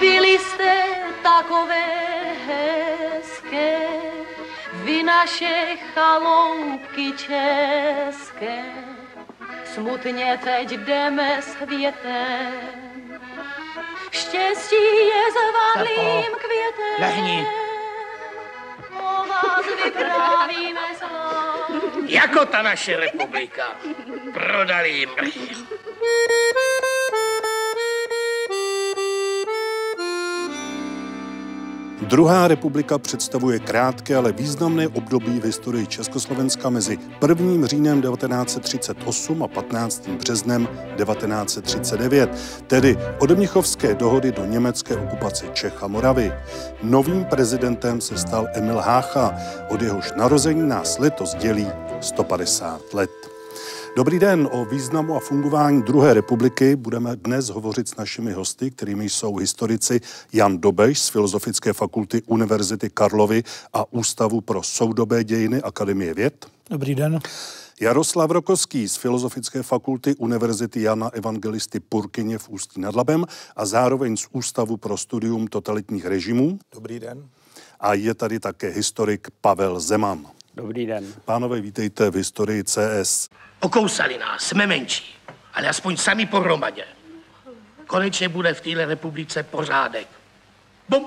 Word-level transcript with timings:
Byli 0.00 0.38
jste 0.38 0.84
takové 1.22 1.84
hezké, 2.46 3.78
vy 4.72 5.02
naše 5.02 5.76
chaloupky 5.94 7.12
české. 7.12 8.62
Smutně 9.64 10.40
teď 10.44 10.70
jdeme 10.70 11.42
světem, 11.42 12.75
štěstí 14.36 14.84
je 15.06 15.22
zvanlým 15.32 16.32
květem. 16.32 17.00
lehni. 17.00 17.46
O 18.98 19.26
vás 19.28 19.66
vyprávíme 19.84 20.80
slov. 20.98 21.80
Jako 22.06 22.46
ta 22.46 22.62
naše 22.62 22.96
republika. 22.96 23.76
Prodali 24.32 24.90
jim 24.90 25.10
Druhá 32.06 32.48
republika 32.48 32.98
představuje 32.98 33.58
krátké, 33.58 34.16
ale 34.16 34.32
významné 34.32 34.88
období 34.88 35.40
v 35.40 35.44
historii 35.44 35.86
Československa 35.86 36.70
mezi 36.70 36.98
1. 37.28 37.66
říjnem 37.66 38.02
1938 38.02 39.42
a 39.42 39.48
15. 39.48 40.08
březnem 40.08 40.68
1939, 40.96 42.62
tedy 42.66 42.98
od 43.18 43.30
Mnichovské 43.30 43.94
dohody 43.94 44.32
do 44.32 44.44
německé 44.44 44.96
okupace 44.96 45.46
Čech 45.52 45.82
a 45.82 45.86
Moravy. 45.86 46.32
Novým 46.82 47.24
prezidentem 47.24 48.00
se 48.00 48.18
stal 48.18 48.46
Emil 48.54 48.78
Hácha, 48.78 49.34
od 49.68 49.82
jehož 49.82 50.12
narození 50.16 50.68
nás 50.68 50.98
letos 50.98 51.34
dělí 51.34 51.66
150 52.00 52.94
let. 52.94 53.35
Dobrý 53.96 54.18
den, 54.18 54.48
o 54.52 54.64
významu 54.64 55.16
a 55.16 55.20
fungování 55.20 55.82
druhé 55.82 56.14
republiky 56.14 56.76
budeme 56.76 57.16
dnes 57.16 57.48
hovořit 57.48 57.88
s 57.88 57.96
našimi 57.96 58.32
hosty, 58.32 58.70
kterými 58.70 59.08
jsou 59.08 59.36
historici 59.36 60.00
Jan 60.32 60.58
Dobeš 60.58 60.98
z 60.98 61.08
Filozofické 61.08 61.72
fakulty 61.72 62.22
Univerzity 62.26 62.90
Karlovy 62.90 63.42
a 63.72 63.92
Ústavu 63.92 64.40
pro 64.40 64.62
soudobé 64.62 65.24
dějiny 65.24 65.62
Akademie 65.62 66.14
věd. 66.14 66.46
Dobrý 66.70 66.94
den. 66.94 67.18
Jaroslav 67.80 68.30
Rokovský 68.30 68.88
z 68.88 68.96
Filozofické 68.96 69.62
fakulty 69.62 70.14
Univerzity 70.14 70.82
Jana 70.82 71.10
Evangelisty 71.12 71.80
Purkyně 71.80 72.38
v 72.38 72.48
Ústí 72.48 72.80
nad 72.80 72.94
Labem 72.94 73.24
a 73.56 73.66
zároveň 73.66 74.16
z 74.16 74.26
Ústavu 74.32 74.76
pro 74.76 74.96
studium 74.96 75.46
totalitních 75.46 76.06
režimů. 76.06 76.58
Dobrý 76.74 77.00
den. 77.00 77.28
A 77.80 77.94
je 77.94 78.14
tady 78.14 78.40
také 78.40 78.68
historik 78.68 79.28
Pavel 79.40 79.80
Zeman. 79.80 80.35
Dobrý 80.56 80.86
den. 80.86 81.14
Pánové, 81.24 81.60
vítejte 81.60 82.10
v 82.10 82.14
historii 82.14 82.64
CS. 82.64 83.28
Okousali 83.60 84.18
nás, 84.18 84.42
jsme 84.42 84.66
menší, 84.66 85.14
ale 85.54 85.68
aspoň 85.68 85.96
sami 85.96 86.26
pohromadě. 86.26 86.84
Konečně 87.86 88.28
bude 88.28 88.54
v 88.54 88.60
téhle 88.60 88.84
republice 88.84 89.42
pořádek. 89.42 90.08
Bum! 90.88 91.06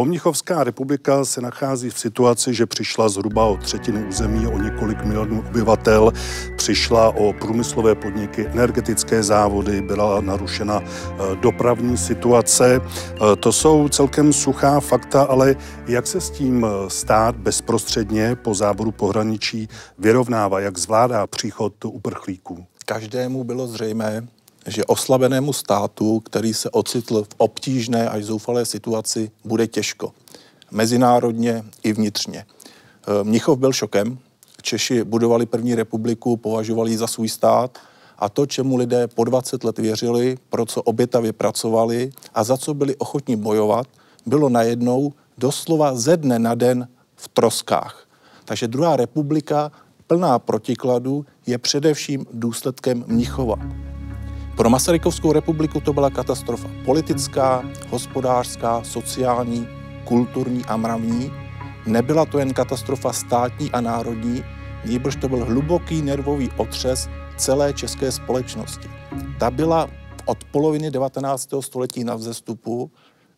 Pomnichovská 0.00 0.64
republika 0.64 1.24
se 1.24 1.40
nachází 1.40 1.90
v 1.90 1.98
situaci, 1.98 2.54
že 2.54 2.66
přišla 2.66 3.08
zhruba 3.08 3.44
o 3.44 3.56
třetinu 3.56 4.08
území, 4.08 4.46
o 4.46 4.58
několik 4.58 5.04
milionů 5.04 5.44
obyvatel, 5.48 6.12
přišla 6.56 7.08
o 7.08 7.32
průmyslové 7.32 7.94
podniky, 7.94 8.46
energetické 8.46 9.22
závody, 9.22 9.82
byla 9.82 10.20
narušena 10.20 10.80
eh, 10.80 11.36
dopravní 11.40 11.96
situace. 11.96 12.80
Eh, 12.80 13.36
To 13.36 13.52
jsou 13.52 13.88
celkem 13.88 14.32
suchá 14.32 14.80
fakta, 14.80 15.22
ale 15.22 15.56
jak 15.86 16.06
se 16.06 16.20
s 16.20 16.30
tím 16.30 16.64
eh, 16.64 16.90
stát 16.90 17.36
bezprostředně 17.36 18.36
po 18.36 18.54
záboru 18.54 18.92
pohraničí 18.92 19.68
vyrovnává, 19.98 20.60
jak 20.60 20.78
zvládá 20.78 21.26
příchod 21.26 21.84
uprchlíků? 21.84 22.64
Každému 22.86 23.44
bylo 23.44 23.66
zřejmé, 23.66 24.28
že 24.66 24.84
oslabenému 24.84 25.52
státu, 25.52 26.20
který 26.20 26.54
se 26.54 26.70
ocitl 26.70 27.24
v 27.24 27.34
obtížné 27.36 28.08
až 28.08 28.24
zoufalé 28.24 28.66
situaci, 28.66 29.30
bude 29.44 29.66
těžko. 29.66 30.12
Mezinárodně 30.70 31.64
i 31.82 31.92
vnitřně. 31.92 32.44
Eh, 32.44 33.24
Mnichov 33.24 33.58
byl 33.58 33.72
šokem. 33.72 34.18
Češi 34.62 35.04
budovali 35.04 35.46
první 35.46 35.74
republiku, 35.74 36.36
považovali 36.36 36.90
ji 36.90 36.96
za 36.96 37.06
svůj 37.06 37.28
stát 37.28 37.78
a 38.18 38.28
to, 38.28 38.46
čemu 38.46 38.76
lidé 38.76 39.08
po 39.08 39.24
20 39.24 39.64
let 39.64 39.78
věřili, 39.78 40.38
pro 40.50 40.66
co 40.66 40.82
obětavě 40.82 41.32
pracovali 41.32 42.10
a 42.34 42.44
za 42.44 42.56
co 42.56 42.74
byli 42.74 42.96
ochotní 42.96 43.36
bojovat, 43.36 43.86
bylo 44.26 44.48
najednou 44.48 45.12
doslova 45.38 45.94
ze 45.94 46.16
dne 46.16 46.38
na 46.38 46.54
den 46.54 46.88
v 47.16 47.28
troskách. 47.28 48.06
Takže 48.44 48.68
druhá 48.68 48.96
republika, 48.96 49.72
plná 50.06 50.38
protikladu, 50.38 51.26
je 51.46 51.58
především 51.58 52.26
důsledkem 52.32 53.04
Mnichova. 53.06 53.89
Pro 54.60 54.70
Masarykovskou 54.70 55.32
republiku 55.32 55.80
to 55.80 55.92
byla 55.92 56.10
katastrofa 56.10 56.70
politická, 56.84 57.64
hospodářská, 57.88 58.84
sociální, 58.84 59.68
kulturní 60.04 60.64
a 60.64 60.76
mravní. 60.76 61.32
Nebyla 61.86 62.26
to 62.26 62.38
jen 62.38 62.54
katastrofa 62.54 63.12
státní 63.12 63.70
a 63.72 63.80
národní, 63.80 64.44
nýbrž 64.84 65.16
to 65.16 65.28
byl 65.28 65.44
hluboký 65.44 66.02
nervový 66.02 66.50
otřes 66.56 67.08
celé 67.36 67.72
české 67.72 68.12
společnosti. 68.12 68.88
Ta 69.38 69.50
byla 69.50 69.88
od 70.24 70.44
poloviny 70.44 70.90
19. 70.90 71.48
století 71.60 72.04
na 72.04 72.14
vzestupu 72.14 72.90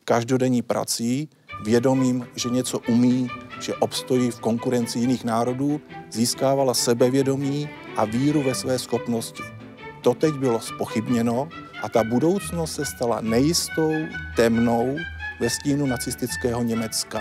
každodenní 0.05 0.63
prací, 0.63 1.29
vědomím, 1.65 2.27
že 2.37 2.49
něco 2.49 2.79
umí, 2.79 3.29
že 3.61 3.75
obstojí 3.75 4.31
v 4.31 4.41
konkurenci 4.41 4.99
jiných 4.99 5.25
národů, 5.25 5.81
získávala 6.11 6.75
sebevědomí 6.75 7.69
a 7.97 8.05
víru 8.05 8.43
ve 8.43 8.55
své 8.55 8.79
schopnosti 8.79 9.62
to 10.03 10.15
teď 10.15 10.35
bylo 10.35 10.61
spochybněno 10.61 11.49
a 11.83 11.89
ta 11.89 12.05
budoucnost 12.05 12.75
se 12.75 12.85
stala 12.85 13.21
nejistou, 13.21 13.93
temnou 14.37 14.97
ve 15.41 15.51
stínu 15.51 15.87
nacistického 15.87 16.63
Německa. 16.63 17.19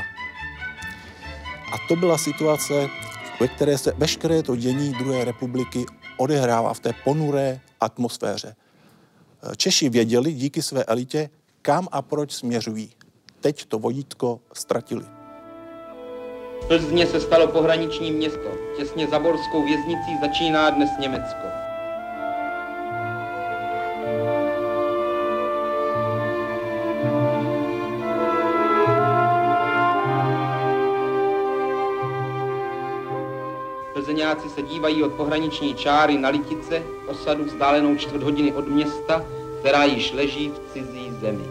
A 1.73 1.87
to 1.87 1.95
byla 1.95 2.17
situace, 2.17 2.87
ve 3.39 3.47
které 3.47 3.77
se 3.77 3.93
veškeré 3.97 4.43
to 4.43 4.55
dění 4.55 4.93
druhé 4.93 5.25
republiky 5.25 5.85
odehrává 6.17 6.73
v 6.73 6.79
té 6.79 6.93
ponuré 7.03 7.59
atmosféře. 7.79 8.55
Češi 9.57 9.89
věděli 9.89 10.33
díky 10.33 10.61
své 10.61 10.83
elitě, 10.83 11.29
kam 11.61 11.87
a 11.91 12.01
proč 12.01 12.31
směřují. 12.31 12.93
Teď 13.41 13.65
to 13.65 13.79
vodítko 13.79 14.39
ztratili. 14.53 15.05
Plzně 16.67 17.07
se 17.07 17.19
stalo 17.19 17.47
pohraniční 17.47 18.11
město. 18.11 18.51
Těsně 18.77 19.07
za 19.07 19.19
borskou 19.19 19.65
věznicí 19.65 20.17
začíná 20.21 20.69
dnes 20.69 20.89
Německo. 20.99 21.60
Plzeňáci 34.41 34.61
se 34.61 34.61
dívají 34.61 35.03
od 35.03 35.13
pohraniční 35.13 35.75
čáry 35.75 36.17
na 36.17 36.29
Litice, 36.29 36.83
osadu 37.07 37.45
vzdálenou 37.45 37.95
čtvrt 37.95 38.23
hodiny 38.23 38.53
od 38.53 38.67
města, 38.67 39.25
která 39.59 39.83
již 39.83 40.11
leží 40.13 40.49
v 40.49 40.73
cizí 40.73 41.11
zemi. 41.21 41.43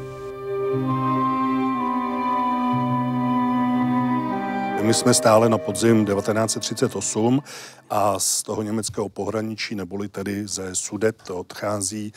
My 4.82 4.94
jsme 4.94 5.14
stále 5.14 5.48
na 5.48 5.58
podzim 5.58 6.06
1938 6.06 7.42
a 7.90 8.18
z 8.18 8.42
toho 8.42 8.62
německého 8.62 9.08
pohraničí, 9.08 9.74
neboli 9.74 10.08
tedy 10.08 10.48
ze 10.48 10.74
Sudet, 10.74 11.30
odchází 11.30 12.12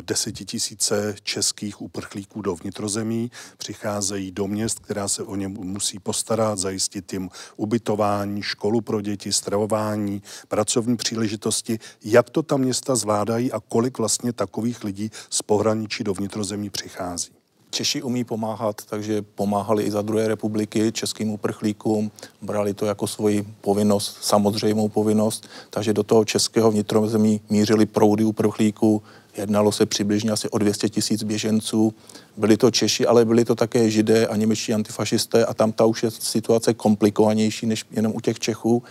desetitisíce 0.00 1.14
českých 1.22 1.82
uprchlíků 1.82 2.42
do 2.42 2.54
vnitrozemí, 2.54 3.30
přicházejí 3.58 4.30
do 4.32 4.46
měst, 4.46 4.78
která 4.78 5.08
se 5.08 5.22
o 5.22 5.36
ně 5.36 5.48
musí 5.48 5.98
postarat, 5.98 6.58
zajistit 6.58 7.12
jim 7.12 7.30
ubytování, 7.56 8.42
školu 8.42 8.80
pro 8.80 9.00
děti, 9.00 9.32
stravování, 9.32 10.22
pracovní 10.48 10.96
příležitosti. 10.96 11.78
Jak 12.04 12.30
to 12.30 12.42
ta 12.42 12.56
města 12.56 12.96
zvládají 12.96 13.52
a 13.52 13.60
kolik 13.60 13.98
vlastně 13.98 14.32
takových 14.32 14.84
lidí 14.84 15.10
z 15.30 15.42
pohraničí 15.42 16.04
do 16.04 16.14
vnitrozemí 16.14 16.70
přichází? 16.70 17.30
Češi 17.70 18.02
umí 18.02 18.24
pomáhat, 18.24 18.82
takže 18.84 19.22
pomáhali 19.22 19.82
i 19.82 19.90
za 19.90 20.02
druhé 20.02 20.28
republiky 20.28 20.92
českým 20.92 21.30
uprchlíkům, 21.30 22.10
brali 22.42 22.74
to 22.74 22.86
jako 22.86 23.06
svoji 23.06 23.42
povinnost, 23.60 24.18
samozřejmou 24.20 24.88
povinnost, 24.88 25.48
takže 25.70 25.92
do 25.92 26.02
toho 26.02 26.24
českého 26.24 26.70
vnitrozemí 26.70 27.40
mířili 27.50 27.86
proudy 27.86 28.24
uprchlíků, 28.24 29.02
jednalo 29.36 29.72
se 29.72 29.86
přibližně 29.86 30.30
asi 30.30 30.48
o 30.48 30.58
200 30.58 30.88
tisíc 30.88 31.22
běženců. 31.22 31.94
Byli 32.36 32.56
to 32.56 32.70
Češi, 32.70 33.06
ale 33.06 33.24
byli 33.24 33.44
to 33.44 33.54
také 33.54 33.90
Židé 33.90 34.26
a 34.26 34.36
němečtí 34.36 34.74
antifašisté 34.74 35.46
a 35.46 35.54
tam 35.54 35.72
ta 35.72 35.84
už 35.84 36.02
je 36.02 36.10
situace 36.10 36.74
komplikovanější 36.74 37.66
než 37.66 37.84
jenom 37.90 38.12
u 38.14 38.20
těch 38.20 38.38
Čechů. 38.38 38.82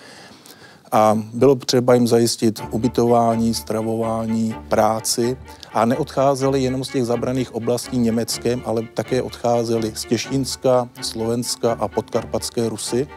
a 0.92 1.18
bylo 1.34 1.56
třeba 1.56 1.94
jim 1.94 2.08
zajistit 2.08 2.62
ubytování, 2.72 3.54
stravování, 3.54 4.56
práci 4.70 5.38
a 5.74 5.86
neodcházeli 5.86 6.64
jenom 6.64 6.84
z 6.84 6.90
těch 6.90 7.06
zabraných 7.06 7.56
oblastí 7.56 7.98
Německém, 7.98 8.62
ale 8.66 8.82
také 8.94 9.22
odcházeli 9.22 9.92
z 9.96 10.06
Těšínska, 10.06 10.90
Slovenska 11.02 11.74
a 11.74 11.88
podkarpatské 11.88 12.70
Rusy. 12.70 13.08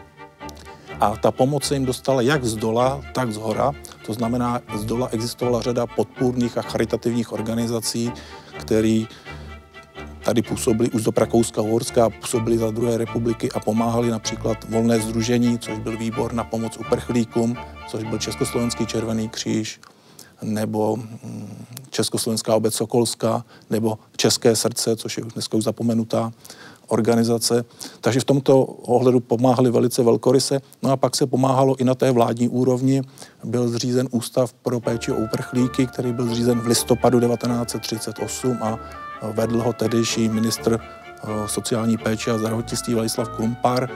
A 0.99 1.17
ta 1.17 1.31
pomoc 1.31 1.63
se 1.63 1.75
jim 1.75 1.85
dostala 1.85 2.21
jak 2.21 2.45
z 2.45 2.55
dola, 2.55 3.01
tak 3.13 3.31
z 3.31 3.37
hora. 3.37 3.73
To 4.05 4.13
znamená, 4.13 4.61
z 4.75 4.85
dola 4.85 5.07
existovala 5.11 5.61
řada 5.61 5.87
podpůrných 5.87 6.57
a 6.57 6.61
charitativních 6.61 7.31
organizací, 7.31 8.11
které 8.59 9.03
tady 10.25 10.41
působili 10.41 10.89
už 10.89 11.03
do 11.03 11.11
Rakouska, 11.17 11.61
Uhorska, 11.61 12.09
působili 12.09 12.57
za 12.57 12.71
druhé 12.71 12.97
republiky 12.97 13.51
a 13.51 13.59
pomáhali 13.59 14.09
například 14.09 14.69
Volné 14.69 14.99
združení, 14.99 15.59
což 15.59 15.79
byl 15.79 15.97
výbor 15.97 16.33
na 16.33 16.43
pomoc 16.43 16.77
uprchlíkům, 16.77 17.57
což 17.87 18.03
byl 18.03 18.19
Československý 18.19 18.85
červený 18.85 19.29
kříž, 19.29 19.79
nebo 20.41 20.95
mm, 20.95 21.65
Československá 21.89 22.55
obec 22.55 22.75
Sokolska, 22.75 23.45
nebo 23.69 23.99
České 24.17 24.55
srdce, 24.55 24.95
což 24.95 25.17
je 25.17 25.23
už 25.23 25.33
dneska 25.33 25.57
už 25.57 25.63
zapomenutá 25.63 26.31
organizace. 26.87 27.65
Takže 28.01 28.19
v 28.19 28.23
tomto 28.23 28.63
ohledu 28.63 29.19
pomáhali 29.19 29.71
velice 29.71 30.03
velkoryse. 30.03 30.59
No 30.83 30.91
a 30.91 30.97
pak 30.97 31.15
se 31.15 31.27
pomáhalo 31.27 31.75
i 31.75 31.83
na 31.83 31.95
té 31.95 32.11
vládní 32.11 32.49
úrovni. 32.49 33.01
Byl 33.43 33.67
zřízen 33.67 34.07
Ústav 34.11 34.53
pro 34.53 34.79
péči 34.79 35.11
o 35.11 35.15
uprchlíky, 35.15 35.87
který 35.87 36.13
byl 36.13 36.25
zřízen 36.25 36.59
v 36.59 36.67
listopadu 36.67 37.19
1938 37.19 38.57
a 38.61 38.79
vedl 39.31 39.61
ho 39.61 39.73
tehdejší 39.73 40.29
ministr 40.29 40.79
eh, 40.79 41.27
sociální 41.45 41.97
péče 41.97 42.31
a 42.31 42.37
zdravotnictví 42.37 42.93
Vladislav 42.93 43.29
Krumpar 43.29 43.89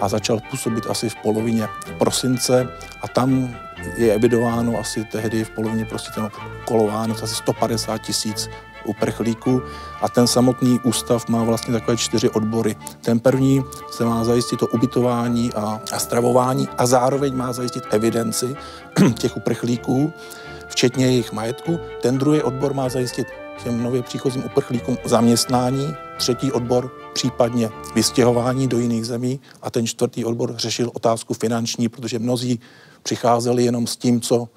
a 0.00 0.08
začal 0.08 0.40
působit 0.50 0.86
asi 0.90 1.08
v 1.08 1.14
polovině 1.22 1.68
prosince 1.98 2.68
a 3.02 3.08
tam 3.08 3.56
je 3.96 4.14
evidováno 4.14 4.78
asi 4.78 5.04
tehdy 5.04 5.44
v 5.44 5.50
polovině 5.50 5.84
prostě 5.84 6.20
kolováno 6.64 7.14
asi 7.22 7.34
150 7.34 7.98
tisíc 7.98 8.48
uprchlíků 8.88 9.62
a 10.00 10.08
ten 10.08 10.26
samotný 10.26 10.80
ústav 10.84 11.28
má 11.28 11.44
vlastně 11.44 11.72
takové 11.72 11.96
čtyři 11.96 12.30
odbory. 12.30 12.76
Ten 13.00 13.20
první 13.20 13.64
se 13.90 14.04
má 14.04 14.24
zajistit 14.24 14.60
to 14.60 14.66
ubytování 14.66 15.52
a, 15.52 15.80
a 15.92 15.98
stravování 15.98 16.68
a 16.78 16.86
zároveň 16.86 17.36
má 17.36 17.52
zajistit 17.52 17.84
evidenci 17.90 18.56
těch 19.18 19.36
uprchlíků, 19.36 20.12
včetně 20.68 21.06
jejich 21.06 21.32
majetku. 21.32 21.78
Ten 22.02 22.18
druhý 22.18 22.42
odbor 22.42 22.74
má 22.74 22.88
zajistit 22.88 23.26
těm 23.64 23.82
nově 23.82 24.02
příchozím 24.02 24.44
uprchlíkům 24.44 24.98
zaměstnání, 25.04 25.94
třetí 26.18 26.52
odbor 26.52 26.90
případně 27.12 27.70
vystěhování 27.94 28.68
do 28.68 28.78
jiných 28.78 29.06
zemí 29.06 29.40
a 29.62 29.70
ten 29.70 29.86
čtvrtý 29.86 30.24
odbor 30.24 30.54
řešil 30.56 30.90
otázku 30.94 31.34
finanční, 31.34 31.88
protože 31.88 32.18
mnozí 32.18 32.60
přicházeli 33.02 33.64
jenom 33.64 33.86
s 33.86 33.96
tím, 33.96 34.20
co 34.20 34.48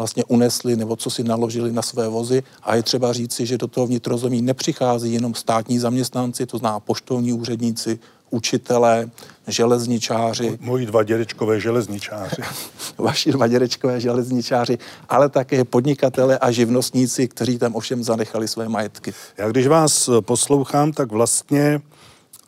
vlastně 0.00 0.24
unesli 0.24 0.76
nebo 0.76 0.96
co 0.96 1.10
si 1.10 1.24
naložili 1.24 1.72
na 1.72 1.82
své 1.82 2.08
vozy 2.08 2.42
a 2.62 2.74
je 2.74 2.82
třeba 2.82 3.12
říci, 3.12 3.46
že 3.46 3.58
do 3.58 3.66
toho 3.66 3.86
vnitrozemí 3.86 4.42
nepřichází 4.42 5.12
jenom 5.12 5.34
státní 5.34 5.78
zaměstnanci, 5.78 6.46
to 6.46 6.58
zná 6.58 6.80
poštovní 6.80 7.32
úředníci, 7.32 7.98
učitelé, 8.30 9.10
železničáři. 9.46 10.58
Moji 10.60 10.86
dva 10.86 11.02
dědečkové 11.02 11.60
železničáři. 11.60 12.42
Vaši 12.98 13.32
dva 13.32 13.46
dědečkové 13.46 14.00
železničáři, 14.00 14.78
ale 15.08 15.28
také 15.28 15.64
podnikatele 15.64 16.38
a 16.38 16.50
živnostníci, 16.50 17.28
kteří 17.28 17.58
tam 17.58 17.74
ovšem 17.74 18.04
zanechali 18.04 18.48
své 18.48 18.68
majetky. 18.68 19.12
Já 19.38 19.48
když 19.48 19.66
vás 19.66 20.10
poslouchám, 20.20 20.92
tak 20.92 21.12
vlastně 21.12 21.80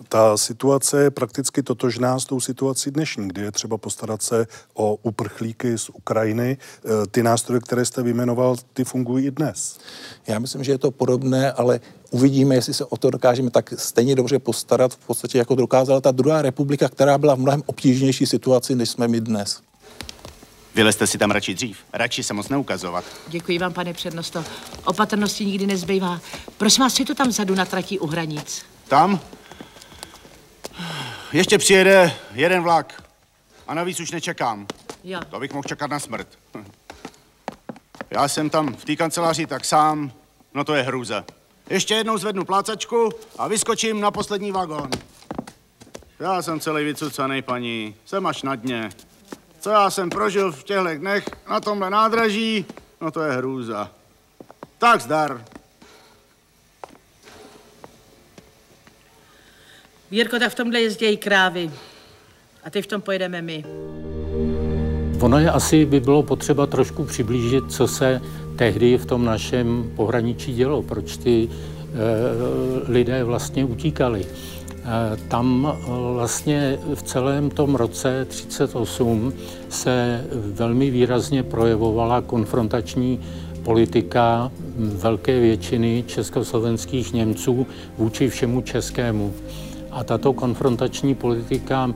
ta 0.08 0.36
situace 0.36 1.02
je 1.02 1.10
prakticky 1.10 1.62
totožná 1.62 2.18
s 2.18 2.24
tou 2.24 2.40
situací 2.40 2.90
dnešní, 2.90 3.28
kdy 3.28 3.40
je 3.40 3.52
třeba 3.52 3.78
postarat 3.78 4.22
se 4.22 4.46
o 4.74 4.94
uprchlíky 5.02 5.78
z 5.78 5.88
Ukrajiny. 5.88 6.56
E, 6.56 7.06
ty 7.06 7.22
nástroje, 7.22 7.60
které 7.60 7.84
jste 7.84 8.02
vyjmenoval, 8.02 8.56
ty 8.72 8.84
fungují 8.84 9.26
i 9.26 9.30
dnes. 9.30 9.78
Já 10.26 10.38
myslím, 10.38 10.64
že 10.64 10.72
je 10.72 10.78
to 10.78 10.90
podobné, 10.90 11.52
ale 11.52 11.80
uvidíme, 12.10 12.54
jestli 12.54 12.74
se 12.74 12.84
o 12.84 12.96
to 12.96 13.10
dokážeme 13.10 13.50
tak 13.50 13.74
stejně 13.76 14.14
dobře 14.14 14.38
postarat, 14.38 14.94
v 14.94 15.06
podstatě 15.06 15.38
jako 15.38 15.54
dokázala 15.54 16.00
ta 16.00 16.10
druhá 16.10 16.42
republika, 16.42 16.88
která 16.88 17.18
byla 17.18 17.34
v 17.34 17.38
mnohem 17.38 17.62
obtížnější 17.66 18.26
situaci, 18.26 18.74
než 18.74 18.88
jsme 18.90 19.08
my 19.08 19.20
dnes. 19.20 19.62
Vylezte 20.74 21.06
si 21.06 21.18
tam 21.18 21.30
radši 21.30 21.54
dřív. 21.54 21.78
Radši 21.92 22.22
se 22.22 22.34
moc 22.34 22.48
neukazovat. 22.48 23.04
Děkuji 23.28 23.58
vám, 23.58 23.72
pane 23.72 23.92
přednosto. 23.92 24.44
Opatrnosti 24.84 25.46
nikdy 25.46 25.66
nezbývá. 25.66 26.20
Prosím 26.56 26.84
vás, 26.84 26.94
co 26.94 27.02
je 27.02 27.06
to 27.06 27.14
tam 27.14 27.28
vzadu 27.28 27.54
na 27.54 27.64
tratí 27.64 27.98
u 27.98 28.06
hranic? 28.06 28.62
Tam? 28.88 29.20
Ještě 31.32 31.58
přijede 31.58 32.12
jeden 32.32 32.62
vlak. 32.62 33.02
A 33.66 33.74
navíc 33.74 34.00
už 34.00 34.10
nečekám. 34.10 34.66
Jo. 35.04 35.20
To 35.30 35.40
bych 35.40 35.52
mohl 35.52 35.68
čekat 35.68 35.90
na 35.90 35.98
smrt. 35.98 36.28
Já 38.10 38.28
jsem 38.28 38.50
tam 38.50 38.74
v 38.74 38.84
té 38.84 38.96
kanceláři 38.96 39.46
tak 39.46 39.64
sám, 39.64 40.12
no 40.54 40.64
to 40.64 40.74
je 40.74 40.82
hrůza. 40.82 41.24
Ještě 41.70 41.94
jednou 41.94 42.18
zvednu 42.18 42.44
plácačku 42.44 43.10
a 43.38 43.48
vyskočím 43.48 44.00
na 44.00 44.10
poslední 44.10 44.52
vagón. 44.52 44.90
Já 46.20 46.42
jsem 46.42 46.60
celý 46.60 46.84
vycucaný, 46.84 47.42
paní. 47.42 47.94
Jsem 48.04 48.26
až 48.26 48.42
na 48.42 48.54
dně. 48.54 48.90
Co 49.60 49.70
já 49.70 49.90
jsem 49.90 50.10
prožil 50.10 50.52
v 50.52 50.64
těchto 50.64 50.94
dnech 50.94 51.24
na 51.50 51.60
tomhle 51.60 51.90
nádraží, 51.90 52.66
no 53.00 53.10
to 53.10 53.22
je 53.22 53.32
hrůza. 53.32 53.90
Tak 54.78 55.00
zdar. 55.00 55.44
Jirko, 60.12 60.38
tak 60.38 60.52
v 60.52 60.54
tomhle 60.54 60.80
jezdějí 60.80 61.16
krávy. 61.16 61.70
A 62.64 62.70
teď 62.70 62.84
v 62.84 62.88
tom 62.88 63.00
pojedeme 63.00 63.42
my. 63.42 63.64
Ono 65.20 65.38
je 65.38 65.50
asi 65.50 65.86
by 65.86 66.00
bylo 66.00 66.22
potřeba 66.22 66.66
trošku 66.66 67.04
přiblížit, 67.04 67.64
co 67.68 67.88
se 67.88 68.20
tehdy 68.56 68.98
v 68.98 69.06
tom 69.06 69.24
našem 69.24 69.92
pohraničí 69.96 70.54
dělo, 70.54 70.82
proč 70.82 71.16
ty 71.16 71.48
e, 71.48 72.92
lidé 72.92 73.24
vlastně 73.24 73.64
utíkali. 73.64 74.24
E, 74.24 75.16
tam 75.28 75.76
vlastně 76.14 76.78
v 76.94 77.02
celém 77.02 77.50
tom 77.50 77.74
roce 77.74 78.24
38 78.24 79.32
se 79.68 80.24
velmi 80.32 80.90
výrazně 80.90 81.42
projevovala 81.42 82.20
konfrontační 82.20 83.20
politika 83.62 84.52
velké 84.76 85.40
většiny 85.40 86.04
československých 86.06 87.12
Němců 87.12 87.66
vůči 87.98 88.28
všemu 88.28 88.60
českému. 88.60 89.34
A 89.92 90.04
tato 90.04 90.32
konfrontační 90.32 91.14
politika 91.14 91.94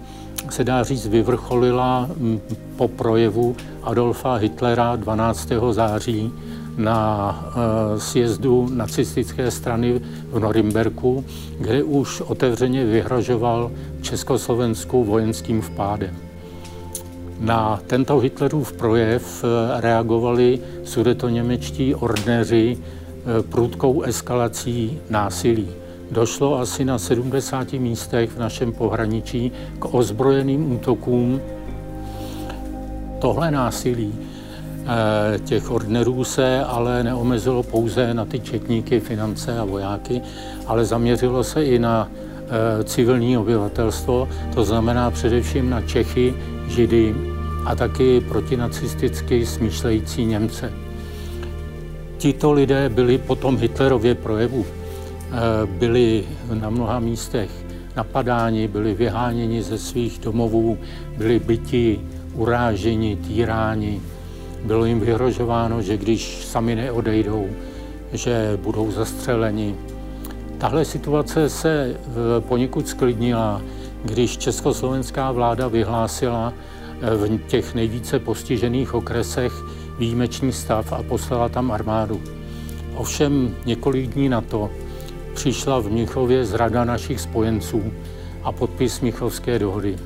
se 0.50 0.64
dá 0.64 0.84
říct 0.84 1.06
vyvrcholila 1.06 2.08
mm, 2.16 2.40
po 2.76 2.88
projevu 2.88 3.56
Adolfa 3.82 4.34
Hitlera 4.34 4.96
12. 4.96 5.48
září 5.70 6.32
na 6.76 7.31
eh, 7.48 8.00
sjezdu 8.00 8.69
nacistické 8.72 9.50
strany 9.50 10.00
v 10.31 10.38
Norimberku, 10.38 11.25
kde 11.58 11.82
už 11.82 12.20
otevřeně 12.20 12.84
vyhrožoval 12.84 13.70
Československu 14.03 15.05
vojenským 15.05 15.60
vpádem. 15.60 16.17
Na 17.41 17.81
tento 17.86 18.19
Hitlerův 18.19 18.72
projev 18.72 19.44
eh, 19.44 19.81
reagovali 19.81 20.60
sudetoněmečtí 20.84 21.94
ordneři 21.94 22.79
eh, 22.79 23.43
prudkou 23.43 24.03
eskalací 24.03 24.98
násilí 25.10 25.69
došlo 26.10 26.58
asi 26.58 26.84
na 26.84 26.98
70 26.98 27.72
místech 27.72 28.31
v 28.31 28.39
našem 28.39 28.72
pohraničí 28.72 29.53
k 29.79 29.94
ozbrojeným 29.94 30.72
útokům. 30.72 31.41
Tohle 33.19 33.51
násilí 33.51 34.15
eh, 34.15 35.39
těch 35.39 35.70
ordnerů 35.70 36.25
se 36.25 36.65
ale 36.65 37.05
neomezilo 37.05 37.63
pouze 37.63 38.15
na 38.15 38.25
ty 38.25 38.41
četníky, 38.41 39.01
finance 39.01 39.58
a 39.58 39.65
vojáky, 39.65 40.22
ale 40.67 40.84
zaměřilo 40.84 41.44
se 41.44 41.65
i 41.65 41.79
na 41.79 42.08
eh, 42.10 42.84
civilní 42.84 43.39
obyvatelstvo, 43.39 44.29
to 44.55 44.65
znamená 44.65 45.10
především 45.10 45.70
na 45.70 45.81
Čechy, 45.81 46.34
Židy 46.69 47.15
a 47.65 47.75
taky 47.75 48.20
protinacisticky 48.20 49.46
smýšlející 49.46 50.25
Němce. 50.25 50.72
Tito 52.19 52.53
lidé 52.53 52.89
byli 52.89 53.19
potom 53.19 53.58
Hitlerově 53.58 54.15
projevu 54.15 54.67
byli 55.66 56.24
na 56.54 56.70
mnoha 56.70 57.00
místech 57.00 57.50
napadáni, 57.96 58.68
byli 58.68 58.94
vyháněni 58.94 59.62
ze 59.62 59.78
svých 59.78 60.18
domovů, 60.18 60.78
byli 61.16 61.38
byti, 61.38 62.00
uráženi, 62.34 63.16
týráni. 63.16 64.00
Bylo 64.64 64.84
jim 64.84 65.00
vyhrožováno, 65.00 65.82
že 65.82 65.96
když 65.96 66.44
sami 66.44 66.74
neodejdou, 66.74 67.46
že 68.12 68.58
budou 68.62 68.90
zastřeleni. 68.90 69.74
Tahle 70.58 70.84
situace 70.84 71.48
se 71.48 71.94
eh, 71.94 72.40
poněkud 72.40 72.88
sklidnila, 72.88 73.62
když 74.04 74.38
československá 74.38 75.32
vláda 75.32 75.68
vyhlásila 75.68 76.52
eh, 76.52 77.16
v 77.16 77.38
těch 77.46 77.74
nejvíce 77.74 78.18
postižených 78.18 78.94
okresech 78.94 79.52
výjimečný 79.98 80.52
stav 80.52 80.92
a 80.92 81.02
poslala 81.02 81.48
tam 81.48 81.70
armádu. 81.70 82.20
Ovšem 82.94 83.54
několik 83.66 84.10
dní 84.10 84.28
na 84.28 84.40
to 84.40 84.70
přišla 85.36 85.78
v 85.81 85.88
Mnichově 85.88 86.44
zrada 86.44 86.84
našich 86.84 87.20
spojenců 87.20 87.93
a 88.43 88.52
podpis 88.52 89.00
Mnichovské 89.00 89.58
dohody. 89.58 89.96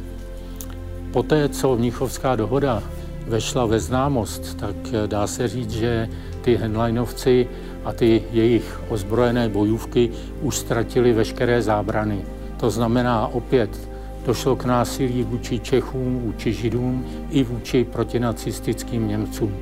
Poté, 1.12 1.48
co 1.48 1.76
Mnichovská 1.76 2.36
dohoda 2.36 2.82
vešla 3.26 3.66
ve 3.66 3.80
známost, 3.80 4.54
tak 4.58 4.76
dá 5.06 5.26
se 5.26 5.48
říct, 5.48 5.70
že 5.70 6.08
ty 6.42 6.56
Henleinovci 6.56 7.48
a 7.84 7.92
ty 7.92 8.22
jejich 8.32 8.80
ozbrojené 8.88 9.48
bojůvky 9.48 10.10
už 10.42 10.56
ztratili 10.56 11.12
veškeré 11.12 11.62
zábrany. 11.62 12.22
To 12.56 12.70
znamená 12.70 13.26
opět, 13.26 13.90
došlo 14.26 14.56
k 14.56 14.64
násilí 14.64 15.22
vůči 15.22 15.58
Čechům, 15.58 16.20
vůči 16.20 16.52
Židům 16.52 17.06
i 17.30 17.42
vůči 17.44 17.84
protinacistickým 17.84 19.08
Němcům. 19.08 19.56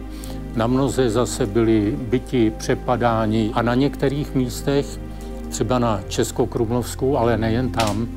Na 0.57 0.67
mnoze 0.67 1.11
zase 1.11 1.47
byli 1.47 1.97
byti, 2.01 2.53
přepadáni 2.59 3.51
a 3.55 3.63
na 3.63 3.75
některých 3.75 4.35
místech, 4.35 5.08
třeba 5.49 5.79
na 5.79 6.03
Českokrumlovsku, 6.09 7.19
ale 7.19 7.37
nejen 7.37 7.71
tam, 7.71 8.09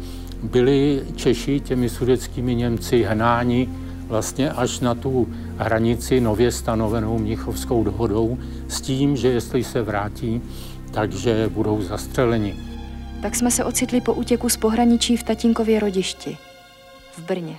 byli 0.44 1.04
Češi 1.16 1.60
těmi 1.60 1.90
sudeckými 1.90 2.56
Němci 2.56 3.04
hnáni 3.04 3.70
vlastně 4.08 4.52
až 4.52 4.80
na 4.80 4.96
tu 4.96 5.28
hranici 5.58 6.22
nově 6.22 6.52
stanovenou 6.52 7.20
Mnichovskou 7.20 7.84
dohodou 7.84 8.38
s 8.68 8.82
tím, 8.82 9.18
že 9.18 9.28
jestli 9.28 9.64
se 9.64 9.82
vrátí, 9.82 10.42
takže 10.92 11.50
budou 11.54 11.82
zastřeleni. 11.82 12.56
Tak 13.22 13.36
jsme 13.36 13.52
se 13.52 13.66
ocitli 13.66 14.02
po 14.02 14.14
útěku 14.14 14.50
z 14.50 14.58
pohraničí 14.58 15.18
v 15.18 15.24
tatínkově 15.24 15.80
rodišti, 15.80 16.38
v 17.12 17.20
Brně. 17.20 17.56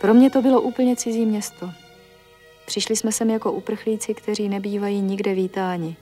Pro 0.00 0.14
mě 0.14 0.30
to 0.30 0.42
bylo 0.42 0.60
úplně 0.60 0.96
cizí 0.96 1.26
město. 1.26 1.70
Přišli 2.66 2.96
jsme 2.96 3.12
sem 3.12 3.30
jako 3.30 3.52
uprchlíci, 3.52 4.14
kteří 4.14 4.48
nebývají 4.48 5.00
nikde 5.00 5.34
vítáni. 5.34 5.96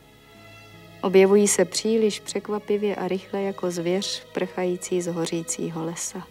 Objevují 1.06 1.48
se 1.48 1.64
příliš 1.64 2.20
překvapivě 2.20 2.96
a 2.96 3.08
rychle 3.08 3.42
jako 3.42 3.70
zvěř 3.70 4.22
prchající 4.34 5.02
z 5.02 5.06
hořícího 5.06 5.84
lesa. 5.84 6.26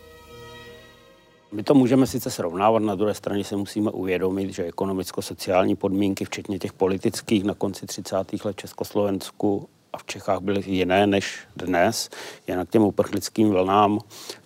My 1.51 1.63
to 1.63 1.73
můžeme 1.73 2.07
sice 2.07 2.31
srovnávat, 2.31 2.83
na 2.83 2.95
druhé 2.95 3.13
straně 3.13 3.43
se 3.43 3.55
musíme 3.55 3.91
uvědomit, 3.91 4.53
že 4.53 4.63
ekonomicko-sociální 4.63 5.75
podmínky, 5.75 6.25
včetně 6.25 6.59
těch 6.59 6.73
politických 6.73 7.43
na 7.43 7.53
konci 7.53 7.85
30. 7.85 8.15
let 8.45 8.57
Československu 8.57 9.69
a 9.93 9.97
v 9.97 10.03
Čechách 10.03 10.39
byly 10.39 10.63
jiné 10.65 11.07
než 11.07 11.39
dnes. 11.55 12.09
Jen 12.47 12.65
k 12.65 12.69
těm 12.69 12.81
uprchlickým 12.81 13.49
vlnám 13.49 13.99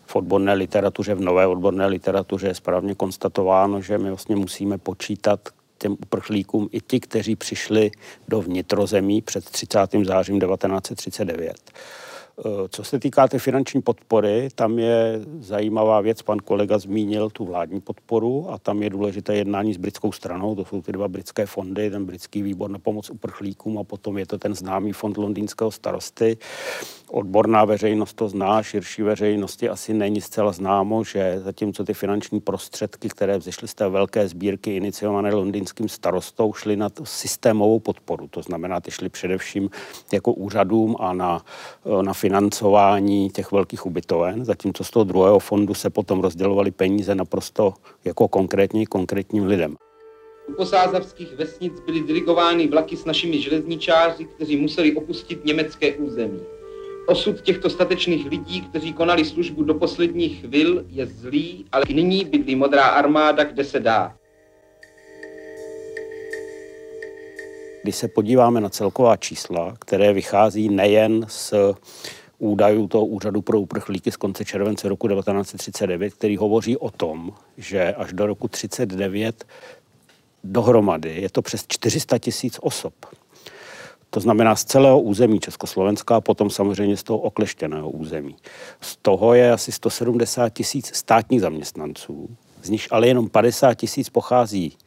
v 0.06 0.16
odborné 0.16 0.54
literatuře, 0.54 1.16
v 1.16 1.22
nové 1.22 1.48
odborné 1.48 1.86
literatuře 1.86 2.48
je 2.48 2.56
správně 2.56 2.96
konstatováno, 2.96 3.82
že 3.82 3.98
my 3.98 4.10
vlastně 4.10 4.36
musíme 4.36 4.78
počítat 4.78 5.40
těm 5.80 5.92
uprchlíkům 5.92 6.70
i 6.72 6.82
ti, 6.82 7.00
kteří 7.00 7.36
přišli 7.36 7.92
do 8.28 8.42
vnitrozemí 8.42 9.22
před 9.22 9.46
30. 9.46 9.80
zářím 10.04 10.40
1939. 10.40 11.72
Eh, 12.40 12.68
co 12.70 12.84
se 12.84 13.00
týká 13.00 13.28
té 13.28 13.40
finanční 13.40 13.82
podpory, 13.82 14.50
tam 14.56 14.80
je 14.80 15.20
zajímavá 15.40 16.02
věc, 16.02 16.22
pan 16.22 16.38
kolega 16.38 16.78
zmínil 16.78 17.30
tu 17.30 17.46
vládní 17.46 17.82
podporu 17.82 18.52
a 18.52 18.58
tam 18.58 18.84
je 18.84 18.90
důležité 18.90 19.36
jednání 19.36 19.74
s 19.74 19.78
britskou 19.78 20.12
stranou, 20.12 20.56
to 20.56 20.66
jsou 20.66 20.82
ty 20.82 20.92
dva 20.92 21.08
britské 21.08 21.46
fondy, 21.46 21.90
ten 21.90 22.06
britský 22.06 22.42
výbor 22.42 22.70
na 22.70 22.80
pomoc 22.80 23.10
uprchlíkům 23.10 23.78
a 23.78 23.84
potom 23.84 24.18
je 24.18 24.26
to 24.26 24.38
ten 24.38 24.56
známý 24.56 24.92
fond 24.92 25.18
londýnského 25.18 25.72
starosty. 25.72 26.38
Odborná 27.12 27.66
veřejnost 27.66 28.14
to 28.14 28.30
zná, 28.30 28.64
širší 28.64 29.02
veřejnosti 29.02 29.70
asi 29.70 29.94
není 29.94 30.22
zcela 30.22 30.52
známo, 30.52 31.04
že 31.04 31.40
zatímco 31.44 31.84
ty 31.84 31.94
finanční 31.94 32.40
prostředky, 32.40 33.10
které 33.10 33.38
vzešly 33.38 33.68
z 33.68 33.74
té 33.74 33.90
velké 33.90 34.28
sbírky 34.28 34.76
iniciované 34.76 35.34
londýnským 35.34 35.90
starostou, 35.90 36.54
šly 36.54 36.76
na 36.76 36.90
systémovou 37.04 37.80
podporu. 37.80 38.28
To 38.28 38.42
znamená, 38.42 38.80
ty 38.80 38.92
šly 38.92 39.10
především 39.10 39.70
jako 40.14 40.34
úřadům 40.34 40.96
a 41.00 41.14
na, 41.14 41.42
na 42.02 42.14
financování 42.30 43.30
těch 43.30 43.52
velkých 43.52 43.86
ubytoven, 43.86 44.46
zatímco 44.46 44.84
z 44.84 44.92
toho 44.92 45.04
druhého 45.04 45.40
fondu 45.40 45.74
se 45.74 45.90
potom 45.90 46.22
rozdělovaly 46.22 46.72
peníze 46.72 47.16
naprosto 47.16 47.74
jako 48.06 48.28
konkrétně 48.28 48.86
konkrétním 48.86 49.46
lidem. 49.46 49.76
U 50.48 50.54
posázavských 50.54 51.34
vesnic 51.34 51.74
byly 51.86 52.00
dirigovány 52.00 52.68
vlaky 52.68 52.98
s 52.98 53.06
našimi 53.06 53.42
železničáři, 53.42 54.26
kteří 54.26 54.58
museli 54.58 54.96
opustit 54.96 55.46
německé 55.46 55.94
území. 55.96 56.40
Osud 57.08 57.42
těchto 57.42 57.70
statečných 57.70 58.26
lidí, 58.26 58.62
kteří 58.62 58.94
konali 58.94 59.26
službu 59.26 59.64
do 59.64 59.74
posledních 59.74 60.42
chvil, 60.42 60.86
je 60.90 61.06
zlý, 61.06 61.66
ale 61.72 61.84
i 61.88 61.94
nyní 61.94 62.26
bydlí 62.26 62.56
modrá 62.56 62.84
armáda, 62.84 63.44
kde 63.44 63.64
se 63.64 63.80
dá. 63.80 64.16
Když 67.84 67.96
se 67.96 68.08
podíváme 68.08 68.62
na 68.62 68.70
celková 68.70 69.18
čísla, 69.18 69.74
které 69.80 70.14
vychází 70.14 70.70
nejen 70.70 71.26
z 71.28 71.54
údajů 72.40 72.88
toho 72.88 73.06
úřadu 73.06 73.42
pro 73.42 73.60
uprchlíky 73.60 74.12
z 74.12 74.18
konce 74.18 74.46
července 74.46 74.90
roku 74.90 75.08
1939, 75.08 76.14
který 76.14 76.38
hovoří 76.38 76.78
o 76.78 76.92
tom, 76.92 77.32
že 77.58 77.94
až 77.94 78.14
do 78.14 78.28
roku 78.28 78.48
1939 78.48 79.46
dohromady 80.44 81.22
je 81.22 81.30
to 81.30 81.42
přes 81.42 81.66
400 81.68 82.18
tisíc 82.18 82.58
osob. 82.62 82.94
To 84.10 84.20
znamená 84.20 84.56
z 84.56 84.66
celého 84.66 85.02
území 85.02 85.40
Československa 85.40 86.16
a 86.16 86.22
potom 86.22 86.50
samozřejmě 86.50 86.98
z 86.98 87.04
toho 87.04 87.20
okleštěného 87.20 87.90
území. 87.90 88.36
Z 88.82 88.98
toho 88.98 89.34
je 89.34 89.52
asi 89.52 89.72
170 89.72 90.50
tisíc 90.50 90.96
státních 90.96 91.42
zaměstnanců, 91.42 92.30
z 92.64 92.70
nich 92.70 92.88
ale 92.92 93.08
jenom 93.08 93.30
50 93.30 93.74
tisíc 93.74 94.10
pochází 94.10 94.78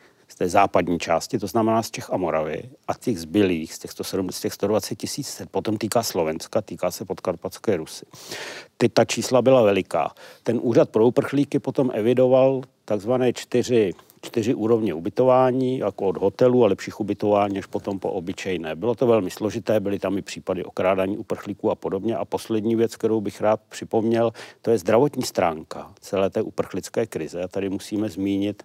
té 0.42 0.48
západní 0.48 0.98
části, 0.98 1.38
to 1.38 1.46
znamená 1.46 1.82
z 1.82 1.90
Čech 1.90 2.10
a 2.10 2.16
Moravy, 2.16 2.62
a 2.88 2.94
těch 2.94 3.20
zbylých, 3.20 3.74
z 3.74 3.78
těch, 3.78 3.90
170, 3.90 4.36
z 4.38 4.40
těch 4.40 4.52
120 4.52 4.94
tisíc, 4.94 5.28
se 5.28 5.46
potom 5.46 5.76
týká 5.76 6.02
Slovenska, 6.02 6.60
týká 6.62 6.90
se 6.90 7.04
podkarpatské 7.04 7.76
Rusy. 7.76 8.06
Ty, 8.76 8.88
ta 8.88 9.04
čísla 9.04 9.42
byla 9.42 9.62
veliká. 9.62 10.14
Ten 10.42 10.58
úřad 10.62 10.90
pro 10.90 11.06
uprchlíky 11.06 11.58
potom 11.58 11.90
evidoval 11.94 12.62
takzvané 12.84 13.32
čtyři 13.32 13.94
čtyři 14.22 14.54
úrovně 14.54 14.94
ubytování, 14.94 15.78
jako 15.78 16.06
od 16.06 16.16
hotelu 16.16 16.64
a 16.64 16.66
lepších 16.66 17.00
ubytování, 17.00 17.58
až 17.58 17.66
potom 17.66 17.98
po 17.98 18.10
obyčejné. 18.10 18.76
Bylo 18.76 18.94
to 18.94 19.06
velmi 19.06 19.30
složité, 19.30 19.80
byly 19.80 19.98
tam 19.98 20.18
i 20.18 20.22
případy 20.22 20.64
okrádání 20.64 21.18
uprchlíků 21.18 21.70
a 21.70 21.74
podobně. 21.74 22.16
A 22.16 22.24
poslední 22.24 22.76
věc, 22.76 22.96
kterou 22.96 23.20
bych 23.20 23.40
rád 23.40 23.60
připomněl, 23.68 24.32
to 24.62 24.70
je 24.70 24.78
zdravotní 24.78 25.22
stránka 25.22 25.92
celé 26.00 26.30
té 26.30 26.42
uprchlické 26.42 27.06
krize. 27.06 27.42
A 27.42 27.48
tady 27.48 27.68
musíme 27.68 28.08
zmínit 28.08 28.62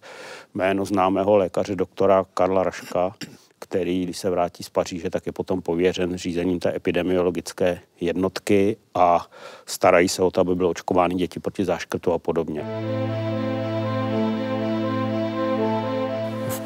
jméno 0.54 0.86
známého 0.86 1.38
lékaře 1.38 1.76
doktora 1.76 2.26
Karla 2.34 2.64
Raška, 2.64 3.16
který, 3.60 4.04
když 4.04 4.18
se 4.18 4.30
vrátí 4.30 4.64
z 4.64 4.70
Paříže, 4.70 5.10
tak 5.10 5.26
je 5.26 5.32
potom 5.32 5.62
pověřen 5.62 6.18
řízením 6.18 6.60
té 6.60 6.76
epidemiologické 6.76 7.80
jednotky 8.02 8.78
a 8.96 9.26
starají 9.66 10.10
se 10.10 10.24
o 10.24 10.32
to, 10.32 10.42
aby 10.42 10.56
byly 10.56 10.70
očkovány 10.70 11.16
děti 11.16 11.40
proti 11.40 11.66
záškrtu 11.66 12.12
a 12.12 12.20
podobně. 12.20 12.66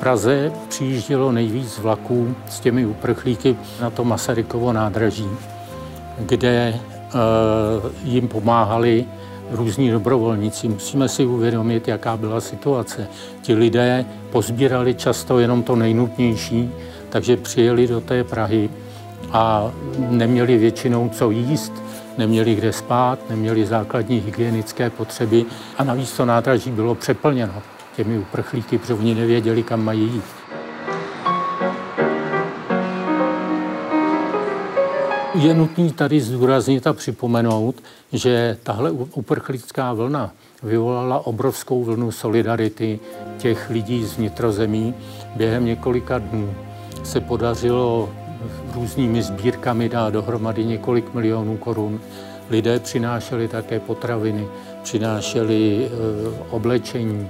Praze 0.01 0.51
přijíždělo 0.67 1.31
nejvíc 1.31 1.79
vlaků 1.79 2.35
s 2.49 2.59
těmi 2.59 2.85
uprchlíky 2.85 3.55
na 3.81 3.89
to 3.89 4.03
Masarykovo 4.03 4.73
nádraží, 4.73 5.27
kde 6.19 6.73
uh, 6.75 7.91
jim 8.03 8.27
pomáhali 8.27 9.05
různí 9.51 9.91
dobrovolníci. 9.91 10.67
Musíme 10.67 11.09
si 11.09 11.25
uvědomit, 11.25 11.87
jaká 11.87 12.17
byla 12.17 12.41
situace. 12.41 13.07
Ti 13.41 13.53
lidé 13.53 14.05
pozbírali 14.31 14.93
často 14.93 15.39
jenom 15.39 15.63
to 15.63 15.75
nejnutnější, 15.75 16.71
takže 17.09 17.37
přijeli 17.37 17.87
do 17.87 18.01
té 18.01 18.23
Prahy 18.23 18.69
a 19.31 19.71
neměli 19.97 20.57
většinou 20.57 21.09
co 21.09 21.31
jíst, 21.31 21.73
neměli 22.17 22.55
kde 22.55 22.73
spát, 22.73 23.29
neměli 23.29 23.65
základní 23.65 24.19
hygienické 24.19 24.89
potřeby 24.89 25.45
a 25.77 25.83
navíc 25.83 26.17
to 26.17 26.25
nádraží 26.25 26.71
bylo 26.71 26.95
přeplněno 26.95 27.53
těmi 27.95 28.19
uprchlíky, 28.19 28.77
protože 28.77 28.93
oni 28.93 29.15
nevěděli, 29.15 29.63
kam 29.63 29.83
mají 29.83 30.01
jít. 30.01 30.23
Je 35.33 35.53
nutný 35.53 35.91
tady 35.91 36.21
zdůraznit 36.21 36.87
a 36.87 36.93
připomenout, 36.93 37.75
že 38.13 38.57
tahle 38.63 38.91
uprchlická 38.91 39.93
vlna 39.93 40.31
vyvolala 40.63 41.27
obrovskou 41.27 41.83
vlnu 41.83 42.11
solidarity 42.11 42.99
těch 43.37 43.69
lidí 43.69 44.05
z 44.05 44.17
vnitrozemí. 44.17 44.93
Během 45.35 45.65
několika 45.65 46.17
dnů 46.17 46.53
se 47.03 47.19
podařilo 47.19 48.09
různými 48.73 49.21
sbírkami 49.21 49.89
dát 49.89 50.13
dohromady 50.13 50.65
několik 50.65 51.13
milionů 51.13 51.57
korun. 51.57 51.99
Lidé 52.49 52.79
přinášeli 52.79 53.47
také 53.47 53.79
potraviny, 53.79 54.47
přinášeli 54.83 55.85
e, 55.85 55.89
oblečení, 56.49 57.29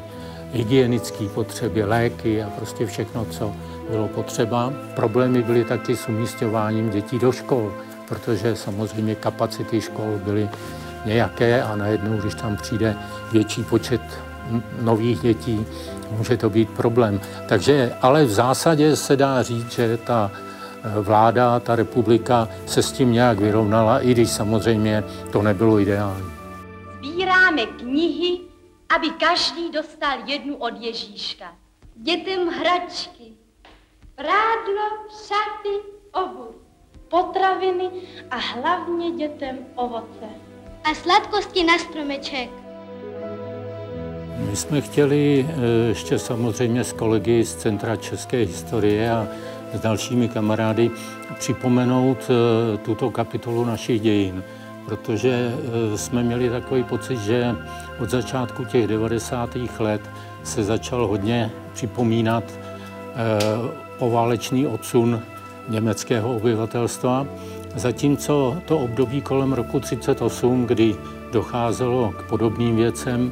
hygienické 0.53 1.25
potřeby, 1.25 1.83
léky 1.83 2.43
a 2.43 2.49
prostě 2.49 2.85
všechno, 2.85 3.25
co 3.25 3.51
bylo 3.89 4.07
potřeba. 4.07 4.73
Problémy 4.95 5.43
byly 5.43 5.63
taky 5.63 5.95
s 5.95 6.07
umístěváním 6.07 6.89
dětí 6.89 7.19
do 7.19 7.31
škol, 7.31 7.73
protože 8.07 8.55
samozřejmě 8.55 9.15
kapacity 9.15 9.81
škol 9.81 10.19
byly 10.23 10.49
nějaké 11.05 11.63
a 11.63 11.75
najednou, 11.75 12.17
když 12.17 12.35
tam 12.35 12.57
přijde 12.57 12.95
větší 13.31 13.63
počet 13.63 14.01
nových 14.81 15.19
dětí, 15.19 15.65
může 16.17 16.37
to 16.37 16.49
být 16.49 16.69
problém. 16.69 17.21
Takže, 17.47 17.93
ale 18.01 18.25
v 18.25 18.31
zásadě 18.31 18.95
se 18.95 19.15
dá 19.15 19.43
říct, 19.43 19.71
že 19.71 19.97
ta 19.97 20.31
eh, 20.33 20.99
vláda, 21.01 21.59
ta 21.59 21.75
republika 21.75 22.47
se 22.65 22.83
s 22.83 22.91
tím 22.91 23.11
nějak 23.11 23.39
vyrovnala, 23.39 23.99
i 23.99 24.11
když 24.11 24.29
samozřejmě 24.29 25.03
to 25.31 25.41
nebylo 25.41 25.79
ideální. 25.79 26.31
Sbíráme 26.97 27.65
knihy 27.65 28.50
aby 28.95 29.09
každý 29.09 29.71
dostal 29.71 30.17
jednu 30.25 30.55
od 30.55 30.81
Ježíška. 30.81 31.55
dětem 31.95 32.47
hračky, 32.47 33.23
prádlo, 34.15 35.07
šaty, 35.09 35.75
obuv, 36.11 36.55
potraviny 37.07 37.89
a 38.31 38.35
hlavně 38.35 39.11
dětem 39.11 39.57
ovoce. 39.75 40.25
A 40.83 40.93
sladkosti 40.93 41.63
na 41.63 41.77
stromeček. 41.77 42.49
My 44.49 44.55
jsme 44.55 44.81
chtěli 44.81 45.45
eh, 45.49 45.87
ještě 45.87 46.19
samozřejmě 46.19 46.83
s 46.83 46.93
kolegy 46.93 47.45
z 47.45 47.55
Centra 47.55 47.95
české 47.95 48.37
historie 48.37 49.11
a 49.11 49.27
s 49.73 49.79
dalšími 49.79 50.29
kamarády 50.29 50.91
připomenout 51.39 52.17
eh, 52.29 52.77
tuto 52.77 53.11
kapitolu 53.11 53.65
našich 53.65 54.01
dějin, 54.01 54.43
protože 54.91 55.53
eh, 55.53 55.97
jsme 55.97 56.23
měli 56.23 56.49
takový 56.49 56.83
pocit, 56.83 57.19
že 57.19 57.55
od 57.99 58.09
začátku 58.09 58.65
těch 58.65 58.87
90. 58.87 59.55
let 59.79 60.01
se 60.43 60.63
začal 60.63 61.07
hodně 61.07 61.51
připomínat 61.73 62.43
poválečný 63.99 64.67
odsun 64.67 65.21
německého 65.69 66.35
obyvatelstva, 66.35 67.27
zatímco 67.75 68.57
to 68.65 68.79
období 68.79 69.21
kolem 69.21 69.53
roku 69.53 69.79
38, 69.79 70.65
kdy 70.65 70.95
docházelo 71.31 72.11
k 72.11 72.29
podobným 72.29 72.75
věcem, 72.75 73.31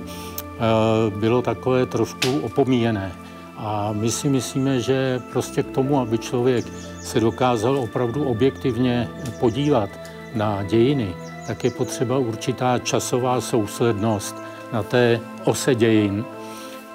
bylo 1.19 1.41
takové 1.41 1.85
trošku 1.85 2.39
opomíjené. 2.39 3.11
A 3.57 3.91
my 3.93 4.11
si 4.11 4.29
myslíme, 4.29 4.79
že 4.79 5.19
prostě 5.31 5.63
k 5.63 5.71
tomu, 5.71 5.99
aby 5.99 6.17
člověk 6.17 6.65
se 7.01 7.19
dokázal 7.19 7.77
opravdu 7.77 8.23
objektivně 8.23 9.09
podívat 9.39 9.89
na 10.35 10.63
dějiny, 10.63 11.15
tak 11.49 11.63
je 11.63 11.71
potřeba 11.71 12.17
určitá 12.17 12.79
časová 12.79 13.41
souslednost 13.41 14.35
na 14.73 14.83
té 14.83 15.19
ose 15.43 15.75
dějin, 15.75 16.25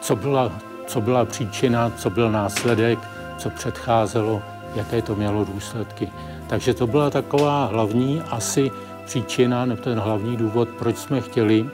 co 0.00 0.16
byla, 0.16 0.52
co 0.86 1.00
byla 1.00 1.24
příčina, 1.24 1.90
co 1.90 2.10
byl 2.10 2.30
následek, 2.30 2.98
co 3.38 3.50
předcházelo, 3.50 4.42
jaké 4.74 5.02
to 5.02 5.14
mělo 5.14 5.44
důsledky. 5.44 6.08
Takže 6.46 6.74
to 6.74 6.86
byla 6.86 7.10
taková 7.10 7.66
hlavní 7.66 8.22
asi 8.30 8.70
příčina, 9.04 9.64
nebo 9.64 9.82
ten 9.82 9.98
hlavní 9.98 10.36
důvod, 10.36 10.68
proč 10.68 10.96
jsme 10.96 11.20
chtěli 11.20 11.70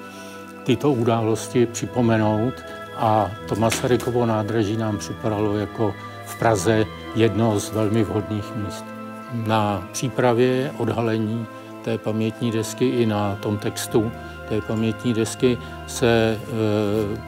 tyto 0.64 0.92
události 0.92 1.66
připomenout 1.66 2.54
a 2.96 3.30
to 3.49 3.56
Masarykovo 3.56 4.26
nádraží 4.26 4.76
nám 4.76 4.99
připadalo 4.99 5.56
jako 5.56 5.94
v 6.26 6.38
Praze 6.38 6.87
jedno 7.14 7.60
z 7.60 7.70
velmi 7.70 8.04
vhodných 8.04 8.56
míst. 8.56 8.84
Na 9.32 9.88
přípravě 9.92 10.72
odhalení 10.78 11.46
té 11.82 11.99
pamětní 11.99 12.50
desky 12.50 12.88
i 12.88 13.06
na 13.06 13.37
tom 13.37 13.58
textu 13.58 14.12
té 14.50 14.60
pamětní 14.60 15.14
desky 15.14 15.58
se 15.87 16.06
e, 16.06 16.38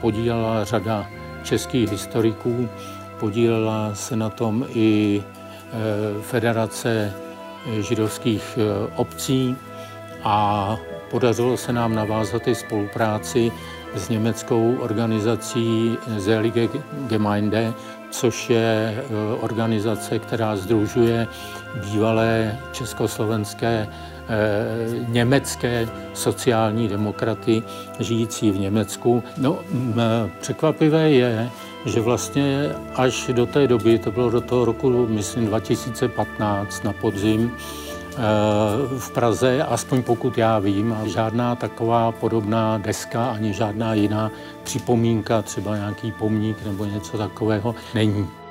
podílela 0.01 0.63
řada 0.63 1.07
českých 1.43 1.91
historiků, 1.91 2.69
podílela 3.19 3.95
se 3.95 4.15
na 4.15 4.29
tom 4.29 4.65
i 4.69 5.23
e, 5.23 6.21
Federace 6.21 7.13
židovských 7.79 8.57
e, 8.57 8.87
obcí 8.95 9.55
a 10.23 10.77
podařilo 11.11 11.57
se 11.57 11.73
nám 11.73 11.95
navázat 11.95 12.47
i 12.47 12.55
spolupráci 12.55 13.51
s 13.95 14.09
německou 14.09 14.75
organizací 14.79 15.97
Selige 16.19 16.69
Gemeinde, 17.07 17.73
což 18.11 18.49
je 18.49 19.03
organizace, 19.41 20.19
která 20.19 20.55
združuje 20.55 21.27
bývalé 21.91 22.59
československé 22.71 23.87
německé 25.07 25.87
sociální 26.13 26.87
demokraty 26.87 27.63
žijící 27.99 28.51
v 28.51 28.59
Německu. 28.59 29.23
No, 29.37 29.59
překvapivé 30.41 31.11
je, 31.11 31.49
že 31.85 32.01
vlastně 32.01 32.69
až 32.95 33.29
do 33.33 33.45
té 33.45 33.67
doby, 33.67 33.99
to 33.99 34.11
bylo 34.11 34.29
do 34.29 34.41
toho 34.41 34.65
roku, 34.65 35.07
myslím, 35.07 35.45
2015 35.45 36.83
na 36.83 36.93
podzim, 36.93 37.51
Eh, 38.13 38.99
v 38.99 39.11
Praze, 39.11 39.63
aspoň 39.63 40.03
pokud 40.03 40.37
já 40.37 40.59
vím, 40.59 40.97
žádná 41.05 41.55
taková 41.55 42.11
podobná 42.11 42.77
deska 42.77 43.31
ani 43.31 43.53
žádná 43.53 43.93
jiná 43.93 44.31
připomínka, 44.63 45.41
třeba 45.41 45.75
nějaký 45.75 46.11
pomník 46.11 46.65
nebo 46.65 46.85
něco 46.85 47.17
takového 47.17 47.75
není. 47.93 48.42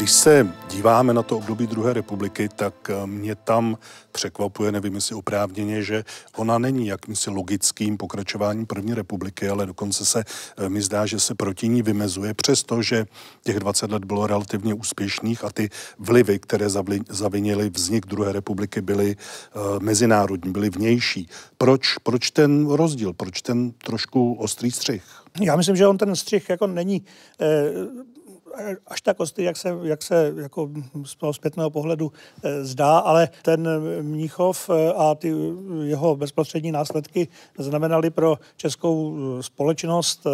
Když 0.00 0.12
se 0.12 0.48
díváme 0.70 1.14
na 1.14 1.22
to 1.22 1.36
období 1.36 1.66
druhé 1.66 1.92
republiky, 1.92 2.48
tak 2.56 2.90
eh, 2.90 3.06
mě 3.06 3.34
tam 3.34 3.78
překvapuje, 4.12 4.72
nevím 4.72 4.94
jestli 4.94 5.14
oprávněně, 5.14 5.82
že 5.82 6.04
ona 6.36 6.58
není 6.58 6.86
jakýmsi 6.86 7.30
logickým 7.30 7.96
pokračováním 7.96 8.66
první 8.66 8.94
republiky, 8.94 9.48
ale 9.48 9.66
dokonce 9.66 10.04
se 10.04 10.24
eh, 10.56 10.68
mi 10.68 10.82
zdá, 10.82 11.06
že 11.06 11.20
se 11.20 11.34
proti 11.34 11.68
ní 11.68 11.82
vymezuje, 11.82 12.34
přestože 12.34 13.06
těch 13.44 13.58
20 13.58 13.92
let 13.92 14.04
bylo 14.04 14.26
relativně 14.26 14.74
úspěšných 14.74 15.44
a 15.44 15.50
ty 15.50 15.68
vlivy, 15.98 16.38
které 16.38 16.66
zavinily 17.08 17.70
vznik 17.70 18.06
druhé 18.06 18.32
republiky, 18.32 18.80
byly 18.80 19.16
uh, 19.16 19.80
mezinárodní, 19.80 20.52
byly 20.52 20.70
vnější. 20.70 21.28
Proč, 21.58 21.98
proč 21.98 22.30
ten 22.30 22.66
rozdíl, 22.66 23.12
proč 23.12 23.42
ten 23.42 23.72
trošku 23.72 24.34
ostrý 24.34 24.70
střih? 24.70 25.02
Já 25.40 25.56
myslím, 25.56 25.76
že 25.76 25.86
on 25.86 25.98
ten 25.98 26.16
střih 26.16 26.50
jako 26.50 26.66
není 26.66 27.02
eh, 27.40 27.46
až 28.86 29.00
tak 29.00 29.20
ostrý, 29.20 29.44
jak 29.44 29.56
se, 29.56 29.78
jak 29.82 30.02
se 30.02 30.34
jako 30.36 30.70
z 31.04 31.16
toho 31.16 31.32
zpětného 31.32 31.70
pohledu 31.70 32.12
eh, 32.42 32.64
zdá, 32.64 32.98
ale 32.98 33.28
ten 33.42 33.68
Mníchov 34.02 34.70
eh, 34.70 34.92
a 34.92 35.14
ty 35.14 35.34
jeho 35.82 36.16
bezprostřední 36.16 36.72
následky 36.72 37.28
znamenaly 37.58 38.10
pro 38.10 38.38
českou 38.56 39.16
eh, 39.16 39.42
společnost 39.42 40.26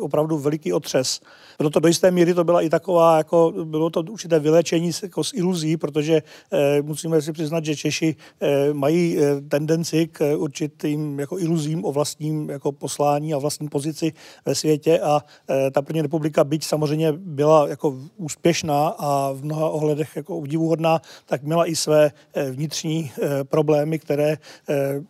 opravdu 0.00 0.38
veliký 0.38 0.72
otřes. 0.72 1.20
Proto 1.58 1.80
do 1.80 1.88
jisté 1.88 2.10
míry 2.10 2.34
to 2.34 2.44
byla 2.44 2.60
i 2.60 2.68
taková, 2.68 3.16
jako 3.16 3.52
bylo 3.64 3.90
to 3.90 4.00
určité 4.00 4.38
vylečení 4.38 4.90
jako 5.02 5.24
z 5.24 5.34
iluzí, 5.34 5.76
protože 5.76 6.22
eh, 6.52 6.82
musíme 6.82 7.22
si 7.22 7.32
přiznat, 7.32 7.64
že 7.64 7.76
Češi 7.76 8.16
eh, 8.40 8.72
mají 8.72 9.18
eh, 9.18 9.40
tendenci 9.40 10.06
k 10.06 10.36
určitým 10.36 11.20
jako 11.20 11.38
iluzím 11.38 11.84
o 11.84 11.92
vlastním 11.92 12.50
jako 12.50 12.72
poslání 12.72 13.34
a 13.34 13.38
vlastní 13.38 13.68
pozici 13.68 14.12
ve 14.46 14.54
světě 14.54 15.00
a 15.00 15.20
eh, 15.50 15.70
ta 15.70 15.82
první 15.82 16.02
republika, 16.02 16.44
byť 16.44 16.64
samozřejmě 16.64 17.12
byla 17.12 17.49
jako 17.68 17.98
úspěšná 18.16 18.88
a 18.88 19.32
v 19.32 19.44
mnoha 19.44 19.68
ohledech 19.68 20.16
jako 20.16 20.36
udivuhodná, 20.36 21.00
tak 21.26 21.42
měla 21.42 21.66
i 21.66 21.76
své 21.76 22.12
eh, 22.34 22.50
vnitřní 22.50 23.12
eh, 23.22 23.44
problémy, 23.44 23.98
které 23.98 24.36
eh, 24.68 25.02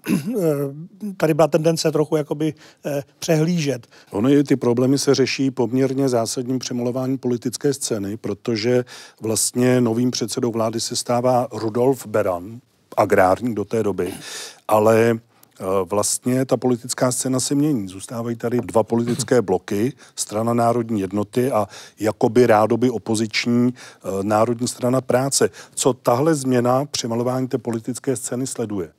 tady 1.16 1.34
byla 1.34 1.48
tendence 1.48 1.92
trochu 1.92 2.16
jakoby 2.16 2.54
přehlížet. 3.18 3.86
Ony 4.10 4.44
ty 4.44 4.56
problémy 4.56 4.98
se 4.98 5.14
řeší 5.14 5.50
poměrně 5.50 6.08
zásadním 6.08 6.58
přemolování 6.58 7.18
politické 7.18 7.74
scény, 7.74 8.16
protože 8.16 8.84
vlastně 9.20 9.80
novým 9.80 10.10
předsedou 10.10 10.50
vlády 10.50 10.80
se 10.80 10.96
stává 10.96 11.48
Rudolf 11.52 12.06
Beran, 12.06 12.60
agrárník 12.96 13.54
do 13.54 13.64
té 13.64 13.82
doby, 13.82 14.12
ale 14.68 15.18
vlastně 15.84 16.44
ta 16.44 16.56
politická 16.56 17.12
scéna 17.12 17.40
se 17.40 17.54
mění. 17.54 17.88
Zůstávají 17.88 18.36
tady 18.36 18.60
dva 18.60 18.82
politické 18.82 19.42
bloky, 19.50 19.92
strana 20.16 20.54
národní 20.54 21.00
jednoty 21.00 21.52
a 21.52 21.68
jakoby 22.00 22.46
rádoby 22.46 22.90
opoziční 22.90 23.74
eh, 23.74 24.08
národní 24.22 24.68
strana 24.68 25.00
práce. 25.00 25.50
Co 25.74 25.92
tahle 25.92 26.34
změna 26.34 26.84
přemalování 26.84 27.48
té 27.48 27.58
politické 27.58 28.16
scény 28.16 28.46
sleduje? 28.46 28.90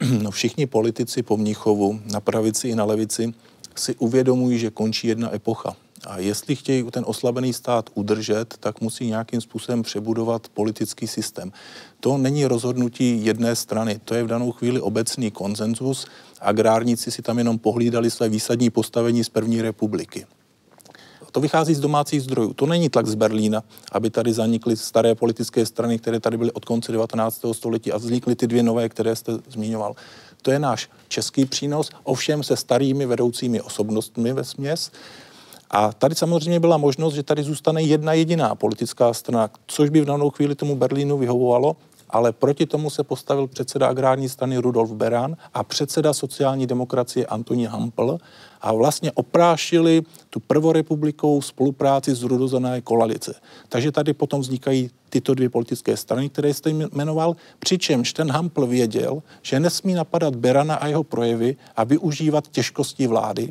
No 0.22 0.30
všichni 0.30 0.66
politici 0.66 1.22
po 1.22 1.36
Mnichovu, 1.36 2.00
na 2.12 2.20
pravici 2.20 2.68
i 2.68 2.74
na 2.74 2.84
levici, 2.84 3.34
si 3.74 3.94
uvědomují, 3.94 4.58
že 4.58 4.70
končí 4.70 5.08
jedna 5.08 5.34
epocha. 5.34 5.76
A 6.04 6.18
jestli 6.18 6.56
chtějí 6.56 6.84
ten 6.90 7.04
oslabený 7.06 7.52
stát 7.52 7.90
udržet, 7.94 8.54
tak 8.60 8.80
musí 8.80 9.06
nějakým 9.06 9.40
způsobem 9.40 9.82
přebudovat 9.82 10.48
politický 10.48 11.06
systém. 11.06 11.52
To 12.00 12.18
není 12.18 12.46
rozhodnutí 12.46 13.24
jedné 13.24 13.56
strany, 13.56 14.00
to 14.04 14.14
je 14.14 14.24
v 14.24 14.26
danou 14.26 14.52
chvíli 14.52 14.80
obecný 14.80 15.30
konsenzus. 15.30 16.06
Agrárníci 16.40 17.10
si 17.10 17.22
tam 17.22 17.38
jenom 17.38 17.58
pohlídali 17.58 18.10
své 18.10 18.28
výsadní 18.28 18.70
postavení 18.70 19.24
z 19.24 19.28
první 19.28 19.62
republiky. 19.62 20.26
To 21.36 21.40
vychází 21.40 21.74
z 21.74 21.80
domácích 21.80 22.22
zdrojů. 22.22 22.52
To 22.52 22.66
není 22.66 22.88
tlak 22.88 23.06
z 23.06 23.14
Berlína, 23.14 23.62
aby 23.92 24.10
tady 24.10 24.32
zanikly 24.32 24.76
staré 24.76 25.14
politické 25.14 25.66
strany, 25.66 25.98
které 25.98 26.20
tady 26.20 26.36
byly 26.36 26.52
od 26.52 26.64
konce 26.64 26.92
19. 26.92 27.44
století 27.52 27.92
a 27.92 27.96
vznikly 27.96 28.34
ty 28.34 28.46
dvě 28.46 28.62
nové, 28.62 28.88
které 28.88 29.16
jste 29.16 29.32
zmiňoval. 29.48 29.94
To 30.42 30.50
je 30.50 30.58
náš 30.58 30.90
český 31.08 31.44
přínos, 31.44 31.90
ovšem 32.04 32.42
se 32.42 32.56
starými 32.56 33.06
vedoucími 33.06 33.60
osobnostmi 33.60 34.32
ve 34.32 34.44
směs. 34.44 34.90
A 35.70 35.92
tady 35.92 36.14
samozřejmě 36.14 36.60
byla 36.60 36.76
možnost, 36.76 37.14
že 37.14 37.22
tady 37.22 37.42
zůstane 37.42 37.82
jedna 37.82 38.12
jediná 38.12 38.54
politická 38.54 39.14
strana, 39.14 39.50
což 39.66 39.90
by 39.90 40.00
v 40.00 40.04
danou 40.04 40.30
chvíli 40.30 40.54
tomu 40.54 40.76
Berlínu 40.76 41.18
vyhovovalo, 41.18 41.76
ale 42.10 42.32
proti 42.32 42.66
tomu 42.66 42.90
se 42.90 43.04
postavil 43.04 43.46
předseda 43.46 43.86
agrární 43.86 44.28
strany 44.28 44.58
Rudolf 44.58 44.90
Beran 44.90 45.36
a 45.54 45.64
předseda 45.64 46.12
sociální 46.12 46.66
demokracie 46.66 47.26
Antonín 47.26 47.68
Hampel 47.68 48.18
a 48.60 48.72
vlastně 48.72 49.12
oprášili 49.12 50.02
tu 50.30 50.40
prvorepublikovou 50.40 51.42
spolupráci 51.42 52.14
z 52.14 52.22
rudozené 52.22 52.80
koalice. 52.80 53.34
Takže 53.68 53.92
tady 53.92 54.14
potom 54.14 54.40
vznikají 54.40 54.90
tyto 55.08 55.34
dvě 55.34 55.50
politické 55.50 55.96
strany, 55.96 56.28
které 56.28 56.54
jste 56.54 56.70
jmenoval, 56.70 57.36
přičemž 57.58 58.12
ten 58.12 58.30
Hampel 58.30 58.66
věděl, 58.66 59.22
že 59.42 59.60
nesmí 59.60 59.94
napadat 59.94 60.36
Berana 60.36 60.74
a 60.74 60.86
jeho 60.86 61.04
projevy 61.04 61.56
a 61.76 61.84
využívat 61.84 62.48
těžkosti 62.48 63.06
vlády, 63.06 63.48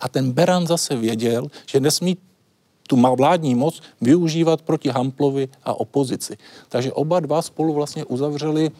a 0.00 0.08
ten 0.08 0.32
Beran 0.32 0.66
zase 0.66 0.96
věděl, 0.96 1.46
že 1.66 1.80
nesmí 1.80 2.16
tu 2.88 2.96
má 2.96 3.14
vládní 3.14 3.54
moc 3.54 3.80
využívat 4.00 4.62
proti 4.62 4.88
Hamplovi 4.88 5.48
a 5.64 5.80
opozici. 5.80 6.36
Takže 6.68 6.92
oba 6.92 7.20
dva 7.20 7.42
spolu 7.42 7.72
vlastně 7.74 8.04
uzavřeli 8.04 8.70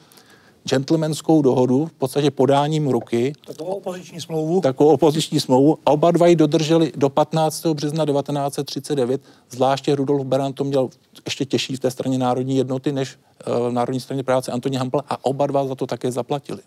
gentlemanskou 0.66 1.42
dohodu, 1.42 1.86
v 1.86 1.92
podstatě 1.92 2.30
podáním 2.30 2.88
ruky. 2.88 3.32
Takovou 3.46 3.72
opoziční 3.72 4.20
smlouvu. 4.20 4.60
Takovou 4.60 4.90
opoziční 4.90 5.40
smlouvu. 5.40 5.78
A 5.86 5.90
oba 5.90 6.10
dva 6.10 6.26
ji 6.26 6.36
dodrželi 6.36 6.92
do 6.96 7.08
15. 7.08 7.66
března 7.66 8.06
1939. 8.06 9.20
Zvláště 9.50 9.94
Rudolf 9.94 10.26
Beran 10.26 10.52
to 10.52 10.64
měl 10.64 10.88
ještě 11.24 11.44
těžší 11.44 11.76
v 11.76 11.80
té 11.80 11.90
straně 11.90 12.18
národní 12.18 12.56
jednoty, 12.56 12.92
než 12.92 13.16
uh, 13.46 13.68
v 13.68 13.72
Národní 13.72 14.00
straně 14.00 14.22
práce 14.22 14.52
Antoní 14.52 14.76
Hampl 14.76 15.00
a 15.08 15.24
oba 15.24 15.46
dva 15.46 15.66
za 15.66 15.74
to 15.74 15.86
také 15.86 16.12
zaplatili. 16.12 16.62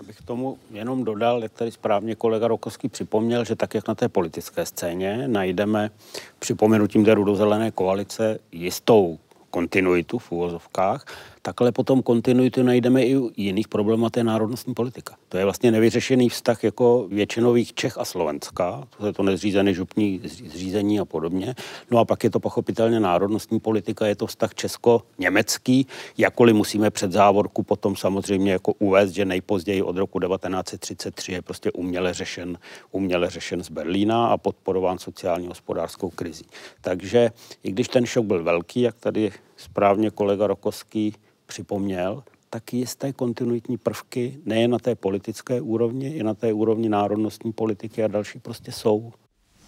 Abych 0.00 0.22
tomu 0.22 0.58
jenom 0.70 1.04
dodal, 1.04 1.42
jak 1.42 1.52
tady 1.52 1.70
správně 1.70 2.14
kolega 2.14 2.48
Rokovský 2.48 2.88
připomněl, 2.88 3.44
že 3.44 3.56
tak, 3.56 3.74
jak 3.74 3.88
na 3.88 3.94
té 3.94 4.08
politické 4.08 4.66
scéně 4.66 5.28
najdeme 5.28 5.90
připomenutím 6.38 7.04
té 7.04 7.14
rudozelené 7.14 7.70
koalice 7.70 8.38
jistou 8.52 9.18
kontinuitu 9.50 10.18
v 10.18 10.32
úvozovkách, 10.32 11.04
takhle 11.42 11.72
potom 11.72 12.02
kontinuitu 12.02 12.62
najdeme 12.62 13.02
i 13.04 13.16
u 13.16 13.30
jiných 13.36 13.68
problémů, 13.68 14.06
a 14.06 14.10
to 14.10 14.20
je 14.20 14.24
národnostní 14.24 14.74
politika. 14.74 15.16
To 15.28 15.38
je 15.38 15.44
vlastně 15.44 15.70
nevyřešený 15.70 16.28
vztah 16.28 16.64
jako 16.64 17.06
většinových 17.10 17.74
Čech 17.74 17.98
a 17.98 18.04
Slovenska, 18.04 18.88
to 18.98 19.06
je 19.06 19.12
to 19.12 19.22
nezřízené 19.22 19.74
župní 19.74 20.20
zřízení 20.24 21.00
a 21.00 21.04
podobně. 21.04 21.54
No 21.90 21.98
a 21.98 22.04
pak 22.04 22.24
je 22.24 22.30
to 22.30 22.40
pochopitelně 22.40 23.00
národnostní 23.00 23.60
politika, 23.60 24.06
je 24.06 24.16
to 24.16 24.26
vztah 24.26 24.54
česko-německý, 24.54 25.86
jakkoliv 26.18 26.56
musíme 26.56 26.90
před 26.90 27.12
závorku 27.12 27.62
potom 27.62 27.96
samozřejmě 27.96 28.52
jako 28.52 28.72
uvést, 28.78 29.10
že 29.10 29.24
nejpozději 29.24 29.82
od 29.82 29.96
roku 29.96 30.20
1933 30.20 31.32
je 31.32 31.42
prostě 31.42 31.72
uměle 31.72 32.14
řešen, 32.14 32.58
uměle 32.92 33.30
řešen 33.30 33.64
z 33.64 33.70
Berlína 33.70 34.26
a 34.26 34.36
podporován 34.36 34.98
sociálně 34.98 35.48
hospodářskou 35.48 36.10
krizí. 36.10 36.46
Takže 36.80 37.30
i 37.62 37.70
když 37.72 37.88
ten 37.88 38.06
šok 38.06 38.24
byl 38.24 38.44
velký, 38.44 38.80
jak 38.80 38.96
tady 39.00 39.32
správně 39.60 40.10
kolega 40.10 40.46
Rokovský 40.46 41.14
připomněl, 41.46 42.22
tak 42.50 42.72
jisté 42.72 43.12
kontinuitní 43.12 43.78
prvky 43.78 44.38
nejen 44.44 44.70
na 44.70 44.78
té 44.78 44.94
politické 44.94 45.60
úrovni, 45.60 46.08
i 46.08 46.22
na 46.22 46.34
té 46.34 46.52
úrovni 46.52 46.88
národnostní 46.88 47.52
politiky 47.52 48.04
a 48.04 48.08
další 48.08 48.38
prostě 48.38 48.72
jsou. 48.72 49.12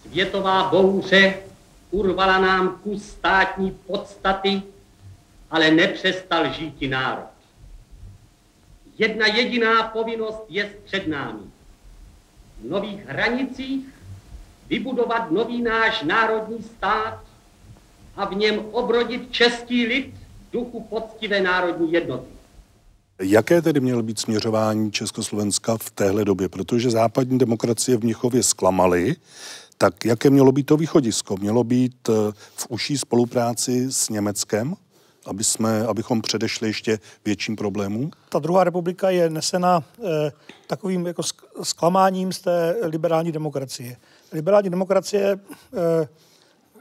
Světová 0.03 0.71
bouře 0.71 1.35
urvala 1.91 2.39
nám 2.39 2.81
kus 2.83 3.05
státní 3.05 3.71
podstaty, 3.87 4.63
ale 5.51 5.71
nepřestal 5.71 6.53
žít 6.53 6.75
i 6.81 6.89
národ. 6.89 7.25
Jedna 8.99 9.27
jediná 9.27 9.83
povinnost 9.83 10.43
je 10.49 10.73
před 10.85 11.09
námi. 11.09 11.43
V 12.61 12.71
nových 12.71 13.07
hranicích 13.07 13.87
vybudovat 14.69 15.31
nový 15.31 15.63
náš 15.63 16.03
národní 16.03 16.63
stát 16.63 17.21
a 18.17 18.29
v 18.29 18.35
něm 18.35 18.61
obrodit 18.73 19.33
český 19.33 19.87
lid 19.87 20.15
duchu 20.53 20.81
poctivé 20.81 21.41
národní 21.41 21.93
jednoty. 21.93 22.27
Jaké 23.23 23.63
tedy 23.63 23.81
mělo 23.81 24.03
být 24.03 24.19
směřování 24.19 24.93
Československa 24.93 25.77
v 25.77 25.91
téhle 25.91 26.25
době? 26.25 26.49
Protože 26.49 26.91
západní 26.91 27.39
demokracie 27.39 27.97
v 27.97 28.05
Mnichově 28.05 28.43
zklamaly, 28.43 29.17
tak 29.79 30.05
jaké 30.05 30.31
mělo 30.31 30.53
být 30.53 30.67
to 30.67 30.77
východisko? 30.77 31.37
Mělo 31.37 31.65
být 31.65 32.09
eh, 32.09 32.13
v 32.55 32.67
užší 32.69 32.99
spolupráci 32.99 33.93
s 33.93 34.09
Německem, 34.09 34.75
aby 35.27 35.45
jsme, 35.45 35.87
abychom 35.87 36.23
předešli 36.23 36.69
ještě 36.69 36.99
větším 37.25 37.57
problémům? 37.57 38.11
Ta 38.29 38.39
druhá 38.39 38.65
republika 38.65 39.11
je 39.11 39.31
nesena 39.31 39.85
eh, 40.05 40.33
takovým 40.67 41.07
jako 41.07 41.23
zklamáním 41.63 42.33
z 42.33 42.41
té 42.41 42.77
liberální 42.83 43.33
demokracie. 43.33 43.97
Liberální 44.33 44.71
demokracie 44.71 45.39
eh, 45.75 46.09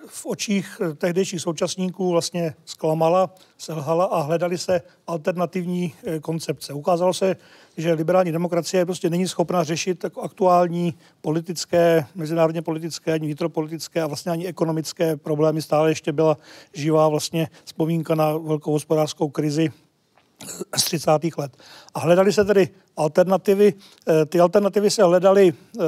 v 0.07 0.25
očích 0.25 0.81
tehdejších 0.97 1.41
současníků 1.41 2.11
vlastně 2.11 2.53
zklamala, 2.65 3.29
selhala 3.57 4.05
a 4.05 4.21
hledali 4.21 4.57
se 4.57 4.81
alternativní 5.07 5.93
eh, 6.03 6.19
koncepce. 6.19 6.73
Ukázalo 6.73 7.13
se, 7.13 7.35
že 7.77 7.93
liberální 7.93 8.31
demokracie 8.31 8.85
prostě 8.85 9.09
není 9.09 9.27
schopna 9.27 9.63
řešit 9.63 10.05
aktuální 10.21 10.93
politické, 11.21 12.05
mezinárodně 12.15 12.61
politické, 12.61 13.13
ani 13.13 13.25
vnitropolitické 13.25 14.01
a 14.01 14.07
vlastně 14.07 14.31
ani 14.31 14.47
ekonomické 14.47 15.17
problémy. 15.17 15.61
Stále 15.61 15.91
ještě 15.91 16.11
byla 16.11 16.37
živá 16.73 17.07
vlastně 17.07 17.47
vzpomínka 17.65 18.15
na 18.15 18.37
velkou 18.37 18.71
hospodářskou 18.71 19.29
krizi 19.29 19.71
z 20.77 20.83
30. 20.83 21.11
let. 21.37 21.57
A 21.93 21.99
hledali 21.99 22.33
se 22.33 22.45
tedy 22.45 22.69
alternativy. 22.97 23.73
Eh, 24.07 24.25
ty 24.25 24.39
alternativy 24.39 24.89
se 24.89 25.03
hledaly 25.03 25.53
eh, 25.53 25.81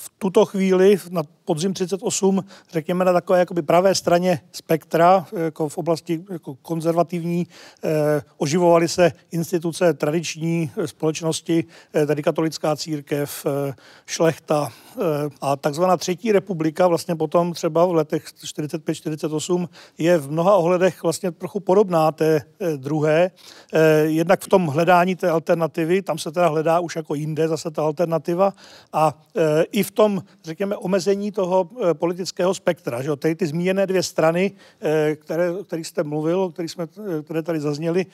v 0.00 0.10
tuto 0.18 0.44
chvíli 0.44 0.96
na 1.10 1.22
podzim 1.44 1.74
38, 1.74 2.44
řekněme 2.72 3.04
na 3.04 3.12
takové 3.12 3.38
jakoby 3.38 3.62
pravé 3.62 3.94
straně 3.94 4.40
spektra, 4.52 5.26
jako 5.36 5.68
v 5.68 5.78
oblasti 5.78 6.24
jako 6.30 6.54
konzervativní, 6.54 7.46
eh, 7.84 8.22
oživovaly 8.36 8.88
se 8.88 9.12
instituce 9.30 9.94
tradiční 9.94 10.70
společnosti, 10.86 11.64
eh, 11.94 12.06
tedy 12.06 12.22
katolická 12.22 12.76
církev, 12.76 13.46
eh, 13.46 13.74
šlechta 14.06 14.68
eh, 14.68 15.00
a 15.40 15.56
takzvaná 15.56 15.96
třetí 15.96 16.32
republika, 16.32 16.86
vlastně 16.86 17.16
potom 17.16 17.52
třeba 17.52 17.84
v 17.84 17.94
letech 17.94 18.24
45-48, 18.44 19.68
je 19.98 20.18
v 20.18 20.30
mnoha 20.30 20.56
ohledech 20.56 21.02
vlastně 21.02 21.30
trochu 21.30 21.60
podobná 21.60 22.12
té 22.12 22.40
eh, 22.60 22.76
druhé. 22.76 23.30
Eh, 23.72 24.00
jednak 24.00 24.40
v 24.40 24.48
tom 24.48 24.66
hledání 24.66 25.16
té 25.16 25.30
alternativy, 25.30 26.02
tam 26.02 26.18
se 26.18 26.32
teda 26.32 26.48
hledá 26.48 26.80
už 26.80 26.96
jako 26.96 27.14
jinde 27.14 27.48
zase 27.48 27.70
ta 27.70 27.82
alternativa 27.82 28.52
a 28.92 29.14
eh, 29.36 29.64
i 29.72 29.82
v 29.88 29.90
tom, 29.90 30.22
řekněme, 30.44 30.76
omezení 30.76 31.32
toho 31.32 31.70
eh, 31.70 31.94
politického 31.94 32.54
spektra. 32.54 33.02
Že? 33.02 33.16
Tady 33.16 33.34
ty 33.34 33.46
zmíněné 33.46 33.86
dvě 33.86 34.02
strany, 34.02 34.52
eh, 34.80 35.16
které, 35.16 35.50
o 35.50 35.64
kterých 35.64 35.86
jste 35.86 36.02
mluvil, 36.02 36.50
které, 36.50 36.68
jsme, 36.68 36.84
eh, 36.84 37.22
které 37.22 37.42
tady 37.42 37.60
zazněly, 37.60 38.06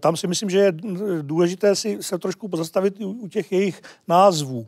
tam 0.00 0.16
si 0.16 0.26
myslím, 0.26 0.50
že 0.50 0.58
je 0.58 0.72
důležité 1.22 1.76
si 1.76 1.98
se 2.00 2.18
trošku 2.18 2.48
pozastavit 2.48 3.00
u 3.00 3.28
těch 3.28 3.52
jejich 3.52 3.82
názvů. 4.08 4.66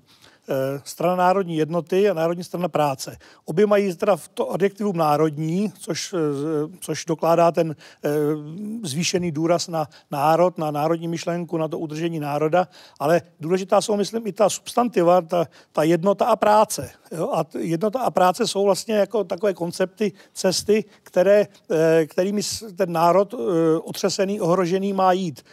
Eh, 0.48 0.80
strana 0.84 1.16
národní 1.16 1.56
jednoty 1.56 2.10
a 2.10 2.14
Národní 2.14 2.44
strana 2.44 2.68
práce. 2.68 3.16
Obě 3.44 3.66
mají 3.66 3.94
teda 3.94 4.16
v 4.16 4.28
to 4.28 4.50
adjektivum 4.50 4.96
národní, 4.96 5.72
což, 5.78 6.14
eh, 6.14 6.76
což 6.80 7.04
dokládá 7.04 7.50
ten 7.50 7.76
eh, 8.04 8.10
zvýšený 8.82 9.32
důraz 9.32 9.68
na 9.68 9.88
národ, 10.10 10.58
na 10.58 10.70
národní 10.70 11.08
myšlenku, 11.08 11.56
na 11.56 11.68
to 11.68 11.78
udržení 11.78 12.20
národa, 12.20 12.68
ale 12.98 13.22
důležitá 13.40 13.80
jsou, 13.80 13.96
myslím, 13.96 14.26
i 14.26 14.32
ta 14.32 14.50
substantiva, 14.50 15.20
ta, 15.20 15.46
ta 15.72 15.82
jednota 15.82 16.24
a 16.24 16.36
práce. 16.36 16.90
Jo? 17.12 17.30
A 17.34 17.44
jednota 17.58 18.00
a 18.00 18.10
práce 18.10 18.46
jsou 18.46 18.64
vlastně 18.64 18.94
jako 18.94 19.24
takové 19.24 19.54
koncepty, 19.54 20.12
cesty, 20.32 20.84
které, 21.02 21.46
kterými 22.06 22.42
ten 22.76 22.92
národ 22.92 23.34
otřesený, 23.84 24.40
ohrožený 24.40 24.92
má 24.92 25.12
jít. 25.12 25.44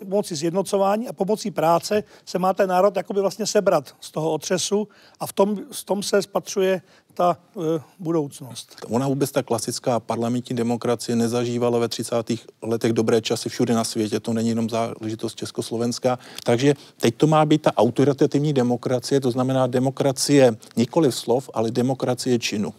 Pomocí 0.00 0.34
zjednocování 0.34 1.08
a 1.08 1.12
pomocí 1.12 1.50
práce 1.50 2.04
se 2.24 2.38
má 2.38 2.52
ten 2.52 2.68
národ 2.68 2.96
jakoby 2.96 3.20
vlastně 3.20 3.46
sebrat 3.46 3.94
z 4.00 4.10
toho 4.10 4.32
otřesu 4.32 4.88
a 5.20 5.26
v 5.26 5.32
tom, 5.32 5.60
v 5.72 5.84
tom 5.84 6.02
se 6.02 6.22
spatřuje 6.22 6.82
ta 7.14 7.36
e, 7.76 7.80
budoucnost. 7.98 8.76
Ona 8.88 9.08
vůbec 9.08 9.30
ta 9.30 9.42
klasická 9.42 10.00
parlamentní 10.00 10.56
demokracie 10.56 11.16
nezažívala 11.16 11.78
ve 11.78 11.88
30. 11.88 12.16
letech 12.62 12.92
dobré 12.92 13.20
časy 13.20 13.48
všude 13.48 13.74
na 13.74 13.84
světě, 13.84 14.20
to 14.20 14.32
není 14.32 14.48
jenom 14.48 14.70
záležitost 14.70 15.36
Československa. 15.36 16.18
Takže 16.44 16.74
teď 17.00 17.14
to 17.16 17.26
má 17.26 17.44
být 17.44 17.62
ta 17.62 17.76
autoritativní 17.76 18.52
demokracie, 18.52 19.20
to 19.20 19.30
znamená 19.30 19.66
demokracie 19.66 20.56
nikoli 20.76 21.12
slov, 21.12 21.50
ale 21.54 21.70
demokracie 21.70 22.38
činu. 22.38 22.74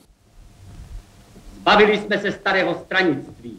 Bavili 1.63 1.99
jsme 1.99 2.19
se 2.19 2.31
starého 2.31 2.81
stranictví. 2.85 3.57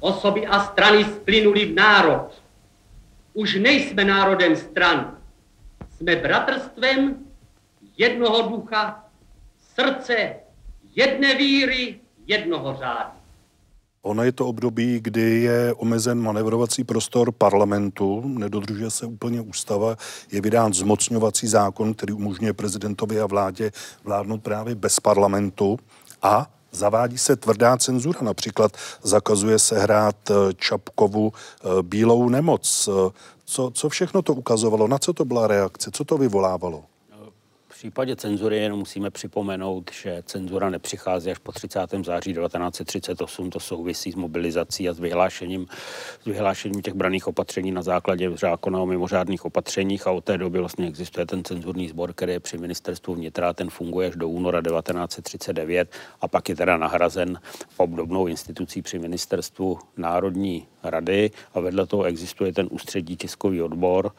Osoby 0.00 0.46
a 0.46 0.64
strany 0.64 1.04
splynuli 1.04 1.64
v 1.64 1.74
národ. 1.74 2.28
Už 3.34 3.54
nejsme 3.54 4.04
národem 4.04 4.56
stran, 4.56 5.15
jsme 5.96 6.16
bratrstvem 6.16 7.16
jednoho 7.96 8.42
ducha, 8.42 9.04
srdce, 9.74 10.34
jedné 10.94 11.34
víry, 11.34 12.00
jednoho 12.26 12.76
řádu. 12.76 13.10
Ono 14.02 14.22
je 14.22 14.32
to 14.32 14.46
období, 14.46 15.00
kdy 15.00 15.40
je 15.40 15.74
omezen 15.74 16.22
manevrovací 16.22 16.84
prostor 16.84 17.32
parlamentu, 17.32 18.22
nedodržuje 18.28 18.90
se 18.90 19.06
úplně 19.06 19.40
ústava, 19.40 19.96
je 20.32 20.40
vydán 20.40 20.72
zmocňovací 20.72 21.46
zákon, 21.46 21.94
který 21.94 22.12
umožňuje 22.12 22.52
prezidentovi 22.52 23.20
a 23.20 23.26
vládě 23.26 23.70
vládnout 24.04 24.42
právě 24.42 24.74
bez 24.74 25.00
parlamentu 25.00 25.78
a 26.22 26.55
zavádí 26.76 27.18
se 27.18 27.36
tvrdá 27.36 27.76
cenzura. 27.76 28.18
Například 28.22 28.72
zakazuje 29.02 29.58
se 29.58 29.78
hrát 29.78 30.30
eh, 30.30 30.34
Čapkovu 30.56 31.32
eh, 31.32 31.68
bílou 31.82 32.28
nemoc. 32.28 32.88
Co, 33.48 33.70
co 33.74 33.88
všechno 33.88 34.22
to 34.22 34.34
ukazovalo? 34.34 34.88
Na 34.88 34.98
co 34.98 35.12
to 35.12 35.24
byla 35.24 35.46
reakce? 35.46 35.90
Co 35.90 36.04
to 36.04 36.18
vyvolávalo? 36.18 36.84
Případě 37.76 38.16
cenzury 38.16 38.56
jenom 38.56 38.78
musíme 38.78 39.10
připomenout, 39.10 39.90
že 40.02 40.22
cenzura 40.26 40.70
nepřichází 40.70 41.30
až 41.30 41.38
po 41.38 41.52
30. 41.52 41.80
září 42.04 42.34
1938. 42.34 43.50
To 43.50 43.60
souvisí 43.60 44.12
s 44.12 44.14
mobilizací 44.14 44.88
a 44.88 44.92
s 44.92 45.00
vyhlášením, 45.00 45.66
s 46.22 46.24
vyhlášením 46.24 46.82
těch 46.82 46.94
braných 46.94 47.26
opatření 47.26 47.72
na 47.72 47.82
základě 47.82 48.30
zákona 48.30 48.80
o 48.80 48.86
mimořádných 48.86 49.44
opatřeních 49.44 50.06
a 50.06 50.10
od 50.10 50.24
té 50.24 50.38
doby 50.38 50.58
vlastně 50.58 50.86
existuje 50.86 51.26
ten 51.26 51.44
cenzurní 51.44 51.88
sbor, 51.88 52.12
který 52.12 52.32
je 52.32 52.40
při 52.40 52.58
ministerstvu 52.58 53.14
vnitra, 53.14 53.52
ten 53.52 53.70
funguje 53.70 54.08
až 54.08 54.16
do 54.16 54.28
února 54.28 54.62
1939 54.62 55.90
a 56.20 56.28
pak 56.28 56.48
je 56.48 56.56
teda 56.56 56.76
nahrazen 56.76 57.40
obdobnou 57.76 58.26
institucí 58.26 58.82
při 58.82 58.98
ministerstvu 58.98 59.78
Národní 59.96 60.66
rady 60.82 61.30
a 61.54 61.60
vedle 61.60 61.86
toho 61.86 62.04
existuje 62.04 62.52
ten 62.52 62.68
ústřední 62.70 63.16
tiskový 63.16 63.62
odbor 63.62 64.12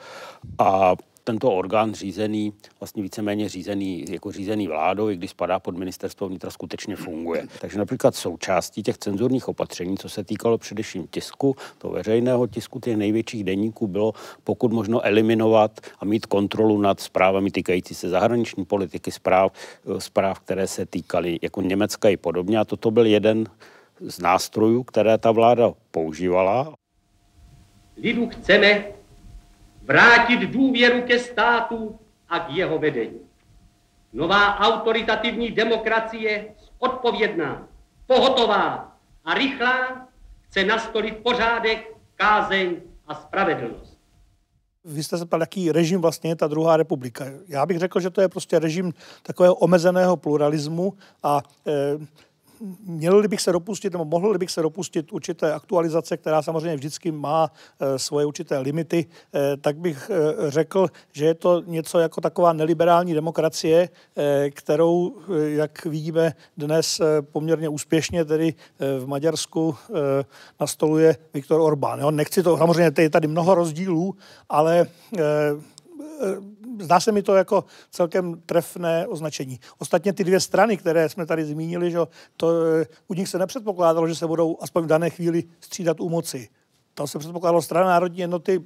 a 0.59 0.95
tento 1.27 1.51
orgán 1.51 1.93
řízený, 1.93 2.53
vlastně 2.79 3.03
víceméně 3.03 3.49
řízený, 3.49 4.05
jako 4.09 4.31
řízený 4.31 4.67
vládou, 4.67 5.09
i 5.09 5.15
když 5.15 5.31
spadá 5.31 5.59
pod 5.59 5.77
ministerstvo 5.77 6.27
vnitra, 6.27 6.51
skutečně 6.51 6.95
funguje. 6.95 7.47
Takže 7.61 7.77
například 7.77 8.15
součástí 8.15 8.83
těch 8.83 8.97
cenzurních 8.97 9.47
opatření, 9.47 9.97
co 9.97 10.09
se 10.09 10.23
týkalo 10.23 10.57
především 10.57 11.07
tisku, 11.07 11.55
to 11.77 11.89
veřejného 11.89 12.47
tisku 12.47 12.79
těch 12.79 12.97
největších 12.97 13.43
denníků, 13.43 13.87
bylo 13.87 14.13
pokud 14.43 14.71
možno 14.71 15.05
eliminovat 15.05 15.79
a 15.99 16.05
mít 16.05 16.25
kontrolu 16.25 16.81
nad 16.81 16.99
zprávami 16.99 17.51
týkající 17.51 17.95
se 17.95 18.09
zahraniční 18.09 18.65
politiky, 18.65 19.11
zpráv, 19.11 19.51
zpráv 19.97 20.39
které 20.39 20.67
se 20.67 20.85
týkaly 20.85 21.39
jako 21.41 21.61
Německa 21.61 22.09
i 22.09 22.17
podobně. 22.17 22.59
A 22.59 22.65
toto 22.65 22.91
byl 22.91 23.05
jeden 23.05 23.45
z 23.99 24.19
nástrojů, 24.19 24.83
které 24.83 25.17
ta 25.17 25.31
vláda 25.31 25.73
používala. 25.91 26.73
Lidu 27.97 28.29
chceme 28.29 28.96
vrátit 29.87 30.39
důvěru 30.39 31.01
ke 31.01 31.19
státu 31.19 31.99
a 32.29 32.39
k 32.39 32.49
jeho 32.49 32.79
vedení. 32.79 33.19
Nová 34.13 34.59
autoritativní 34.59 35.51
demokracie, 35.51 36.45
odpovědná, 36.79 37.67
pohotová 38.07 38.97
a 39.25 39.33
rychlá, 39.33 40.07
chce 40.41 40.63
nastolit 40.63 41.17
pořádek, 41.23 41.93
kázeň 42.15 42.75
a 43.07 43.15
spravedlnost. 43.15 43.97
Vy 44.85 45.03
jste 45.03 45.17
se 45.17 45.25
ptal, 45.25 45.39
jaký 45.39 45.71
režim 45.71 46.01
vlastně 46.01 46.29
je 46.29 46.35
ta 46.35 46.47
druhá 46.47 46.77
republika. 46.77 47.25
Já 47.47 47.65
bych 47.65 47.77
řekl, 47.77 47.99
že 47.99 48.09
to 48.09 48.21
je 48.21 48.29
prostě 48.29 48.59
režim 48.59 48.93
takového 49.23 49.55
omezeného 49.55 50.17
pluralismu 50.17 50.93
a 51.23 51.41
e, 51.67 51.71
měl 52.83 53.27
bych 53.27 53.41
se 53.41 53.51
dopustit, 53.51 53.93
nebo 53.93 54.05
mohl 54.05 54.37
bych 54.37 54.51
se 54.51 54.61
dopustit 54.61 55.11
určité 55.11 55.53
aktualizace, 55.53 56.17
která 56.17 56.41
samozřejmě 56.41 56.75
vždycky 56.75 57.11
má 57.11 57.51
e, 57.79 57.99
svoje 57.99 58.25
určité 58.25 58.59
limity, 58.59 59.05
e, 59.35 59.57
tak 59.57 59.77
bych 59.77 60.09
e, 60.09 60.51
řekl, 60.51 60.87
že 61.11 61.25
je 61.25 61.33
to 61.33 61.61
něco 61.65 61.99
jako 61.99 62.21
taková 62.21 62.53
neliberální 62.53 63.13
demokracie, 63.13 63.89
kterou, 64.51 65.15
jak 65.47 65.85
vidíme 65.85 66.33
dnes 66.57 67.01
poměrně 67.21 67.69
úspěšně, 67.69 68.25
tedy 68.25 68.53
v 68.99 69.07
Maďarsku 69.07 69.75
nastoluje 70.59 71.17
Viktor 71.33 71.61
Orbán. 71.61 72.15
Nechci 72.15 72.43
to, 72.43 72.57
samozřejmě 72.57 72.91
je 72.97 73.09
tady 73.09 73.27
mnoho 73.27 73.55
rozdílů, 73.55 74.15
ale 74.49 74.87
zdá 76.79 76.99
se 76.99 77.11
mi 77.11 77.23
to 77.23 77.35
jako 77.35 77.65
celkem 77.91 78.41
trefné 78.45 79.07
označení. 79.07 79.59
Ostatně 79.77 80.13
ty 80.13 80.23
dvě 80.23 80.39
strany, 80.39 80.77
které 80.77 81.09
jsme 81.09 81.25
tady 81.25 81.45
zmínili, 81.45 81.91
že 81.91 81.99
to, 82.37 82.47
u 83.07 83.13
nich 83.13 83.29
se 83.29 83.39
nepředpokládalo, 83.39 84.07
že 84.07 84.15
se 84.15 84.27
budou 84.27 84.57
aspoň 84.61 84.83
v 84.83 84.87
dané 84.87 85.09
chvíli 85.09 85.43
střídat 85.59 85.99
u 85.99 86.09
moci. 86.09 86.49
Tam 86.93 87.07
se 87.07 87.19
předpokládalo 87.19 87.61
strana 87.61 87.87
národní 87.87 88.19
jednoty, 88.19 88.63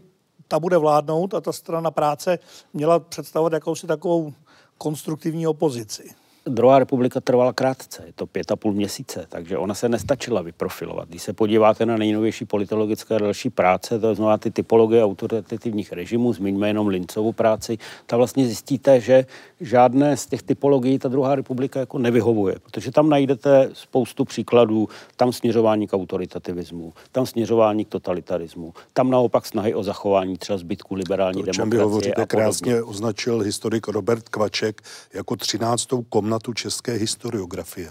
ta 0.48 0.60
bude 0.60 0.78
vládnout 0.78 1.34
a 1.34 1.42
ta 1.42 1.52
strana 1.52 1.92
práce 1.92 2.40
měla 2.74 3.00
představovat 3.00 3.54
jakousi 3.54 3.88
takovou 3.88 4.34
konstruktivní 4.78 5.48
opozici. 5.48 6.21
Druhá 6.46 6.80
republika 6.80 7.22
trvala 7.22 7.54
krátce, 7.54 8.04
je 8.06 8.14
to 8.14 8.28
pět 8.28 8.52
a 8.52 8.56
půl 8.56 8.74
měsíce, 8.74 9.26
takže 9.30 9.58
ona 9.58 9.74
se 9.74 9.90
nestačila 9.90 10.42
vyprofilovat. 10.42 11.10
Když 11.10 11.22
se 11.22 11.34
podíváte 11.34 11.86
na 11.86 11.98
nejnovější 11.98 12.46
politologické 12.46 13.16
a 13.16 13.18
další 13.18 13.50
práce, 13.50 14.00
to 14.00 14.16
znamená 14.16 14.38
ty 14.38 14.52
typologie 14.52 15.04
autoritativních 15.04 15.92
režimů, 15.92 16.34
zmiňme 16.34 16.68
jenom 16.68 16.88
Lincovu 16.88 17.32
práci, 17.32 17.78
tak 18.06 18.18
vlastně 18.18 18.46
zjistíte, 18.46 19.00
že 19.00 19.26
žádné 19.60 20.18
z 20.18 20.26
těch 20.26 20.44
typologií 20.44 21.00
ta 21.00 21.10
druhá 21.10 21.36
republika 21.36 21.80
jako 21.80 21.98
nevyhovuje, 21.98 22.56
protože 22.64 22.92
tam 22.92 23.10
najdete 23.10 23.70
spoustu 23.74 24.26
příkladů, 24.26 24.90
tam 25.16 25.34
směřování 25.34 25.88
k 25.88 25.94
autoritatismu, 25.94 26.94
tam 27.12 27.26
směřování 27.26 27.86
k 27.86 27.90
totalitarismu, 27.90 28.74
tam 28.94 29.10
naopak 29.10 29.46
snahy 29.46 29.74
o 29.74 29.84
zachování 29.84 30.38
třeba 30.38 30.58
zbytku 30.58 30.96
liberální 30.96 31.44
to, 31.44 31.46
demokracie. 31.46 31.80
Vy 31.80 31.84
hovoříte, 31.84 32.26
krásně 32.26 32.84
označil 32.84 33.40
historik 33.40 33.88
Robert 33.88 34.30
Kvaček 34.30 34.82
jako 35.14 35.36
13. 35.36 35.88
komnatu 36.10 36.31
české 36.54 36.94
historiografie. 36.94 37.90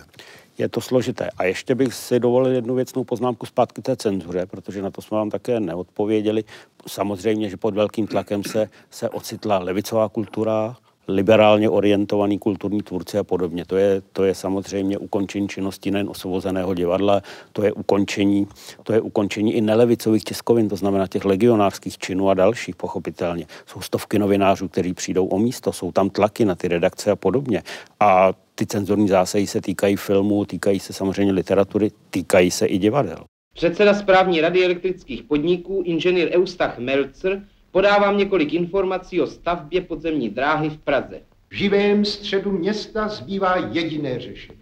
Je 0.59 0.69
to 0.69 0.81
složité. 0.81 1.31
A 1.39 1.45
ještě 1.45 1.75
bych 1.75 1.95
si 1.95 2.21
dovolil 2.21 2.53
jednu 2.53 2.75
věcnou 2.75 3.05
poznámku 3.05 3.47
zpátky 3.47 3.83
té 3.83 3.97
cenzuře, 3.97 4.47
protože 4.47 4.83
na 4.83 4.91
to 4.91 5.03
jsme 5.03 5.17
vám 5.19 5.31
také 5.31 5.61
neodpověděli. 5.61 6.45
Samozřejmě, 6.87 7.49
že 7.49 7.57
pod 7.57 7.75
velkým 7.75 8.07
tlakem 8.07 8.45
se, 8.45 8.69
se 8.91 9.09
ocitla 9.09 9.59
levicová 9.59 10.09
kultura, 10.09 10.77
liberálně 11.11 11.71
orientovaný 11.71 12.39
kulturní 12.39 12.83
tvůrci 12.83 13.19
a 13.19 13.25
podobně. 13.25 13.65
To 13.65 13.77
je, 13.77 14.03
to 14.13 14.25
je 14.25 14.35
samozřejmě 14.35 14.99
ukončení 14.99 15.49
činnosti 15.49 15.91
nejen 15.91 16.09
osvobozeného 16.09 16.75
divadla, 16.75 17.23
to 17.53 17.65
je 17.65 17.73
ukončení, 17.73 18.47
to 18.83 18.93
je 18.93 19.01
ukončení 19.01 19.55
i 19.55 19.61
nelevicových 19.61 20.25
tiskovin, 20.25 20.69
to 20.69 20.77
znamená 20.77 21.07
těch 21.07 21.25
legionářských 21.25 21.99
činů 21.99 22.31
a 22.31 22.35
dalších, 22.35 22.77
pochopitelně. 22.77 23.47
Jsou 23.67 23.81
stovky 23.81 24.19
novinářů, 24.19 24.69
kteří 24.69 24.95
přijdou 24.95 25.27
o 25.27 25.39
místo, 25.39 25.73
jsou 25.73 25.93
tam 25.93 26.11
tlaky 26.11 26.45
na 26.45 26.55
ty 26.55 26.69
redakce 26.69 27.11
a 27.11 27.17
podobně. 27.17 27.63
A 28.01 28.33
ty 28.55 28.67
cenzorní 28.67 29.09
zásahy 29.09 29.47
se 29.47 29.61
týkají 29.61 29.97
filmů, 29.97 30.45
týkají 30.45 30.81
se 30.81 30.93
samozřejmě 30.93 31.33
literatury, 31.33 31.91
týkají 32.11 32.51
se 32.51 32.67
i 32.67 32.79
divadel. 32.79 33.25
Předseda 33.55 33.95
správní 33.95 34.41
rady 34.41 34.65
elektrických 34.65 35.23
podniků, 35.23 35.83
inženýr 35.85 36.31
Eustach 36.37 36.79
Melcer, 36.79 37.43
podávám 37.71 38.17
několik 38.17 38.53
informací 38.53 39.21
o 39.21 39.27
stavbě 39.27 39.81
podzemní 39.81 40.29
dráhy 40.29 40.71
v 40.71 40.79
Praze. 40.79 41.21
V 41.49 41.55
živém 41.55 42.05
středu 42.05 42.51
města 42.51 43.09
zbývá 43.09 43.57
jediné 43.57 44.21
řešení. 44.21 44.59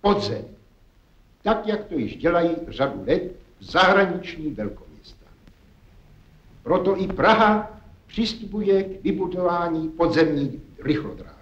Podzem. 0.00 0.44
Tak, 1.42 1.66
jak 1.66 1.84
to 1.84 1.98
již 1.98 2.16
dělají 2.16 2.50
řadu 2.68 3.04
let 3.06 3.22
v 3.58 3.64
zahraniční 3.64 4.50
velkoměsta. 4.50 5.26
Proto 6.62 7.00
i 7.00 7.06
Praha 7.06 7.80
přistupuje 8.06 8.82
k 8.82 9.02
vybudování 9.02 9.88
podzemní 9.88 10.60
rychlodráhy. 10.82 11.34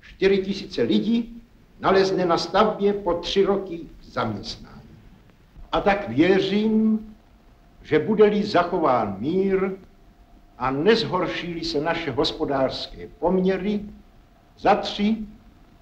4 0.00 0.38
tisíce 0.38 0.82
lidí 0.82 1.42
nalezne 1.80 2.26
na 2.26 2.38
stavbě 2.38 2.92
po 2.92 3.14
tři 3.14 3.44
roky 3.44 3.80
zaměstnání. 4.02 4.82
A 5.72 5.80
tak 5.80 6.08
věřím, 6.08 7.06
že 7.82 7.98
bude-li 7.98 8.44
zachován 8.44 9.16
mír, 9.18 9.70
a 10.62 10.70
nezhoršily 10.70 11.64
se 11.64 11.80
naše 11.80 12.10
hospodářské 12.10 13.08
poměry, 13.18 13.80
za 14.58 14.74
tři 14.74 15.16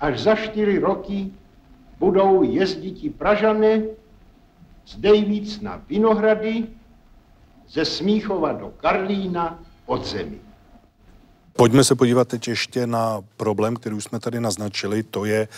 až 0.01 0.21
za 0.21 0.35
čtyři 0.35 0.79
roky 0.79 1.31
budou 1.99 2.43
jezditi 2.43 3.11
Pražané 3.11 3.83
z 4.87 4.97
Dejvíc 4.97 5.61
na 5.61 5.83
Vinohrady, 5.89 6.67
ze 7.69 7.85
Smíchova 7.85 8.53
do 8.53 8.73
Karlína 8.81 9.59
pod 9.87 10.07
zemi. 10.07 10.39
Pojďme 11.53 11.85
se 11.85 11.95
podívat 11.95 12.29
teď 12.29 12.49
ještě 12.49 12.87
na 12.87 13.21
problém, 13.37 13.77
který 13.77 13.95
už 13.95 14.05
jsme 14.05 14.21
tady 14.21 14.41
naznačili, 14.41 15.03
to 15.03 15.25
je 15.25 15.49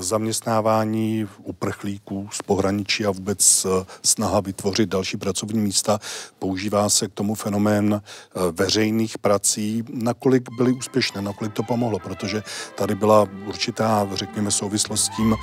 zaměstnávání 0.00 1.28
uprchlíků 1.42 2.28
z 2.32 2.42
pohraničí 2.42 3.06
a 3.06 3.10
vůbec 3.10 3.64
eh, 3.64 3.84
snaha 4.02 4.40
vytvořit 4.40 4.88
další 4.88 5.16
pracovní 5.16 5.60
místa. 5.60 5.98
Používá 6.38 6.88
se 6.88 7.08
k 7.08 7.12
tomu 7.12 7.34
fenomén 7.34 8.00
eh, 8.02 8.40
veřejných 8.52 9.18
prací. 9.18 9.84
Nakolik 9.92 10.48
byly 10.56 10.72
úspěšné, 10.72 11.22
nakolik 11.22 11.52
to 11.52 11.62
pomohlo, 11.62 11.98
protože 11.98 12.42
tady 12.74 12.94
byla 12.94 13.28
určitá, 13.46 14.08
řekněme, 14.12 14.50
souvislost 14.50 15.04
s 15.04 15.08
tím, 15.08 15.36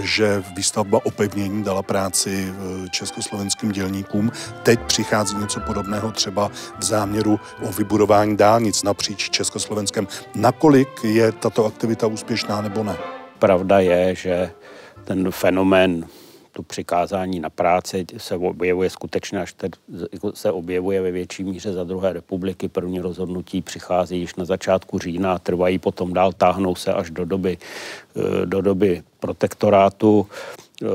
že 0.00 0.44
výstavba 0.56 1.00
opevnění 1.04 1.64
dala 1.64 1.82
práci 1.82 2.54
československým 2.90 3.72
dělníkům. 3.72 4.32
Teď 4.62 4.80
přichází 4.80 5.36
něco 5.36 5.60
podobného 5.60 6.12
třeba 6.12 6.50
v 6.78 6.84
záměru 6.84 7.40
o 7.62 7.72
vybudování 7.72 8.36
dálnic 8.36 8.82
napříč 8.82 9.30
Československem. 9.30 10.08
Nakolik 10.34 10.88
je 11.04 11.32
tato 11.32 11.66
aktivita 11.66 12.06
úspěšná 12.06 12.60
nebo 12.60 12.84
ne? 12.84 13.21
Pravda 13.42 13.80
je, 13.80 14.14
že 14.14 14.50
ten 15.04 15.30
fenomén 15.30 16.06
to 16.52 16.62
přikázání 16.62 17.40
na 17.40 17.50
práci 17.50 18.06
se 18.16 18.36
objevuje 18.36 18.90
skutečně, 18.90 19.40
až 19.40 19.54
jako 20.12 20.32
se 20.32 20.52
objevuje 20.52 21.02
ve 21.02 21.10
větší 21.10 21.44
míře 21.44 21.72
za 21.72 21.84
druhé 21.84 22.12
republiky. 22.12 22.68
První 22.68 23.00
rozhodnutí 23.00 23.62
přichází 23.62 24.18
již 24.18 24.34
na 24.34 24.44
začátku 24.44 24.98
října 24.98 25.38
trvají 25.38 25.78
potom 25.78 26.12
dál, 26.12 26.32
táhnou 26.32 26.74
se 26.74 26.92
až 26.92 27.10
do 27.10 27.24
doby, 27.24 27.58
eh, 28.16 28.46
do 28.46 28.60
doby 28.60 29.02
protektorátu. 29.20 30.26
Eh, 30.82 30.86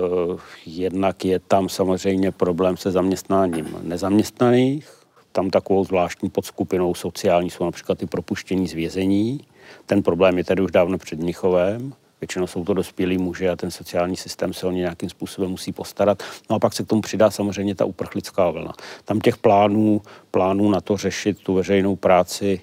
jednak 0.66 1.26
je 1.26 1.40
tam 1.40 1.70
samozřejmě 1.70 2.32
problém 2.32 2.78
se 2.78 2.92
zaměstnáním 2.92 3.78
nezaměstnaných, 3.82 4.90
tam 5.32 5.50
takovou 5.50 5.84
zvláštní 5.84 6.30
podskupinou 6.30 6.94
sociální 6.94 7.50
jsou 7.50 7.66
například 7.66 7.98
ty 7.98 8.06
propuštění 8.06 8.68
z 8.68 8.74
vězení. 8.74 9.40
Ten 9.86 10.04
problém 10.04 10.38
je 10.38 10.44
tedy 10.44 10.62
už 10.62 10.72
dávno 10.72 10.98
před 10.98 11.20
Mnichovem. 11.20 11.94
Většinou 12.22 12.48
jsou 12.48 12.64
to 12.64 12.74
dospělí 12.74 13.18
muži 13.18 13.50
a 13.50 13.56
ten 13.56 13.72
sociální 13.72 14.16
systém 14.16 14.54
se 14.54 14.68
o 14.68 14.72
ně 14.72 14.80
nějakým 14.80 15.10
způsobem 15.10 15.52
musí 15.52 15.72
postarat. 15.72 16.24
No 16.50 16.56
a 16.56 16.60
pak 16.60 16.74
se 16.74 16.84
k 16.84 16.88
tomu 16.88 17.02
přidá 17.02 17.32
samozřejmě 17.32 17.76
ta 17.76 17.86
uprchlická 17.86 18.50
vlna. 18.50 18.74
Tam 19.06 19.20
těch 19.20 19.38
plánů, 19.38 20.02
plánů 20.32 20.70
na 20.70 20.82
to 20.82 20.98
řešit 20.98 21.44
tu 21.44 21.54
veřejnou 21.54 21.96
práci 21.96 22.62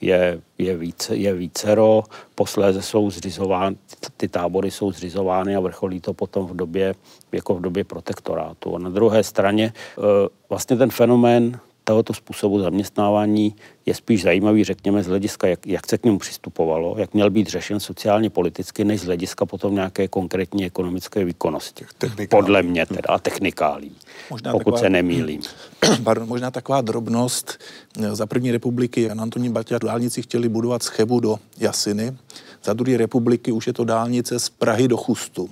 je, 0.00 0.40
je, 0.58 0.76
více, 0.76 1.16
je 1.16 1.34
vícero, 1.34 2.02
posléze 2.34 2.82
jsou 2.82 3.10
zřizovány, 3.10 3.76
ty 4.16 4.28
tábory 4.28 4.70
jsou 4.70 4.92
zřizovány 4.92 5.56
a 5.56 5.60
vrcholí 5.60 6.00
to 6.00 6.14
potom 6.14 6.46
v 6.46 6.56
době, 6.56 6.94
jako 7.32 7.54
v 7.54 7.60
době 7.60 7.84
protektorátu. 7.84 8.76
A 8.76 8.78
na 8.78 8.90
druhé 8.90 9.22
straně 9.22 9.64
e, 9.64 10.02
vlastně 10.48 10.76
ten 10.76 10.90
fenomén 10.90 11.60
tohoto 11.88 12.14
způsobu 12.14 12.60
zaměstnávání 12.60 13.54
je 13.86 13.94
spíš 13.94 14.22
zajímavý, 14.22 14.64
řekněme, 14.64 15.02
z 15.02 15.06
hlediska, 15.06 15.46
jak, 15.46 15.66
jak 15.66 15.86
se 15.86 15.98
k 15.98 16.04
němu 16.04 16.18
přistupovalo, 16.18 16.94
jak 16.98 17.14
měl 17.14 17.30
být 17.30 17.48
řešen 17.48 17.80
sociálně 17.80 18.30
politicky, 18.30 18.84
než 18.84 19.00
z 19.00 19.04
hlediska 19.04 19.46
potom 19.46 19.74
nějaké 19.74 20.08
konkrétní 20.08 20.66
ekonomické 20.66 21.24
výkonnosti. 21.24 21.86
Podle 22.30 22.62
mě 22.62 22.86
teda 22.86 23.08
a 23.08 23.18
technikálí, 23.18 23.92
možná 24.30 24.52
pokud 24.52 24.64
taková, 24.64 24.78
se 24.78 24.90
nemýlím. 24.90 25.40
Pardon, 26.04 26.28
možná 26.28 26.50
taková 26.50 26.80
drobnost. 26.80 27.58
Za 28.12 28.26
první 28.26 28.50
republiky 28.50 29.02
Jan 29.02 29.20
Antonín 29.20 29.52
Baťa 29.52 29.78
dálnici 29.78 30.22
chtěli 30.22 30.48
budovat 30.48 30.82
z 30.82 30.86
Chebu 30.86 31.20
do 31.20 31.38
Jasiny. 31.58 32.16
Za 32.64 32.72
druhé 32.72 32.96
republiky 32.96 33.52
už 33.52 33.66
je 33.66 33.72
to 33.72 33.84
dálnice 33.84 34.40
z 34.40 34.48
Prahy 34.48 34.88
do 34.88 34.96
Chustu. 34.96 35.50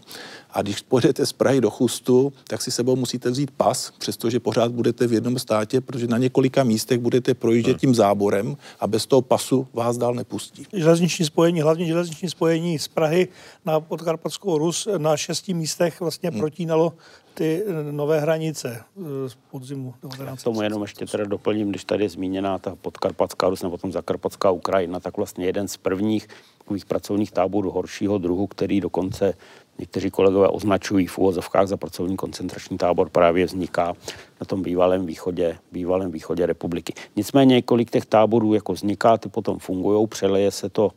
A 0.55 0.63
když 0.63 0.81
pojedete 0.81 1.27
z 1.27 1.33
Prahy 1.33 1.61
do 1.61 1.71
Chustu, 1.71 2.33
tak 2.49 2.63
si 2.63 2.71
sebou 2.71 2.97
musíte 2.97 3.31
vzít 3.31 3.51
pas, 3.51 3.93
přestože 3.99 4.41
pořád 4.41 4.73
budete 4.73 5.07
v 5.07 5.13
jednom 5.13 5.39
státě, 5.39 5.81
protože 5.81 6.07
na 6.07 6.19
několika 6.19 6.65
místech 6.65 6.99
budete 6.99 7.35
projíždět 7.35 7.81
tím 7.81 7.95
záborem 7.95 8.57
a 8.81 8.87
bez 8.87 9.07
toho 9.07 9.23
pasu 9.23 9.67
vás 9.73 9.99
dál 9.99 10.15
nepustí. 10.15 10.67
Železniční 10.73 11.25
spojení, 11.25 11.61
hlavně 11.61 11.87
železniční 11.87 12.31
spojení 12.31 12.79
z 12.79 12.89
Prahy 12.89 13.29
na 13.65 13.81
Podkarpatskou 13.81 14.59
Rus 14.59 14.89
na 14.99 15.17
šesti 15.17 15.55
místech 15.55 16.01
vlastně 16.01 16.31
hmm. 16.31 16.39
protínalo 16.39 16.93
ty 17.35 17.65
nové 17.91 18.21
hranice 18.21 18.81
eh, 18.97 19.29
z 19.29 19.37
podzimu 19.51 19.95
19. 20.03 20.41
K 20.41 20.45
tomu 20.45 20.63
jenom 20.63 20.83
ještě 20.83 21.07
teda 21.07 21.25
doplním, 21.25 21.71
když 21.71 21.85
tady 21.85 22.05
je 22.05 22.09
zmíněná 22.09 22.59
ta 22.59 22.77
podkarpatská 22.77 23.49
Rus 23.49 23.63
nebo 23.63 23.71
potom 23.71 23.93
zakarpatská 23.93 24.51
Ukrajina, 24.51 25.01
tak 25.01 25.17
vlastně 25.17 25.47
jeden 25.47 25.69
z 25.69 25.77
prvních 25.77 26.29
takových 26.59 26.85
pracovních 26.85 27.33
táborů 27.33 27.71
horšího 27.71 28.19
druhu, 28.19 28.47
který 28.47 28.81
dokonce 28.81 29.35
někteří 29.79 30.11
kolegové 30.11 30.49
označují 30.49 31.07
v 31.07 31.19
úvozovkách 31.19 31.67
za 31.67 31.77
pracovní 31.77 32.17
koncentrační 32.17 32.79
tábor, 32.79 33.09
právě 33.11 33.47
vzniká 33.47 33.95
na 34.41 34.45
tom 34.47 34.63
bývalém 34.63 35.07
východě, 35.07 35.59
bývalém 35.73 36.11
východě 36.11 36.47
republiky. 36.47 36.93
Nicméně 37.17 37.55
několik 37.55 37.91
těch 37.91 38.07
táborů 38.07 38.55
jako 38.55 38.73
vzniká, 38.73 39.17
ty 39.17 39.29
potom 39.29 39.59
fungují, 39.59 40.07
přelije 40.07 40.51
se 40.51 40.69
to, 40.69 40.91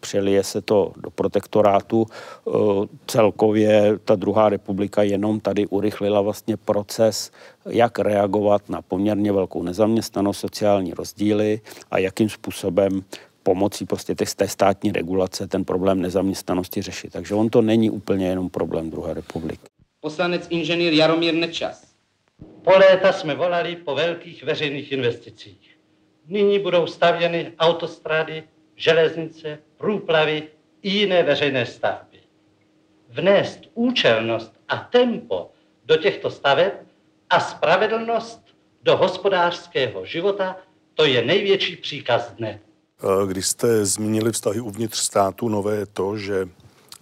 přelije 0.00 0.44
se 0.44 0.60
to 0.62 0.92
do 0.96 1.10
protektorátu. 1.10 2.06
E, 2.06 2.50
celkově 3.06 3.98
ta 4.04 4.16
druhá 4.16 4.48
republika 4.48 5.02
jenom 5.02 5.40
tady 5.40 5.66
urychlila 5.66 6.20
vlastně 6.20 6.56
proces, 6.56 7.30
jak 7.66 7.98
reagovat 7.98 8.68
na 8.68 8.82
poměrně 8.82 9.32
velkou 9.32 9.62
nezaměstnanost, 9.62 10.38
sociální 10.38 10.94
rozdíly 10.94 11.60
a 11.90 11.98
jakým 11.98 12.28
způsobem 12.28 13.02
pomocí 13.46 13.86
prostě 13.86 14.14
těch, 14.14 14.34
té 14.34 14.48
státní 14.48 14.92
regulace 14.92 15.46
ten 15.46 15.64
problém 15.64 16.02
nezaměstnanosti 16.02 16.82
řešit. 16.82 17.12
Takže 17.12 17.34
on 17.34 17.48
to 17.48 17.62
není 17.62 17.90
úplně 17.90 18.26
jenom 18.28 18.50
problém 18.50 18.90
druhé 18.90 19.14
republiky. 19.14 19.70
Poslanec 20.00 20.46
inženýr 20.50 20.92
Jaromír 20.92 21.34
Nečas. 21.34 21.94
Po 22.64 22.70
léta 22.70 23.12
jsme 23.12 23.34
volali 23.34 23.76
po 23.76 23.94
velkých 23.94 24.42
veřejných 24.42 24.92
investicích. 24.92 25.78
Nyní 26.26 26.58
budou 26.58 26.86
stavěny 26.86 27.52
autostrády, 27.58 28.42
železnice, 28.76 29.58
průplavy 29.76 30.42
i 30.82 30.90
jiné 30.90 31.22
veřejné 31.22 31.66
stavby. 31.66 32.18
Vnést 33.08 33.60
účelnost 33.74 34.52
a 34.68 34.76
tempo 34.76 35.50
do 35.84 35.96
těchto 35.96 36.30
staveb 36.30 36.72
a 37.30 37.40
spravedlnost 37.40 38.42
do 38.82 38.96
hospodářského 38.96 40.06
života, 40.06 40.56
to 40.94 41.04
je 41.04 41.22
největší 41.22 41.76
příkaz 41.76 42.32
dne. 42.32 42.60
Když 43.26 43.46
jste 43.46 43.86
zmínili 43.86 44.32
vztahy 44.32 44.60
uvnitř 44.60 44.98
státu, 44.98 45.48
nové 45.48 45.76
je 45.76 45.86
to, 45.86 46.18
že 46.18 46.48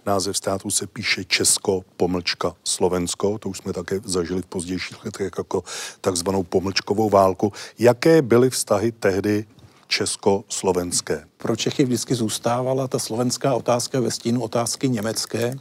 název 0.05 0.37
státu 0.37 0.69
se 0.69 0.87
píše 0.87 1.23
Česko, 1.23 1.83
pomlčka 1.97 2.55
Slovensko. 2.63 3.37
To 3.37 3.49
už 3.49 3.57
jsme 3.57 3.73
také 3.73 3.99
zažili 4.03 4.41
v 4.41 4.45
pozdějších 4.45 5.05
letech 5.05 5.31
jako 5.37 5.63
takzvanou 6.01 6.43
pomlčkovou 6.43 7.09
válku. 7.09 7.53
Jaké 7.79 8.21
byly 8.21 8.49
vztahy 8.49 8.91
tehdy 8.91 9.45
československé? 9.87 11.25
Pro 11.37 11.55
Čechy 11.55 11.85
vždycky 11.85 12.15
zůstávala 12.15 12.87
ta 12.87 12.99
slovenská 12.99 13.55
otázka 13.55 13.99
ve 13.99 14.11
stínu 14.11 14.41
otázky 14.41 14.89
německé. 14.89 15.55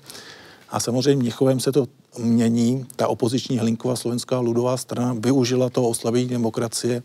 A 0.70 0.80
samozřejmě 0.80 1.22
Mnichovem 1.22 1.60
se 1.60 1.72
to 1.72 1.86
mění. 2.18 2.86
Ta 2.96 3.08
opoziční 3.08 3.58
Hlinková 3.58 3.96
slovenská 3.96 4.38
ludová 4.38 4.76
strana 4.76 5.14
využila 5.18 5.70
to 5.70 5.88
oslavění 5.88 6.28
demokracie 6.28 7.02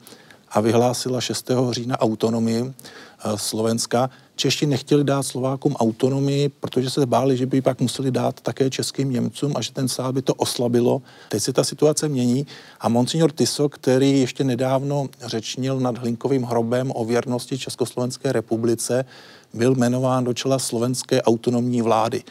a 0.50 0.62
vyhlásila 0.62 1.22
6. 1.22 1.52
října 1.72 2.02
autonomii 2.02 2.74
Eh, 2.74 3.09
Slovenska. 3.36 4.10
Češi 4.36 4.66
nechtěli 4.66 5.04
dát 5.04 5.24
Slovákům 5.24 5.76
autonomii, 5.76 6.50
protože 6.50 6.90
se 6.90 7.06
báli, 7.06 7.38
že 7.38 7.46
by 7.46 7.62
pak 7.62 7.82
museli 7.82 8.12
dát 8.12 8.42
také 8.42 8.70
českým 8.70 9.12
Němcům 9.12 9.54
a 9.56 9.62
že 9.62 9.72
ten 9.72 9.88
stát 9.88 10.16
by 10.16 10.22
to 10.22 10.34
oslabilo. 10.34 11.02
Teď 11.30 11.44
se 11.44 11.54
ta 11.54 11.64
situace 11.64 12.10
mění 12.10 12.48
a 12.80 12.90
monsignor 12.90 13.32
Tiso, 13.32 13.70
který 13.70 14.20
ještě 14.20 14.44
nedávno 14.44 15.08
řečnil 15.26 15.80
nad 15.80 15.98
Hlinkovým 15.98 16.44
hrobem 16.44 16.92
o 16.96 17.06
věrnosti 17.06 17.58
Československé 17.58 18.32
republice, 18.32 19.06
byl 19.54 19.76
jmenován 19.76 20.24
do 20.24 20.34
čela 20.34 20.60
slovenské 20.60 21.22
autonomní 21.22 21.82
vlády. 21.82 22.24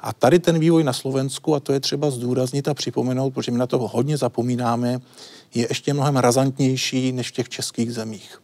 A 0.00 0.12
tady 0.12 0.38
ten 0.38 0.58
vývoj 0.58 0.84
na 0.84 0.92
Slovensku, 0.92 1.54
a 1.54 1.60
to 1.60 1.72
je 1.72 1.80
třeba 1.80 2.10
zdůraznit 2.10 2.68
a 2.68 2.74
připomenout, 2.74 3.34
protože 3.34 3.52
my 3.52 3.58
na 3.58 3.66
to 3.66 3.78
hodně 3.78 4.16
zapomínáme, 4.16 5.00
je 5.54 5.66
ještě 5.70 5.94
mnohem 5.94 6.16
razantnější 6.16 7.12
než 7.12 7.28
v 7.28 7.32
těch 7.32 7.48
českých 7.48 7.94
zemích. 7.94 8.42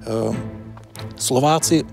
Ehm, 0.00 0.65
Slováci 1.16 1.84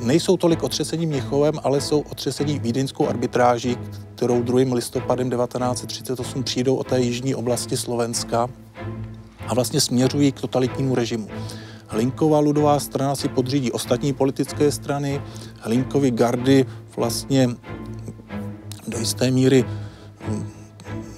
nejsou 0.00 0.36
tolik 0.36 0.62
otřesení 0.62 1.06
Měchovem, 1.06 1.54
ale 1.64 1.80
jsou 1.80 2.00
otřesení 2.00 2.58
vídeňskou 2.58 3.08
arbitráží, 3.08 3.76
kterou 4.14 4.42
2. 4.42 4.74
listopadem 4.74 5.30
1938 5.30 6.42
přijdou 6.42 6.76
o 6.76 6.84
té 6.84 7.00
jižní 7.00 7.34
oblasti 7.34 7.76
Slovenska 7.76 8.48
a 9.46 9.54
vlastně 9.54 9.80
směřují 9.80 10.32
k 10.32 10.40
totalitnímu 10.40 10.94
režimu. 10.94 11.28
Hlinková 11.86 12.38
ludová 12.38 12.80
strana 12.80 13.14
si 13.14 13.28
podřídí 13.28 13.72
ostatní 13.72 14.12
politické 14.12 14.72
strany, 14.72 15.22
Hlinkovy 15.60 16.10
gardy 16.10 16.66
vlastně 16.96 17.48
do 18.88 18.98
jisté 18.98 19.30
míry 19.30 19.64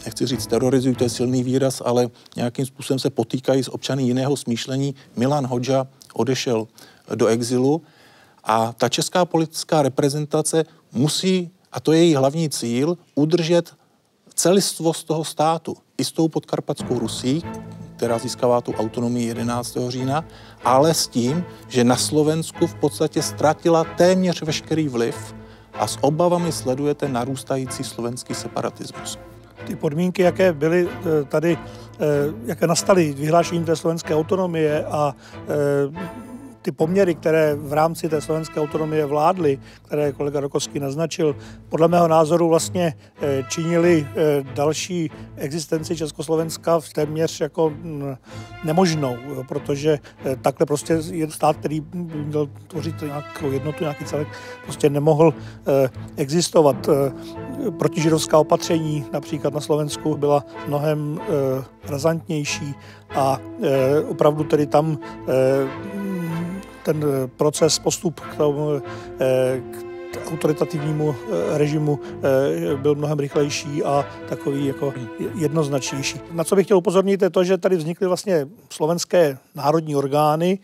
nechci 0.09 0.27
říct 0.27 0.47
terorizují, 0.47 0.95
to 0.95 1.05
je 1.05 1.11
silný 1.11 1.43
výraz, 1.45 1.83
ale 1.85 2.11
nějakým 2.37 2.67
způsobem 2.67 2.99
se 2.99 3.11
potýkají 3.11 3.63
s 3.63 3.69
občany 3.69 4.03
jiného 4.03 4.37
smýšlení. 4.37 4.95
Milan 5.17 5.47
Hodža 5.47 5.87
odešel 6.15 6.67
do 7.15 7.27
exilu 7.27 7.83
a 8.45 8.73
ta 8.73 8.89
česká 8.89 9.25
politická 9.25 9.83
reprezentace 9.83 10.65
musí, 10.93 11.51
a 11.73 11.81
to 11.81 11.93
je 11.93 12.05
její 12.05 12.15
hlavní 12.15 12.51
cíl, 12.51 12.99
udržet 13.15 13.73
celistvost 14.35 15.07
toho 15.07 15.25
státu 15.25 15.77
i 15.99 16.05
s 16.05 16.13
tou 16.13 16.29
podkarpatskou 16.29 16.99
Rusí, 16.99 17.43
která 17.97 18.19
získává 18.19 18.61
tu 18.61 18.73
autonomii 18.73 19.27
11. 19.27 19.79
října, 19.89 20.25
ale 20.65 20.95
s 20.95 21.09
tím, 21.09 21.45
že 21.69 21.85
na 21.85 21.97
Slovensku 21.97 22.67
v 22.67 22.75
podstatě 22.75 23.23
ztratila 23.23 23.85
téměř 23.85 24.43
veškerý 24.43 24.89
vliv 24.89 25.35
a 25.75 25.87
s 25.87 25.99
obavami 26.01 26.53
sledujete 26.53 27.09
narůstající 27.09 27.85
slovenský 27.85 28.35
separatismus. 28.35 29.19
Ty 29.67 29.77
podmínky, 29.77 30.23
jaké 30.23 30.53
byly 30.53 30.89
eh, 30.89 31.25
tady, 31.25 31.59
eh, 31.59 31.99
jaké 32.45 32.67
nastaly 32.67 33.13
vyhlášením 33.13 33.65
té 33.65 33.77
slovenské 33.77 34.15
autonomie 34.15 34.85
a 34.85 35.15
eh, 35.35 36.28
ty 36.69 36.73
poměry, 36.73 37.15
které 37.15 37.55
v 37.55 37.73
rámci 37.73 38.09
té 38.09 38.21
slovenské 38.21 38.61
autonomie 38.61 39.07
vládly, 39.07 39.59
které 39.83 40.13
kolega 40.13 40.41
Rokovský 40.41 40.81
naznačil, 40.81 41.37
podle 41.69 41.89
mého 41.89 42.09
názoru 42.09 42.49
vlastně 42.49 42.95
eh, 43.23 43.45
činili 43.49 44.07
eh, 44.09 44.45
další 44.55 45.11
existenci 45.37 45.97
Československa 45.97 46.81
v 46.81 46.93
téměř 46.93 47.41
jako 47.41 47.71
mm, 47.71 48.17
nemožnou, 48.65 49.17
protože 49.49 49.99
eh, 50.25 50.37
takhle 50.37 50.67
prostě 50.67 50.99
stát, 51.29 51.57
který 51.57 51.81
měl 51.93 52.49
tvořit 52.67 53.03
nějakou 53.03 53.51
jednotu, 53.51 53.85
nějaký 53.85 54.05
celek, 54.05 54.29
prostě 54.65 54.91
nemohl 54.91 55.35
existovat. 56.17 56.89
Protižidovská 57.79 58.39
opatření 58.39 59.05
například 59.13 59.55
na 59.55 59.61
Slovensku 59.61 60.17
byla 60.17 60.45
mnohem 60.67 61.21
razantnější 61.89 62.75
a 63.15 63.39
opravdu 64.09 64.45
tedy 64.45 64.67
tam 64.67 64.99
ten 66.89 67.05
eh, 67.05 67.29
proces, 67.37 67.79
postup 67.79 68.21
k, 68.21 68.37
tomu, 68.37 68.81
eh, 69.21 69.61
k 69.61 70.33
autoritativnímu 70.33 71.15
eh, 71.15 71.59
režimu 71.59 72.01
byl 72.77 72.95
mnohem 72.95 73.19
rychlejší 73.19 73.85
a 73.85 74.07
takový 74.29 74.67
jako 74.67 74.95
jednoznačnější. 75.35 76.21
Na 76.33 76.45
co 76.45 76.57
bych 76.57 76.67
chtěl 76.67 76.77
upozornit 76.77 77.23
je 77.23 77.31
to, 77.31 77.45
že 77.45 77.59
tady 77.59 77.77
vznikly 77.77 78.07
vlastně 78.07 78.49
slovenské 78.71 79.39
národní 79.55 79.97
orgány, 79.97 80.59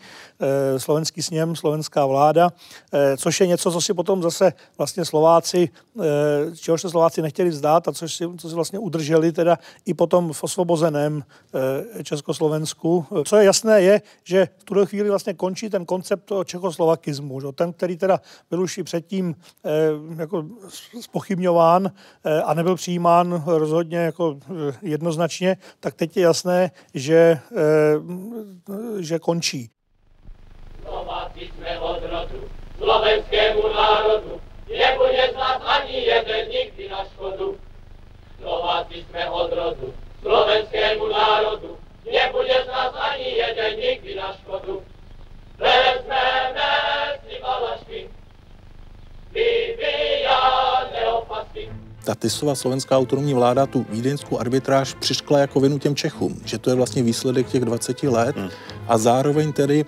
slovenský 0.77 1.21
sněm, 1.21 1.55
slovenská 1.55 2.05
vláda, 2.05 2.49
což 3.17 3.41
je 3.41 3.47
něco, 3.47 3.71
co 3.71 3.81
si 3.81 3.93
potom 3.93 4.23
zase 4.23 4.53
vlastně 4.77 5.05
Slováci, 5.05 5.69
čehož 6.55 6.81
se 6.81 6.89
Slováci 6.89 7.21
nechtěli 7.21 7.49
vzdát 7.49 7.87
a 7.87 7.91
což 7.91 8.13
si, 8.13 8.25
co 8.37 8.49
si 8.49 8.55
vlastně 8.55 8.79
udrželi 8.79 9.31
teda 9.31 9.57
i 9.85 9.93
potom 9.93 10.33
v 10.33 10.43
osvobozeném 10.43 11.23
Československu. 12.03 13.05
Co 13.25 13.37
je 13.37 13.45
jasné 13.45 13.81
je, 13.81 14.01
že 14.23 14.47
v 14.57 14.63
tuto 14.63 14.85
chvíli 14.85 15.09
vlastně 15.09 15.33
končí 15.33 15.69
ten 15.69 15.85
koncept 15.85 16.31
čechoslovakismu, 16.45 17.41
že? 17.41 17.47
ten, 17.55 17.73
který 17.73 17.97
teda 17.97 18.21
byl 18.49 18.61
už 18.61 18.77
i 18.77 18.83
předtím 18.83 19.35
eh, 19.65 19.69
jako 20.17 20.45
spochybňován 21.01 21.91
eh, 22.23 22.41
a 22.41 22.53
nebyl 22.53 22.75
přijímán 22.75 23.43
rozhodně 23.45 23.97
jako 23.97 24.37
eh, 24.41 24.73
jednoznačně, 24.81 25.57
tak 25.79 25.95
teď 25.95 26.17
je 26.17 26.23
jasné, 26.23 26.71
že, 26.93 27.39
že 28.99 29.19
končí. 29.19 29.74
Slováci 31.05 31.49
jsme 31.53 31.79
od 31.79 32.01
rodu, 32.03 32.49
slovenskému 32.77 33.61
národu, 33.67 34.41
nebude 34.69 35.29
z 35.33 35.35
nás 35.35 35.61
ani 35.65 35.93
jeden 35.93 36.49
nikdy 36.49 36.89
na 36.89 37.05
škodu. 37.05 37.57
Slováci 38.41 39.05
jsme 39.09 39.29
od 39.29 39.53
rodu, 39.53 39.93
slovenskému 40.21 41.07
národu, 41.07 41.77
nebude 42.11 42.63
z 42.63 42.67
nás 42.67 42.93
ani 43.11 43.29
jeden 43.29 43.79
nikdy 43.79 44.15
na 44.15 44.33
škodu. 44.33 44.83
Vezmeme 45.57 46.69
si 47.27 47.41
balašky, 47.41 48.09
ta 52.05 52.15
Tisová 52.15 52.55
slovenská 52.55 52.97
autonomní 52.97 53.33
vláda 53.33 53.65
tu 53.65 53.85
vídeňskou 53.89 54.39
arbitráž 54.39 54.93
přiškla 54.93 55.39
jako 55.39 55.59
vinu 55.59 55.79
těm 55.79 55.95
Čechům, 55.95 56.41
že 56.45 56.57
to 56.57 56.69
je 56.69 56.75
vlastně 56.75 57.03
výsledek 57.03 57.47
těch 57.47 57.65
20 57.65 58.03
let 58.03 58.35
hmm. 58.35 58.49
a 58.87 58.97
zároveň 58.97 59.53
tedy 59.53 59.85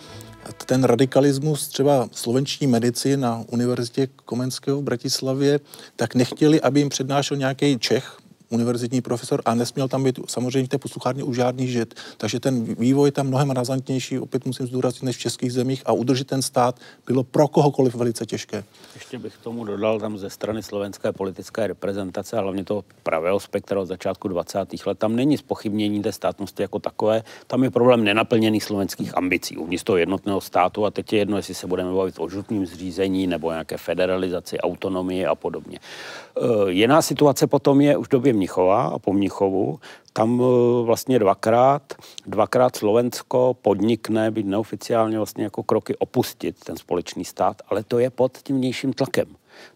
ten 0.65 0.83
radikalismus 0.83 1.67
třeba 1.67 2.09
slovenční 2.11 2.67
medici 2.67 3.17
na 3.17 3.43
Univerzitě 3.51 4.07
Komenského 4.25 4.81
v 4.81 4.83
Bratislavě, 4.83 5.59
tak 5.95 6.15
nechtěli, 6.15 6.61
aby 6.61 6.79
jim 6.79 6.89
přednášel 6.89 7.37
nějaký 7.37 7.79
Čech, 7.79 8.17
univerzitní 8.49 9.01
profesor 9.01 9.41
a 9.45 9.55
nesměl 9.55 9.87
tam 9.87 10.03
být 10.03 10.19
samozřejmě 10.27 10.65
v 10.65 10.69
té 10.69 10.77
posluchárně 10.77 11.23
už 11.23 11.35
žádný 11.35 11.67
žid. 11.67 11.93
Takže 12.17 12.39
ten 12.39 12.63
vývoj 12.63 13.11
tam 13.11 13.27
mnohem 13.27 13.51
razantnější, 13.51 14.19
opět 14.19 14.45
musím 14.45 14.67
zdůraznit, 14.67 15.03
než 15.03 15.15
v 15.15 15.19
českých 15.19 15.53
zemích 15.53 15.83
a 15.85 15.91
udržet 15.91 16.27
ten 16.27 16.41
stát 16.41 16.79
bylo 17.05 17.23
pro 17.23 17.47
kohokoliv 17.47 17.95
velice 17.95 18.25
těžké. 18.25 18.63
Ještě 18.95 19.19
bych 19.19 19.37
tomu 19.37 19.65
dodal 19.65 19.99
tam 19.99 20.17
ze 20.17 20.29
strany 20.29 20.63
slovenské 20.63 21.11
politické 21.11 21.67
reprezentace 21.67 22.37
a 22.37 22.41
hlavně 22.41 22.63
toho 22.63 22.83
pravého 23.03 23.39
spektra 23.39 23.79
od 23.79 23.85
začátku 23.85 24.27
20. 24.27 24.85
let. 24.85 24.99
Tam 24.99 25.15
není 25.15 25.37
spochybnění 25.37 26.01
té 26.01 26.11
státnosti 26.11 26.61
jako 26.61 26.79
takové, 26.79 27.23
tam 27.47 27.63
je 27.63 27.71
problém 27.71 28.03
nenaplněných 28.03 28.63
slovenských 28.63 29.17
ambicí 29.17 29.57
uvnitř 29.57 29.83
toho 29.83 29.97
jednotného 29.97 30.41
státu 30.41 30.85
a 30.85 30.91
teď 30.91 31.13
je 31.13 31.19
jedno, 31.19 31.37
jestli 31.37 31.53
se 31.53 31.67
budeme 31.67 31.93
bavit 31.93 32.15
o 32.17 32.29
žutním 32.29 32.65
zřízení 32.65 33.27
nebo 33.27 33.51
nějaké 33.51 33.77
federalizaci, 33.77 34.59
autonomii 34.59 35.25
a 35.25 35.35
podobně. 35.35 35.79
E, 35.79 36.71
jiná 36.71 37.01
situace 37.01 37.47
potom 37.47 37.81
je 37.81 37.97
už 37.97 38.07
v 38.07 38.11
době 38.11 38.33
Mnichova 38.37 38.83
a 38.83 38.99
po 38.99 39.13
Mnichovu, 39.13 39.79
tam 40.13 40.41
e, 40.41 40.83
vlastně 40.83 41.19
dvakrát, 41.19 41.93
dvakrát 42.25 42.75
Slovensko 42.75 43.57
podnikne, 43.61 44.31
být 44.31 44.45
neoficiálně 44.45 45.17
vlastně 45.17 45.43
jako 45.43 45.63
kroky 45.63 45.95
opustit 45.95 46.63
ten 46.63 46.77
společný 46.77 47.25
stát, 47.25 47.61
ale 47.67 47.83
to 47.83 47.99
je 47.99 48.09
pod 48.09 48.37
tím 48.37 48.55
vnějším 48.55 48.93
tlakem. 48.93 49.27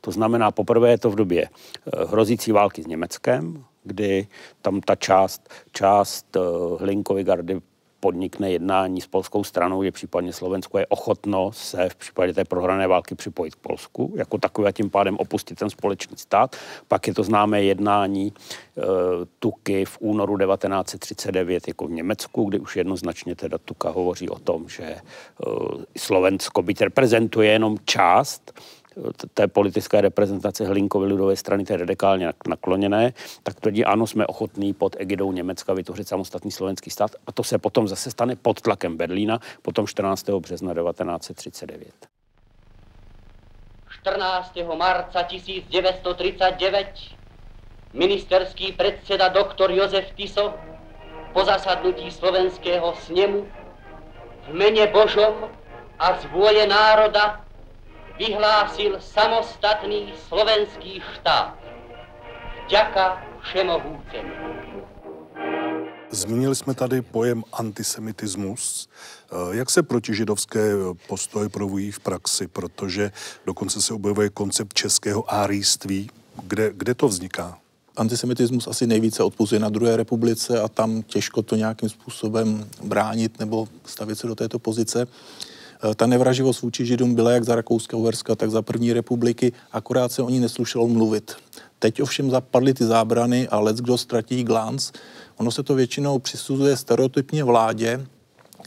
To 0.01 0.11
znamená, 0.11 0.51
poprvé 0.51 0.89
je 0.89 0.97
to 0.97 1.09
v 1.09 1.15
době 1.15 1.41
e, 1.43 1.49
hrozící 2.05 2.51
války 2.51 2.83
s 2.83 2.87
Německem, 2.87 3.63
kdy 3.83 4.27
tam 4.61 4.81
ta 4.81 4.95
část, 4.95 5.49
část 5.71 6.35
e, 6.35 6.39
Hlinkovy 6.79 7.23
gardy 7.23 7.61
podnikne 8.01 8.51
jednání 8.51 9.01
s 9.01 9.07
polskou 9.07 9.43
stranou, 9.43 9.83
je 9.83 9.91
případně 9.91 10.33
Slovensko 10.33 10.77
je 10.77 10.87
ochotno 10.87 11.51
se 11.51 11.89
v 11.89 11.95
případě 11.95 12.33
té 12.33 12.45
prohrané 12.45 12.87
války 12.87 13.15
připojit 13.15 13.55
k 13.55 13.59
Polsku, 13.59 14.13
jako 14.17 14.37
takové 14.37 14.69
a 14.69 14.71
tím 14.71 14.89
pádem 14.89 15.17
opustit 15.17 15.59
ten 15.59 15.69
společný 15.69 16.17
stát. 16.17 16.55
Pak 16.87 17.07
je 17.07 17.13
to 17.13 17.23
známé 17.23 17.63
jednání 17.63 18.27
e, 18.27 18.81
Tuky 19.39 19.85
v 19.85 19.97
únoru 19.99 20.37
1939 20.37 21.67
jako 21.67 21.87
v 21.87 21.91
Německu, 21.91 22.43
kdy 22.43 22.59
už 22.59 22.75
jednoznačně 22.75 23.35
teda 23.35 23.57
Tuka 23.57 23.89
hovoří 23.89 24.29
o 24.29 24.39
tom, 24.39 24.69
že 24.69 24.83
e, 24.83 24.99
Slovensko 25.97 26.61
byť 26.61 26.81
reprezentuje 26.81 27.51
jenom 27.51 27.77
část 27.85 28.53
té 29.33 29.47
politické 29.47 30.01
reprezentace 30.01 30.65
Hlinkovy 30.65 31.07
lidové 31.07 31.35
strany, 31.35 31.63
té 31.63 31.77
radikálně 31.77 32.33
nakloněné, 32.47 33.13
tak 33.43 33.59
tvrdí, 33.59 33.85
ano, 33.85 34.07
jsme 34.07 34.27
ochotní 34.27 34.73
pod 34.73 34.95
egidou 34.99 35.31
Německa 35.31 35.73
vytvořit 35.73 36.07
samostatný 36.07 36.51
slovenský 36.51 36.89
stát 36.89 37.11
a 37.27 37.31
to 37.31 37.43
se 37.43 37.57
potom 37.57 37.87
zase 37.87 38.11
stane 38.11 38.35
pod 38.35 38.61
tlakem 38.61 38.97
Berlína, 38.97 39.39
potom 39.61 39.87
14. 39.87 40.29
března 40.29 40.73
1939. 40.73 41.93
14. 44.01 44.57
marca 44.77 45.23
1939 45.23 46.87
ministerský 47.93 48.71
predseda 48.71 49.27
doktor 49.27 49.71
Jozef 49.71 50.11
Tiso 50.15 50.53
po 51.33 51.45
zasadnutí 51.45 52.11
slovenského 52.11 52.93
sněmu 52.95 53.47
v 54.47 54.53
mene 54.53 54.87
Božom 54.87 55.49
a 55.99 56.19
z 56.19 56.25
národa 56.67 57.45
vyhlásil 58.27 59.01
samostatný 59.01 60.13
slovenský 60.27 61.01
štát. 61.15 61.57
Vďaka 62.67 63.17
všemohúcemu. 63.41 64.31
Zmínili 66.11 66.55
jsme 66.55 66.73
tady 66.73 67.01
pojem 67.01 67.43
antisemitismus. 67.53 68.89
Eh, 69.31 69.57
jak 69.57 69.69
se 69.69 69.83
protižidovské 69.83 70.71
postoje 71.07 71.49
provují 71.49 71.91
v 71.91 71.99
praxi, 71.99 72.47
protože 72.47 73.11
dokonce 73.45 73.81
se 73.81 73.93
objevuje 73.93 74.29
koncept 74.29 74.73
českého 74.73 75.33
árijství. 75.33 76.09
Kde, 76.43 76.71
kde 76.73 76.93
to 76.93 77.07
vzniká? 77.07 77.57
Antisemitismus 77.97 78.67
asi 78.67 78.87
nejvíce 78.87 79.23
odpuzuje 79.23 79.59
na 79.59 79.69
druhé 79.69 79.97
republice 79.97 80.61
a 80.61 80.67
tam 80.67 81.01
těžko 81.01 81.41
to 81.41 81.55
nějakým 81.55 81.89
způsobem 81.89 82.69
bránit 82.83 83.39
nebo 83.39 83.67
stavit 83.85 84.17
se 84.17 84.27
do 84.27 84.35
této 84.35 84.59
pozice. 84.59 85.07
Eh, 85.83 85.95
ta 85.95 86.07
nevraživost 86.07 86.61
vůči 86.61 86.85
Židům 86.85 87.15
byla 87.15 87.31
jak 87.31 87.43
za 87.43 87.55
Rakouska, 87.55 87.97
Uherska, 87.97 88.35
tak 88.35 88.51
za 88.51 88.61
první 88.61 88.93
republiky, 88.93 89.53
akorát 89.71 90.11
se 90.11 90.21
o 90.21 90.29
ní 90.29 90.39
neslušelo 90.39 90.87
mluvit. 90.87 91.35
Teď 91.79 92.01
ovšem 92.01 92.29
zapadly 92.29 92.73
ty 92.73 92.85
zábrany 92.85 93.47
a 93.47 93.59
let 93.59 93.75
kdo 93.77 93.97
ztratí 93.97 94.43
glánc. 94.43 94.91
Ono 95.37 95.51
se 95.51 95.63
to 95.63 95.75
většinou 95.75 96.19
přisuzuje 96.19 96.77
stereotypně 96.77 97.43
vládě, 97.43 98.05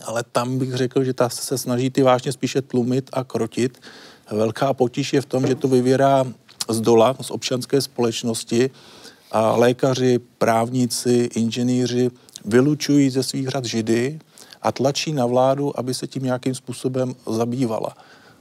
ale 0.05 0.25
tam 0.33 0.59
bych 0.59 0.75
řekl, 0.75 1.05
že 1.05 1.13
ta 1.13 1.29
se 1.29 1.59
snaží 1.59 1.91
ty 1.91 2.03
vážně 2.03 2.33
spíše 2.33 2.63
tlumit 2.63 3.11
a 3.13 3.25
krotit. 3.25 3.79
Velká 4.31 4.75
potíž 4.75 5.13
je 5.13 5.21
v 5.21 5.27
tom, 5.27 5.47
že 5.47 5.55
to 5.55 5.69
vyvěrá 5.69 6.25
z 6.69 6.81
dola, 6.81 7.17
z 7.21 7.31
občanské 7.31 7.81
společnosti 7.81 8.71
a 9.33 9.57
lékaři, 9.57 10.19
právníci, 10.39 11.29
inženýři 11.35 12.11
vylučují 12.45 13.11
ze 13.11 13.23
svých 13.23 13.49
řad 13.49 13.65
židy, 13.65 14.19
a 14.65 14.73
tlačí 14.73 15.13
na 15.13 15.27
vládu, 15.27 15.79
aby 15.79 15.95
se 15.95 16.07
tím 16.07 16.23
nějakým 16.23 16.55
způsobem 16.55 17.15
zabývala. 17.27 17.97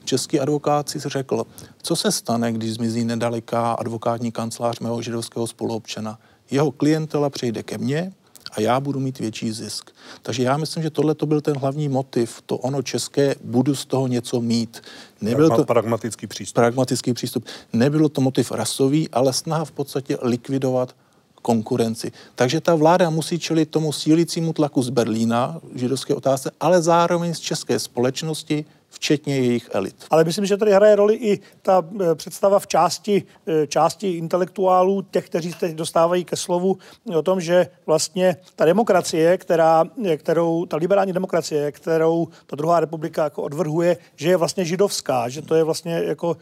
Český 0.06 0.40
advokát 0.40 0.90
si 0.90 1.00
řekl, 1.00 1.44
co 1.84 1.96
se 1.96 2.12
stane, 2.12 2.52
když 2.52 2.74
zmizí 2.74 3.06
nedaleká 3.06 3.72
advokátní 3.72 4.32
kancelář 4.32 4.80
mého 4.80 5.02
židovského 5.02 5.48
spoluobčana. 5.48 6.20
Jeho 6.52 6.72
klientela 6.72 7.30
přejde 7.30 7.64
ke 7.64 7.78
mně 7.78 8.14
a 8.52 8.62
já 8.62 8.80
budu 8.80 9.00
mít 9.00 9.20
větší 9.20 9.52
zisk. 9.52 9.92
Takže 10.22 10.44
já 10.44 10.58
myslím, 10.58 10.84
že 10.84 10.90
tohle 10.90 11.16
to 11.16 11.26
byl 11.26 11.42
ten 11.42 11.58
hlavní 11.58 11.90
motiv, 11.90 12.42
to 12.46 12.58
ono 12.58 12.82
české, 12.82 13.36
budu 13.44 13.76
z 13.76 13.86
toho 13.86 14.08
něco 14.08 14.42
mít. 14.42 14.82
Nebyl 15.22 15.50
to 15.50 15.66
pragmatický 15.66 16.28
přístup. 16.28 16.56
Pragmatický 16.56 17.14
přístup. 17.14 17.46
Nebyl 17.74 18.10
to 18.10 18.22
motiv 18.22 18.52
rasový, 18.52 19.10
ale 19.10 19.34
snaha 19.34 19.66
v 19.66 19.72
podstatě 19.72 20.18
likvidovat 20.22 20.96
konkurenci. 21.44 22.12
Takže 22.36 22.62
ta 22.62 22.76
vláda 22.76 23.10
musí 23.10 23.40
čelit 23.40 23.70
tomu 23.70 23.92
sílícímu 23.92 24.54
tlaku 24.54 24.82
z 24.82 24.90
Berlína, 24.90 25.60
židovské 25.76 26.16
otázce, 26.16 26.52
ale 26.60 26.82
zároveň 26.82 27.34
z 27.34 27.40
české 27.40 27.80
společnosti, 27.80 28.66
včetně 28.94 29.36
jejich 29.36 29.70
elit. 29.72 29.96
Ale 30.10 30.24
myslím, 30.24 30.46
že 30.46 30.58
tady 30.58 30.72
hraje 30.72 30.96
roli 30.96 31.16
i 31.16 31.40
ta 31.62 31.84
e, 32.02 32.16
představa 32.16 32.60
v 32.60 32.68
části, 32.68 33.24
e, 33.48 33.68
části 33.68 34.12
intelektuálů, 34.12 35.02
těch, 35.02 35.26
kteří 35.26 35.52
se 35.52 35.74
dostávají 35.74 36.26
ke 36.26 36.36
slovu, 36.36 36.78
o 37.16 37.22
tom, 37.22 37.42
že 37.42 37.68
vlastně 37.86 38.38
ta 38.56 38.66
demokracie, 38.66 39.38
která, 39.38 39.86
e, 40.06 40.18
kterou, 40.18 40.66
ta 40.66 40.78
liberální 40.78 41.14
demokracie, 41.14 41.72
kterou 41.72 42.28
ta 42.46 42.56
druhá 42.56 42.80
republika 42.80 43.24
jako 43.24 43.44
odvrhuje, 43.44 43.98
že 44.16 44.30
je 44.30 44.38
vlastně 44.38 44.66
židovská, 44.66 45.30
že 45.30 45.42
to 45.42 45.56
je 45.56 45.64
vlastně 45.64 45.94
jako 45.94 46.38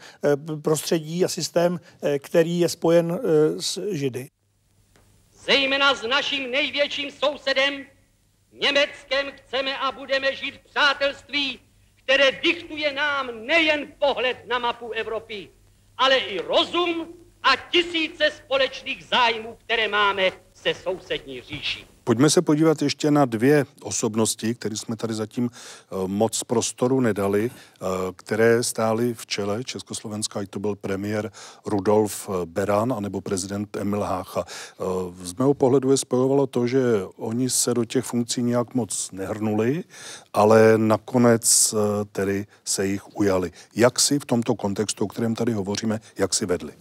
prostředí 0.62 1.24
a 1.24 1.28
systém, 1.28 1.80
který 2.18 2.60
je 2.60 2.68
spojen 2.68 3.20
s 3.58 3.80
židy 3.90 4.28
zejména 5.44 5.94
s 5.94 6.02
naším 6.02 6.50
největším 6.50 7.10
sousedem, 7.10 7.86
Německem, 8.52 9.32
chceme 9.32 9.78
a 9.78 9.92
budeme 9.92 10.36
žít 10.36 10.54
v 10.54 10.64
přátelství, 10.64 11.60
které 11.96 12.32
diktuje 12.32 12.92
nám 12.92 13.46
nejen 13.46 13.92
pohled 13.98 14.46
na 14.46 14.58
mapu 14.58 14.90
Evropy, 14.90 15.50
ale 15.96 16.16
i 16.16 16.38
rozum 16.38 17.14
a 17.42 17.56
tisíce 17.56 18.30
společných 18.30 19.04
zájmů, 19.04 19.58
které 19.64 19.88
máme 19.88 20.32
se 20.54 20.74
sousední 20.74 21.40
říší. 21.40 21.91
Pojďme 22.04 22.30
se 22.30 22.42
podívat 22.42 22.82
ještě 22.82 23.10
na 23.10 23.24
dvě 23.24 23.66
osobnosti, 23.82 24.54
které 24.54 24.76
jsme 24.76 24.96
tady 24.96 25.14
zatím 25.14 25.50
eh, 25.52 25.94
moc 26.06 26.42
prostoru 26.42 27.00
nedali, 27.00 27.50
eh, 27.50 27.86
které 28.16 28.62
stály 28.62 29.14
v 29.14 29.26
čele 29.26 29.64
Československa, 29.64 30.40
ať 30.40 30.50
to 30.50 30.60
byl 30.60 30.76
premiér 30.76 31.32
Rudolf 31.66 32.28
eh, 32.28 32.46
Beran 32.46 32.92
anebo 32.92 33.20
prezident 33.20 33.76
Emil 33.76 34.00
Hácha. 34.00 34.44
Z 35.22 35.34
mého 35.34 35.54
pohledu 35.54 35.90
je 35.90 35.96
spojovalo 35.96 36.46
to, 36.46 36.66
že 36.66 36.82
oni 37.16 37.50
se 37.50 37.74
do 37.74 37.84
těch 37.84 38.04
funkcí 38.04 38.42
nějak 38.42 38.74
moc 38.74 39.10
nehrnuli, 39.12 39.84
ale 40.32 40.78
nakonec 40.78 41.74
tedy 42.12 42.46
se 42.64 42.86
jich 42.86 43.16
ujali. 43.16 43.52
Jak 43.74 44.00
si 44.00 44.18
v 44.18 44.24
tomto 44.24 44.54
kontextu, 44.54 45.04
o 45.04 45.08
kterém 45.08 45.34
tady 45.34 45.52
hovoříme, 45.52 46.00
jak 46.18 46.34
si 46.34 46.46
vedli? 46.46 46.72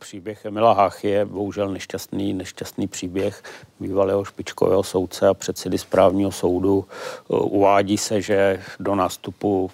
Příběh 0.00 0.44
Emila 0.44 0.72
Hachy 0.72 1.08
je 1.08 1.24
bohužel 1.24 1.68
nešťastný, 1.68 2.32
nešťastný 2.32 2.88
příběh 2.88 3.42
bývalého 3.80 4.24
špičkového 4.24 4.82
soudce 4.82 5.28
a 5.28 5.34
předsedy 5.34 5.78
správního 5.78 6.32
soudu. 6.32 6.84
Uvádí 7.28 7.98
se, 7.98 8.22
že 8.22 8.60
do 8.80 8.94
nástupu 8.94 9.70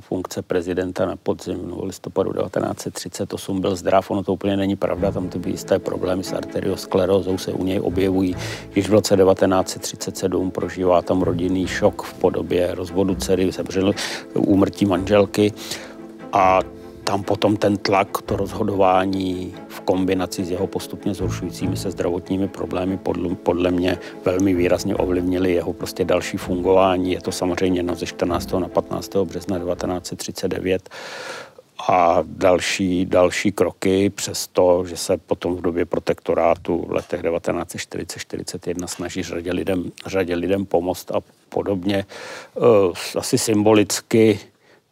funkce 0.00 0.42
prezidenta 0.42 1.06
na 1.06 1.16
podzim 1.16 1.68
no, 1.68 1.84
listopadu 1.84 2.32
1938 2.32 3.60
byl 3.60 3.76
zdrav. 3.76 4.10
Ono 4.10 4.22
to 4.22 4.32
úplně 4.32 4.56
není 4.56 4.76
pravda, 4.76 5.12
tam 5.12 5.28
ty 5.28 5.50
jisté 5.50 5.78
problémy 5.78 6.24
s 6.24 6.32
arteriosklerózou 6.32 7.38
se 7.38 7.52
u 7.52 7.64
něj 7.64 7.80
objevují. 7.80 8.36
Již 8.74 8.88
v 8.88 8.92
roce 8.92 9.16
1937 9.16 10.50
prožívá 10.50 11.02
tam 11.02 11.22
rodinný 11.22 11.66
šok 11.66 12.02
v 12.02 12.14
podobě 12.14 12.74
rozvodu 12.74 13.14
dcery, 13.14 13.52
zemřel 13.52 13.92
úmrtí 14.34 14.86
manželky 14.86 15.52
a 16.32 16.60
tam 17.04 17.22
potom 17.22 17.56
ten 17.56 17.76
tlak, 17.76 18.22
to 18.22 18.36
rozhodování 18.36 19.54
v 19.68 19.80
kombinaci 19.80 20.44
s 20.44 20.50
jeho 20.50 20.66
postupně 20.66 21.14
zhoršujícími 21.14 21.76
se 21.76 21.90
zdravotními 21.90 22.48
problémy 22.48 22.98
podle, 22.98 23.34
podle 23.34 23.70
mě 23.70 23.98
velmi 24.24 24.54
výrazně 24.54 24.96
ovlivnili 24.96 25.52
jeho 25.52 25.72
prostě 25.72 26.04
další 26.04 26.36
fungování. 26.36 27.12
Je 27.12 27.20
to 27.20 27.32
samozřejmě 27.32 27.82
no 27.82 27.94
ze 27.94 28.06
14. 28.06 28.52
na 28.52 28.68
15. 28.68 29.16
března 29.16 29.58
1939 29.58 30.90
a 31.88 32.18
další, 32.26 33.06
další 33.06 33.52
kroky, 33.52 34.10
přesto, 34.10 34.84
že 34.86 34.96
se 34.96 35.16
potom 35.16 35.56
v 35.56 35.62
době 35.62 35.84
protektorátu 35.84 36.84
v 36.88 36.92
letech 36.92 37.22
1940-41 37.22 38.86
snaží 38.86 39.22
řadě 39.22 39.52
lidem, 39.52 39.92
řadě 40.06 40.34
lidem 40.34 40.66
pomoct 40.66 41.10
a 41.10 41.20
podobně. 41.48 41.96
E, 41.96 43.18
asi 43.18 43.38
symbolicky 43.38 44.40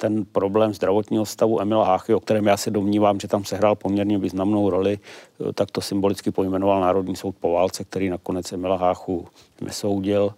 ten 0.03 0.25
problém 0.25 0.75
zdravotního 0.75 1.27
stavu 1.27 1.61
Emila 1.61 1.85
Háchy, 1.85 2.15
o 2.15 2.21
kterém 2.21 2.47
já 2.47 2.57
se 2.57 2.71
domnívám, 2.71 3.21
že 3.21 3.29
tam 3.29 3.45
sehrál 3.45 3.75
poměrně 3.75 4.19
významnou 4.19 4.71
roli, 4.71 4.99
eh, 4.99 5.53
tak 5.53 5.71
to 5.71 5.81
symbolicky 5.81 6.31
pojmenoval 6.31 6.81
Národní 6.81 7.17
soud 7.17 7.35
po 7.41 7.53
válce, 7.53 7.85
který 7.85 8.11
nakonec 8.11 8.53
Emila 8.53 8.77
Háchu 8.77 9.27
nesoudil. 9.61 10.35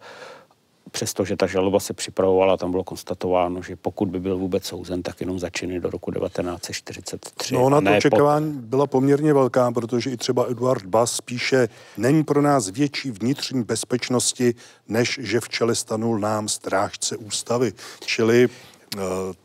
Přestože 0.90 1.36
ta 1.36 1.46
žaloba 1.46 1.80
se 1.80 1.92
připravovala, 1.92 2.56
tam 2.56 2.70
bylo 2.70 2.84
konstatováno, 2.84 3.62
že 3.62 3.76
pokud 3.76 4.08
by 4.08 4.20
byl 4.20 4.38
vůbec 4.38 4.64
souzen, 4.64 5.02
tak 5.02 5.20
jenom 5.20 5.38
začiny 5.38 5.80
do 5.80 5.90
roku 5.90 6.12
1943. 6.12 7.54
No, 7.54 7.70
na 7.70 7.80
to 7.80 7.96
očekávání 7.96 8.52
po... 8.52 8.60
byla 8.60 8.86
poměrně 8.86 9.32
velká, 9.32 9.72
protože 9.72 10.10
i 10.10 10.16
třeba 10.16 10.46
Eduard 10.50 10.86
Bas 10.86 11.20
píše, 11.20 11.68
není 11.96 12.24
pro 12.24 12.42
nás 12.42 12.68
větší 12.68 13.10
vnitřní 13.10 13.64
bezpečnosti, 13.64 14.54
než 14.88 15.18
že 15.22 15.40
v 15.40 15.48
čele 15.48 15.74
stanul 15.74 16.18
nám 16.18 16.48
strážce 16.48 17.16
ústavy. 17.16 17.72
Čili 18.04 18.48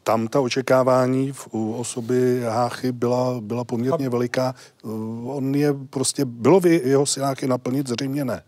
tam 0.03 0.27
ta 0.27 0.41
očekávání 0.41 1.31
v, 1.31 1.47
u 1.51 1.73
osoby 1.73 2.41
Háchy 2.43 2.91
byla, 2.91 3.41
byla 3.41 3.63
poměrně 3.63 4.07
A... 4.07 4.09
veliká. 4.09 4.55
Eh, 4.55 4.87
on 5.25 5.55
je 5.55 5.73
prostě, 5.89 6.25
bylo 6.25 6.59
v 6.59 6.65
jeho 6.65 7.05
je 7.41 7.47
naplnit? 7.47 7.87
Zřejmě 7.87 8.25
ne. 8.25 8.43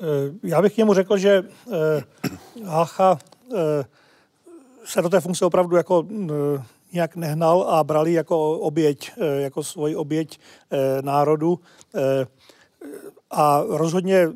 Eh, 0.00 0.04
já 0.42 0.62
bych 0.62 0.76
němu 0.76 0.94
řekl, 0.94 1.16
že 1.16 1.42
Hácha 2.64 3.18
se 4.84 5.02
do 5.02 5.08
té 5.08 5.20
funkce 5.20 5.44
opravdu 5.44 5.76
jako 5.76 6.06
nějak 6.92 7.16
nehnal 7.16 7.62
a 7.62 7.84
brali 7.84 8.12
jako 8.12 8.58
oběť, 8.58 9.12
jako 9.38 9.62
svoji 9.62 9.96
oběť 9.96 10.38
národu. 11.00 11.60
A 13.30 13.62
rozhodně 13.68 14.28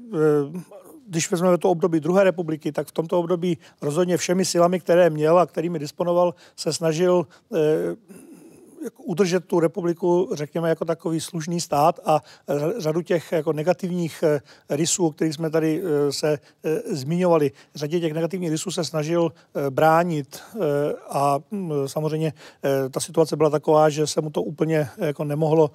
když 1.08 1.30
vezmeme 1.30 1.58
to 1.58 1.70
období 1.70 2.00
druhé 2.00 2.24
republiky, 2.24 2.72
tak 2.72 2.88
v 2.88 2.92
tomto 2.92 3.18
období 3.18 3.58
rozhodně 3.82 4.16
všemi 4.16 4.44
silami, 4.44 4.80
které 4.80 5.10
měl 5.10 5.38
a 5.38 5.46
kterými 5.46 5.78
disponoval, 5.78 6.34
se 6.56 6.72
snažil 6.72 7.26
eh, 7.54 7.58
udržet 8.98 9.44
tu 9.44 9.60
republiku, 9.60 10.30
řekněme, 10.32 10.68
jako 10.68 10.84
takový 10.84 11.20
slušný 11.20 11.60
stát 11.60 12.00
a 12.04 12.22
řadu 12.78 13.02
těch 13.02 13.32
jako 13.32 13.52
negativních 13.52 14.22
eh, 14.22 14.40
rysů, 14.70 15.06
o 15.06 15.10
kterých 15.10 15.34
jsme 15.34 15.50
tady 15.50 15.82
eh, 15.82 16.12
se 16.12 16.38
zmiňovali, 16.90 17.52
řadě 17.74 18.00
těch 18.00 18.12
negativních 18.12 18.50
rysů 18.50 18.70
se 18.70 18.84
snažil 18.84 19.32
bránit 19.70 20.40
a 21.08 21.38
hm, 21.52 21.72
samozřejmě 21.86 22.32
ta 22.90 23.00
situace 23.00 23.36
byla 23.36 23.50
taková, 23.50 23.88
že 23.88 24.06
se 24.06 24.20
mu 24.20 24.30
to 24.30 24.42
úplně 24.42 24.88
jako 24.98 25.24
nemohlo 25.24 25.70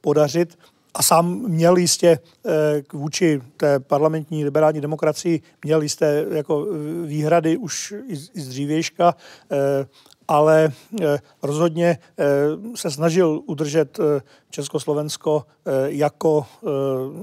podařit 0.00 0.58
a 0.96 1.02
sám 1.02 1.42
měl 1.48 1.76
jistě 1.76 2.18
eh, 2.46 2.82
vůči 2.92 3.42
té 3.56 3.80
parlamentní 3.80 4.44
liberální 4.44 4.80
demokracii 4.80 5.40
měl 5.64 5.82
jisté 5.82 6.24
jako 6.30 6.66
eh, 6.66 7.06
výhrady 7.06 7.56
už 7.56 7.94
i 8.08 8.16
z 8.16 8.48
dřívějška, 8.48 9.14
eh, 9.50 9.86
ale 10.28 10.72
rozhodně 11.42 11.98
se 12.74 12.90
snažil 12.90 13.42
udržet 13.46 13.98
Československo 14.50 15.44
jako 15.86 16.46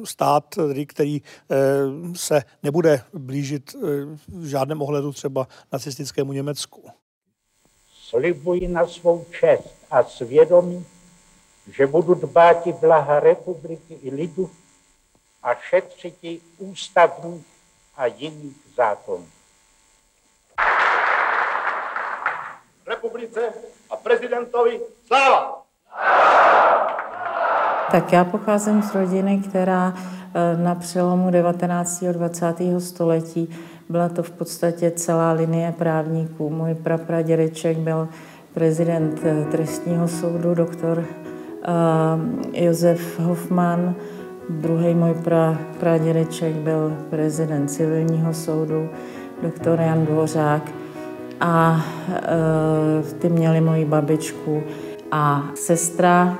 stát, 0.04 0.56
který 0.88 1.22
se 2.16 2.42
nebude 2.64 3.02
blížit 3.14 3.76
v 4.28 4.46
žádném 4.46 4.82
ohledu 4.82 5.12
třeba 5.12 5.48
nacistickému 5.72 6.34
Německu. 6.34 6.90
Slibuji 8.10 8.68
na 8.68 8.88
svou 8.88 9.26
čest 9.40 9.76
a 9.92 10.04
svědomí 10.04 10.86
že 11.68 11.88
budu 11.88 12.14
dbát 12.14 12.68
i 12.68 12.74
blaha 12.74 13.20
republiky 13.20 13.94
i 14.02 14.16
lidu 14.16 14.50
a 15.44 15.56
šetřit 15.56 16.16
i 16.22 16.42
ústavních 16.58 17.46
a 17.98 18.06
jiných 18.06 18.58
zákonů. 18.76 19.28
Republice 22.88 23.54
a 23.90 23.96
prezidentovi 23.96 24.82
sláva! 25.08 25.64
Tak 27.92 28.14
já 28.14 28.24
pocházím 28.24 28.84
z 28.84 28.96
rodiny, 28.96 29.42
která 29.50 29.94
eh, 29.98 30.58
na 30.58 30.76
přelomu 30.76 31.32
19. 31.32 32.04
a 32.04 32.12
20. 32.12 32.56
století 32.80 33.60
byla 33.90 34.10
to 34.10 34.24
v 34.24 34.32
podstatě 34.32 34.92
celá 34.92 35.32
linie 35.32 35.72
právníků. 35.78 36.50
Můj 36.50 36.76
prapradědeček 36.76 37.78
byl 37.78 38.10
prezident 38.54 39.20
eh, 39.24 39.46
trestního 39.52 40.08
soudu, 40.08 40.56
doktor 40.56 41.06
Josef 42.54 43.20
Hoffman, 43.20 43.96
druhý 44.50 44.94
můj 44.94 45.14
pra, 45.14 45.58
pradědeček 45.80 46.54
byl 46.54 46.98
prezident 47.10 47.68
civilního 47.68 48.34
soudu, 48.34 48.90
doktor 49.44 49.82
Jan 49.82 50.06
Dvořák. 50.06 50.72
A 51.42 51.86
e, 52.10 53.14
ty 53.20 53.30
měli 53.30 53.62
moji 53.62 53.86
babičku 53.86 54.64
a 55.12 55.44
sestra 55.56 56.38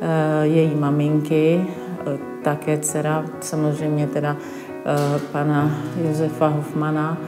e, 0.00 0.46
její 0.46 0.74
maminky, 0.74 1.60
e, 1.60 2.18
také 2.44 2.78
dcera, 2.78 3.24
samozřejmě 3.40 4.06
teda 4.06 4.36
pana 5.32 5.70
Josefa 6.02 6.46
Hoffmana, 6.48 7.18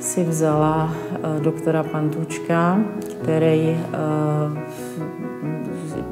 si 0.00 0.24
vzala 0.24 0.94
doktora 1.42 1.82
Pantučka, 1.82 2.78
který 3.22 3.76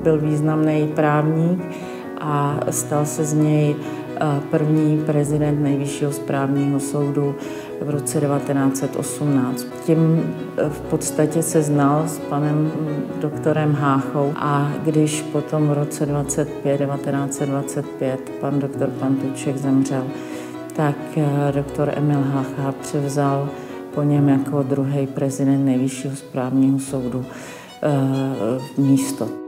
byl 0.02 0.18
významný 0.18 0.92
právník 0.94 1.60
a 2.20 2.60
stal 2.70 3.06
se 3.06 3.24
z 3.24 3.34
něj 3.34 3.76
eh, 3.76 4.40
první 4.50 5.02
prezident 5.06 5.62
Nejvyššího 5.62 6.12
správního 6.12 6.80
soudu 6.80 7.34
v 7.80 7.90
roce 7.90 8.20
1918. 8.20 9.66
Tím 9.86 10.34
eh, 10.56 10.68
v 10.68 10.80
podstatě 10.80 11.42
se 11.42 11.62
znal 11.62 12.08
s 12.08 12.18
panem 12.18 12.72
doktorem 13.20 13.74
Háchou 13.74 14.32
a 14.36 14.72
když 14.84 15.22
potom 15.22 15.68
v 15.68 15.72
roce 15.72 16.06
25, 16.06 16.78
1925 16.78 18.30
pan 18.40 18.58
doktor 18.58 18.88
Pantuček 18.88 19.56
zemřel, 19.56 20.04
tak 20.76 20.96
eh, 21.16 21.52
doktor 21.52 21.92
Emil 21.96 22.20
Hácha 22.20 22.74
převzal 22.80 23.48
po 23.94 24.02
něm 24.02 24.28
jako 24.28 24.62
druhý 24.62 25.06
prezident 25.06 25.64
Nejvyššího 25.64 26.16
správního 26.16 26.78
soudu 26.78 27.24
místo. 28.78 29.41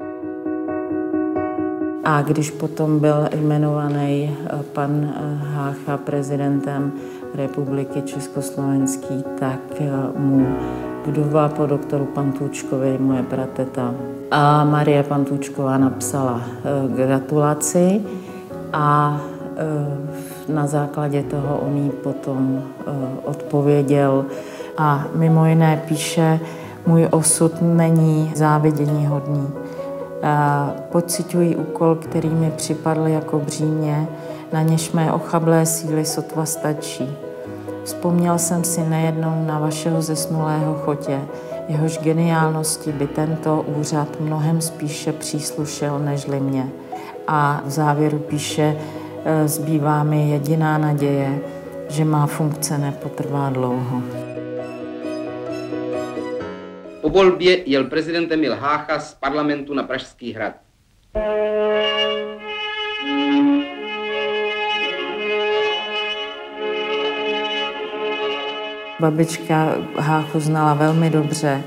A 2.04 2.22
když 2.22 2.50
potom 2.50 3.00
byl 3.00 3.28
jmenovaný 3.34 4.36
eh, 4.46 4.62
pan 4.72 4.90
eh, 5.04 5.38
Hácha 5.54 5.96
prezidentem 5.96 6.92
republiky 7.34 8.02
Československý, 8.02 9.24
tak 9.38 9.60
eh, 9.80 9.90
mu 10.18 10.46
vdova 11.06 11.48
po 11.48 11.66
doktoru 11.66 12.04
Pantůčkovi, 12.04 12.98
moje 12.98 13.22
brateta, 13.22 13.94
A 14.30 14.64
Marie 14.64 15.02
Pantůčková 15.02 15.78
napsala 15.78 16.40
gratulaci 16.96 18.00
a 18.72 19.20
na 20.48 20.66
základě 20.66 21.22
toho 21.22 21.58
on 21.58 21.76
jí 21.76 21.90
potom 21.90 22.62
odpověděl 23.24 24.24
a 24.78 25.04
mimo 25.14 25.46
jiné 25.46 25.82
píše, 25.88 26.40
můj 26.86 27.08
osud 27.10 27.52
není 27.62 28.32
závidění 28.34 29.06
hodný. 29.06 29.63
Pocituji 30.92 31.56
úkol, 31.56 31.94
který 31.94 32.28
mi 32.28 32.50
připadl 32.50 33.06
jako 33.06 33.38
břímě, 33.38 34.08
na 34.52 34.62
něž 34.62 34.92
mé 34.92 35.12
ochablé 35.12 35.66
síly 35.66 36.04
sotva 36.04 36.44
stačí. 36.44 37.16
Vzpomněl 37.84 38.38
jsem 38.38 38.64
si 38.64 38.80
nejednou 38.80 39.44
na 39.46 39.58
vašeho 39.58 40.02
zesnulého 40.02 40.74
chotě, 40.74 41.20
jehož 41.68 41.98
geniálnosti 41.98 42.92
by 42.92 43.06
tento 43.06 43.64
úřad 43.76 44.20
mnohem 44.20 44.60
spíše 44.60 45.12
příslušel 45.12 45.98
nežli 45.98 46.40
mě. 46.40 46.68
A 47.28 47.60
v 47.64 47.70
závěru 47.70 48.18
píše, 48.18 48.76
e, 49.24 49.48
zbývá 49.48 50.02
mi 50.02 50.30
jediná 50.30 50.78
naděje, 50.78 51.38
že 51.88 52.04
má 52.04 52.26
funkce 52.26 52.78
nepotrvá 52.78 53.50
dlouho. 53.50 54.02
Po 57.04 57.10
volbě 57.10 57.70
jel 57.70 57.84
prezident 57.84 58.32
Emil 58.32 58.56
Hácha 58.56 58.98
z 58.98 59.14
parlamentu 59.14 59.74
na 59.74 59.82
Pražský 59.82 60.32
hrad. 60.32 60.52
Babička 69.00 69.74
Háchu 69.96 70.40
znala 70.40 70.74
velmi 70.74 71.10
dobře. 71.10 71.62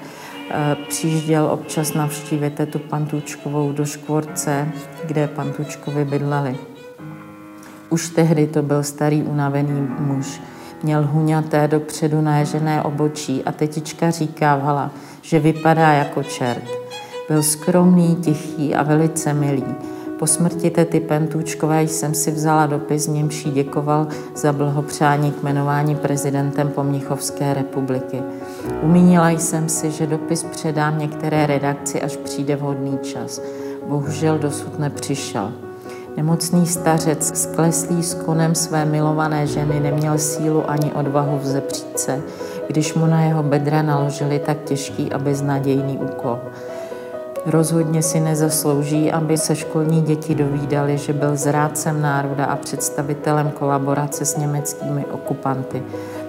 Eh, 0.49 0.75
přijížděl 0.87 1.45
občas 1.45 1.93
navštívit 1.93 2.53
tetu 2.53 2.79
Pantučkovou 2.79 3.71
do 3.71 3.85
Škvorce, 3.85 4.71
kde 5.05 5.27
Pantučkovi 5.27 6.05
bydleli. 6.05 6.57
Už 7.89 8.09
tehdy 8.09 8.47
to 8.47 8.61
byl 8.61 8.83
starý 8.83 9.23
unavený 9.23 9.87
muž. 9.99 10.41
Měl 10.83 11.07
huňaté 11.07 11.67
dopředu 11.67 12.21
naježené 12.21 12.83
obočí 12.83 13.43
a 13.43 13.51
tetička 13.51 14.11
říkávala, 14.11 14.91
že 15.27 15.39
vypadá 15.39 15.93
jako 15.93 16.23
čert. 16.23 16.63
Byl 17.29 17.43
skromný, 17.43 18.15
tichý 18.15 18.75
a 18.75 18.83
velice 18.83 19.33
milý. 19.33 19.65
Po 20.19 20.27
smrti 20.27 20.69
tety 20.69 20.99
Pentůčkové 20.99 21.83
jsem 21.83 22.13
si 22.13 22.31
vzala 22.31 22.65
dopis, 22.65 23.07
němž 23.07 23.45
jí 23.45 23.51
děkoval 23.51 24.07
za 24.35 24.53
blahopřání 24.53 25.31
k 25.31 25.43
jmenování 25.43 25.95
prezidentem 25.95 26.69
Pomnichovské 26.69 27.53
republiky. 27.53 28.23
Umínila 28.81 29.29
jsem 29.29 29.69
si, 29.69 29.91
že 29.91 30.07
dopis 30.07 30.43
předám 30.43 30.99
některé 30.99 31.47
redakci, 31.47 32.01
až 32.01 32.17
přijde 32.17 32.55
vhodný 32.55 32.97
čas. 32.97 33.41
Bohužel 33.87 34.37
dosud 34.37 34.79
nepřišel. 34.79 35.51
Nemocný 36.17 36.67
stařec, 36.67 37.41
skleslý 37.41 38.03
s 38.03 38.13
konem 38.13 38.55
své 38.55 38.85
milované 38.85 39.47
ženy, 39.47 39.79
neměl 39.79 40.17
sílu 40.17 40.69
ani 40.69 40.93
odvahu 40.93 41.39
vzepřít 41.39 41.99
se, 41.99 42.21
když 42.67 42.93
mu 42.93 43.05
na 43.05 43.21
jeho 43.21 43.43
bedra 43.43 43.81
naložili 43.81 44.39
tak 44.39 44.57
těžký 44.63 45.13
a 45.13 45.17
beznadějný 45.17 45.97
úkol. 45.97 46.39
Rozhodně 47.45 48.01
si 48.01 48.19
nezaslouží, 48.19 49.11
aby 49.11 49.37
se 49.37 49.55
školní 49.55 50.01
děti 50.01 50.35
dovídali, 50.35 50.97
že 50.97 51.13
byl 51.13 51.35
zrádcem 51.35 52.01
národa 52.01 52.45
a 52.45 52.55
představitelem 52.55 53.51
kolaborace 53.51 54.25
s 54.25 54.37
německými 54.37 55.05
okupanty. 55.05 55.83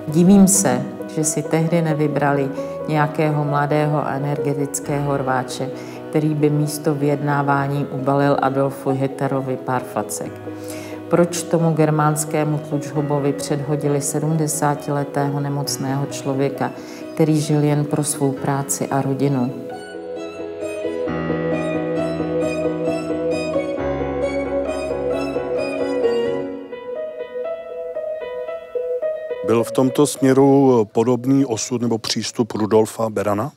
Divím 0.08 0.48
se, 0.48 0.82
že 1.14 1.24
si 1.24 1.42
tehdy 1.42 1.82
nevybrali 1.82 2.48
nějakého 2.88 3.44
mladého 3.44 4.08
energetického 4.08 5.16
rváče, 5.16 5.68
který 6.10 6.34
by 6.34 6.50
místo 6.50 6.94
vyjednávání 6.94 7.86
ubalil 7.90 8.36
Adolfu 8.42 8.90
Hitlerovi 8.90 9.56
pár 9.56 9.82
facek. 9.82 10.47
Proč 11.10 11.42
tomu 11.42 11.72
germánskému 11.72 12.58
tlučhobovi 12.58 13.32
předhodili 13.32 13.98
70-letého 13.98 15.40
nemocného 15.40 16.06
člověka, 16.06 16.72
který 17.14 17.40
žil 17.40 17.64
jen 17.64 17.84
pro 17.84 18.04
svou 18.04 18.32
práci 18.32 18.88
a 18.88 19.02
rodinu? 19.02 19.52
Byl 29.46 29.64
v 29.64 29.70
tomto 29.70 30.06
směru 30.06 30.84
podobný 30.92 31.44
osud 31.44 31.82
nebo 31.82 31.98
přístup 31.98 32.52
Rudolfa 32.52 33.10
Berana? 33.10 33.52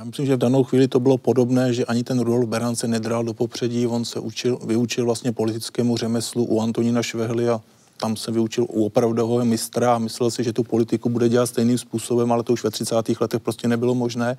Já 0.00 0.04
myslím, 0.04 0.26
že 0.26 0.36
v 0.36 0.38
danou 0.38 0.64
chvíli 0.64 0.88
to 0.88 1.00
bylo 1.00 1.18
podobné, 1.18 1.74
že 1.74 1.84
ani 1.84 2.04
ten 2.04 2.20
Rudolf 2.20 2.48
Beran 2.48 2.76
se 2.76 2.88
nedral 2.88 3.24
do 3.24 3.34
popředí, 3.34 3.86
on 3.86 4.04
se 4.04 4.20
učil, 4.20 4.58
vyučil 4.66 5.04
vlastně 5.04 5.32
politickému 5.32 5.96
řemeslu 5.96 6.44
u 6.44 6.60
Antonína 6.60 7.02
Švehly 7.02 7.48
a 7.48 7.60
tam 7.96 8.16
se 8.16 8.30
vyučil 8.30 8.66
u 8.68 8.84
opravdového 8.84 9.44
mistra 9.44 9.94
a 9.94 9.98
myslel 9.98 10.30
si, 10.30 10.44
že 10.44 10.52
tu 10.52 10.64
politiku 10.64 11.08
bude 11.08 11.28
dělat 11.28 11.46
stejným 11.46 11.78
způsobem, 11.78 12.32
ale 12.32 12.42
to 12.42 12.52
už 12.52 12.64
ve 12.64 12.70
30. 12.70 12.94
letech 13.20 13.40
prostě 13.40 13.68
nebylo 13.68 13.94
možné. 13.94 14.38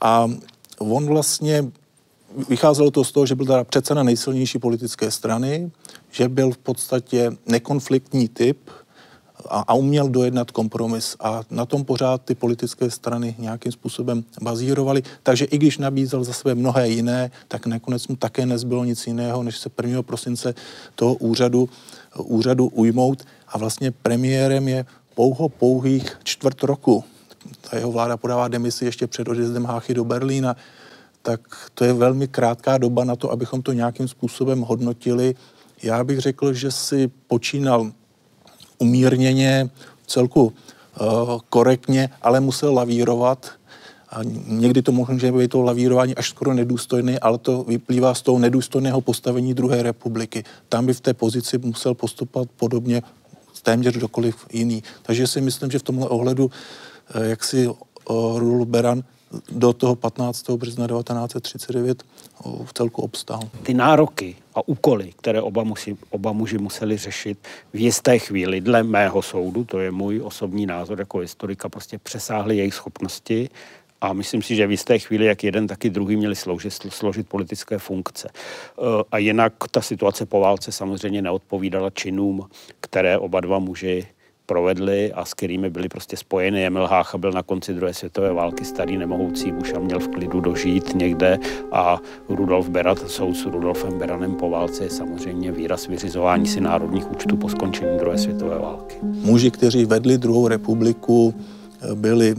A 0.00 0.30
on 0.78 1.06
vlastně 1.06 1.70
vycházelo 2.48 2.90
to 2.90 3.04
z 3.04 3.12
toho, 3.12 3.26
že 3.26 3.34
byl 3.34 3.46
teda 3.46 3.64
přece 3.64 3.94
na 3.94 4.02
nejsilnější 4.02 4.58
politické 4.58 5.10
strany, 5.10 5.70
že 6.10 6.28
byl 6.28 6.50
v 6.50 6.58
podstatě 6.58 7.30
nekonfliktní 7.46 8.28
typ, 8.28 8.70
a, 9.46 9.64
a 9.68 9.74
uměl 9.74 10.08
dojednat 10.08 10.50
kompromis. 10.50 11.16
A 11.20 11.42
na 11.50 11.66
tom 11.66 11.84
pořád 11.84 12.22
ty 12.22 12.34
politické 12.34 12.90
strany 12.90 13.34
nějakým 13.38 13.72
způsobem 13.72 14.24
bazírovaly. 14.42 15.02
Takže 15.22 15.44
i 15.44 15.58
když 15.58 15.78
nabízel 15.78 16.24
za 16.24 16.32
své 16.32 16.54
mnohé 16.54 16.88
jiné, 16.88 17.30
tak 17.48 17.66
nakonec 17.66 18.08
mu 18.08 18.16
také 18.16 18.46
nezbylo 18.46 18.84
nic 18.84 19.06
jiného, 19.06 19.42
než 19.42 19.58
se 19.58 19.70
1. 19.82 20.02
prosince 20.02 20.54
toho 20.94 21.14
úřadu, 21.14 21.68
úřadu 22.18 22.66
ujmout. 22.66 23.22
A 23.48 23.58
vlastně 23.58 23.90
premiérem 23.90 24.68
je 24.68 24.86
pouho 25.14 25.48
pouhých 25.48 26.18
čtvrt 26.24 26.62
roku. 26.62 27.04
Ta 27.60 27.76
jeho 27.76 27.92
vláda 27.92 28.16
podává 28.16 28.48
demisi 28.48 28.84
ještě 28.84 29.06
před 29.06 29.28
odjezdem 29.28 29.64
Háchy 29.64 29.94
do 29.94 30.04
Berlína. 30.04 30.56
Tak 31.22 31.40
to 31.74 31.84
je 31.84 31.92
velmi 31.92 32.28
krátká 32.28 32.78
doba 32.78 33.04
na 33.04 33.16
to, 33.16 33.30
abychom 33.30 33.62
to 33.62 33.72
nějakým 33.72 34.08
způsobem 34.08 34.60
hodnotili. 34.60 35.34
Já 35.82 36.04
bych 36.04 36.18
řekl, 36.18 36.52
že 36.52 36.70
si 36.70 37.10
počínal 37.26 37.92
umírněně, 38.78 39.70
celku 40.06 40.42
uh, 40.44 41.38
korektně, 41.48 42.08
ale 42.22 42.40
musel 42.40 42.74
lavírovat. 42.74 43.50
A 44.10 44.18
někdy 44.46 44.82
to 44.82 44.92
může 44.92 45.32
být 45.32 45.50
to 45.50 45.62
lavírování 45.62 46.14
až 46.14 46.28
skoro 46.28 46.54
nedůstojné, 46.54 47.18
ale 47.18 47.38
to 47.38 47.64
vyplývá 47.64 48.14
z 48.14 48.22
toho 48.22 48.38
nedůstojného 48.38 49.00
postavení 49.00 49.54
druhé 49.54 49.82
republiky. 49.82 50.44
Tam 50.68 50.86
by 50.86 50.94
v 50.94 51.00
té 51.00 51.14
pozici 51.14 51.58
musel 51.58 51.94
postupovat 51.94 52.48
podobně 52.56 53.02
téměř 53.62 53.94
kdokoliv 53.96 54.46
jiný. 54.52 54.82
Takže 55.02 55.26
si 55.26 55.40
myslím, 55.40 55.70
že 55.70 55.78
v 55.78 55.82
tomhle 55.82 56.08
ohledu, 56.08 56.50
eh, 57.14 57.28
jak 57.28 57.44
si 57.44 57.68
uh, 57.68 57.74
Rudolf 58.38 58.68
Beran 58.68 59.02
do 59.50 59.72
toho 59.72 59.96
15. 59.96 60.50
března 60.50 60.86
1939 60.86 62.02
v 62.64 62.72
celku 62.74 63.02
obstál. 63.02 63.40
Ty 63.62 63.74
nároky 63.74 64.36
a 64.54 64.68
úkoly, 64.68 65.12
které 65.16 65.42
oba, 65.42 65.64
musí, 65.64 65.98
oba 66.10 66.32
muži 66.32 66.58
museli 66.58 66.96
řešit 66.96 67.38
v 67.72 67.78
jisté 67.78 68.18
chvíli, 68.18 68.60
dle 68.60 68.82
mého 68.82 69.22
soudu, 69.22 69.64
to 69.64 69.78
je 69.78 69.90
můj 69.90 70.20
osobní 70.20 70.66
názor 70.66 70.98
jako 70.98 71.18
historika, 71.18 71.68
prostě 71.68 71.98
přesáhly 71.98 72.56
jejich 72.56 72.74
schopnosti 72.74 73.50
a 74.00 74.12
myslím 74.12 74.42
si, 74.42 74.56
že 74.56 74.66
v 74.66 74.70
jisté 74.70 74.98
chvíli, 74.98 75.26
jak 75.26 75.44
jeden, 75.44 75.66
tak 75.66 75.84
i 75.84 75.90
druhý 75.90 76.16
měli 76.16 76.36
sloužit, 76.36 76.72
složit 76.72 77.28
politické 77.28 77.78
funkce. 77.78 78.28
E, 78.28 78.32
a 79.12 79.18
jinak 79.18 79.52
ta 79.70 79.80
situace 79.80 80.26
po 80.26 80.40
válce 80.40 80.72
samozřejmě 80.72 81.22
neodpovídala 81.22 81.90
činům, 81.90 82.48
které 82.80 83.18
oba 83.18 83.40
dva 83.40 83.58
muži 83.58 84.06
provedli 84.48 85.12
a 85.12 85.24
s 85.24 85.34
kterými 85.34 85.70
byli 85.70 85.88
prostě 85.88 86.16
spojeny. 86.16 86.66
Emil 86.66 86.86
Hácha 86.86 87.18
byl 87.18 87.32
na 87.32 87.42
konci 87.42 87.74
druhé 87.74 87.94
světové 87.94 88.32
války 88.32 88.64
starý 88.64 88.96
nemohoucí 88.96 89.52
muž 89.52 89.72
a 89.76 89.78
měl 89.78 90.00
v 90.00 90.08
klidu 90.08 90.40
dožít 90.40 90.94
někde 90.94 91.38
a 91.72 92.00
Rudolf 92.28 92.68
Berat, 92.68 93.10
soud 93.10 93.34
s 93.34 93.46
Rudolfem 93.46 93.98
Beranem 93.98 94.34
po 94.34 94.50
válce 94.50 94.84
je 94.84 94.90
samozřejmě 94.90 95.52
výraz 95.52 95.86
vyřizování 95.86 96.46
si 96.46 96.60
národních 96.60 97.10
účtů 97.10 97.36
po 97.36 97.48
skončení 97.48 97.98
druhé 97.98 98.18
světové 98.18 98.58
války. 98.58 98.96
Muži, 99.02 99.50
kteří 99.50 99.84
vedli 99.84 100.18
druhou 100.18 100.48
republiku, 100.48 101.34
byli 101.94 102.34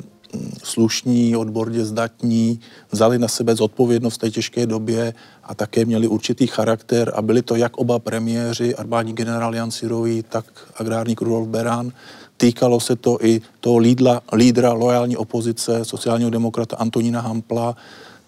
slušní, 0.63 1.35
odborně 1.35 1.85
zdatní, 1.85 2.59
vzali 2.91 3.19
na 3.19 3.27
sebe 3.27 3.55
zodpovědnost 3.55 4.15
v 4.15 4.17
té 4.17 4.31
těžké 4.31 4.65
době 4.65 5.13
a 5.43 5.55
také 5.55 5.85
měli 5.85 6.07
určitý 6.07 6.47
charakter 6.47 7.11
a 7.15 7.21
byli 7.21 7.41
to 7.41 7.55
jak 7.55 7.77
oba 7.77 7.99
premiéři, 7.99 8.75
armádní 8.75 9.13
generál 9.13 9.55
Jan 9.55 9.71
Sirový, 9.71 10.23
tak 10.29 10.45
agrárník 10.75 11.21
Rudolf 11.21 11.47
Beran. 11.47 11.91
Týkalo 12.37 12.79
se 12.79 12.95
to 12.95 13.17
i 13.21 13.41
toho 13.59 13.77
lídla, 13.77 14.21
lídra 14.33 14.73
lojální 14.73 15.17
opozice, 15.17 15.85
sociálního 15.85 16.29
demokrata 16.29 16.75
Antonína 16.75 17.21
Hampla, 17.21 17.75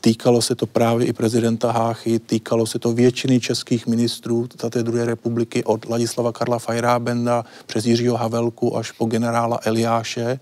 Týkalo 0.02 0.42
se 0.42 0.56
to 0.56 0.66
právě 0.66 1.08
i 1.08 1.14
prezidenta 1.14 1.72
Háchy, 1.72 2.20
týkalo 2.20 2.66
se 2.66 2.80
to 2.80 2.94
většiny 2.94 3.40
českých 3.40 3.88
ministrů 3.88 4.48
té 4.48 4.84
druhé 4.84 5.06
republiky 5.06 5.64
od 5.64 5.90
Ladislava 5.90 6.32
Karla 6.32 6.60
Fajrábenda 6.60 7.46
přes 7.66 7.86
Jiřího 7.86 8.18
Havelku 8.18 8.78
až 8.78 8.92
po 8.92 9.06
generála 9.06 9.60
Eliáše 9.64 10.40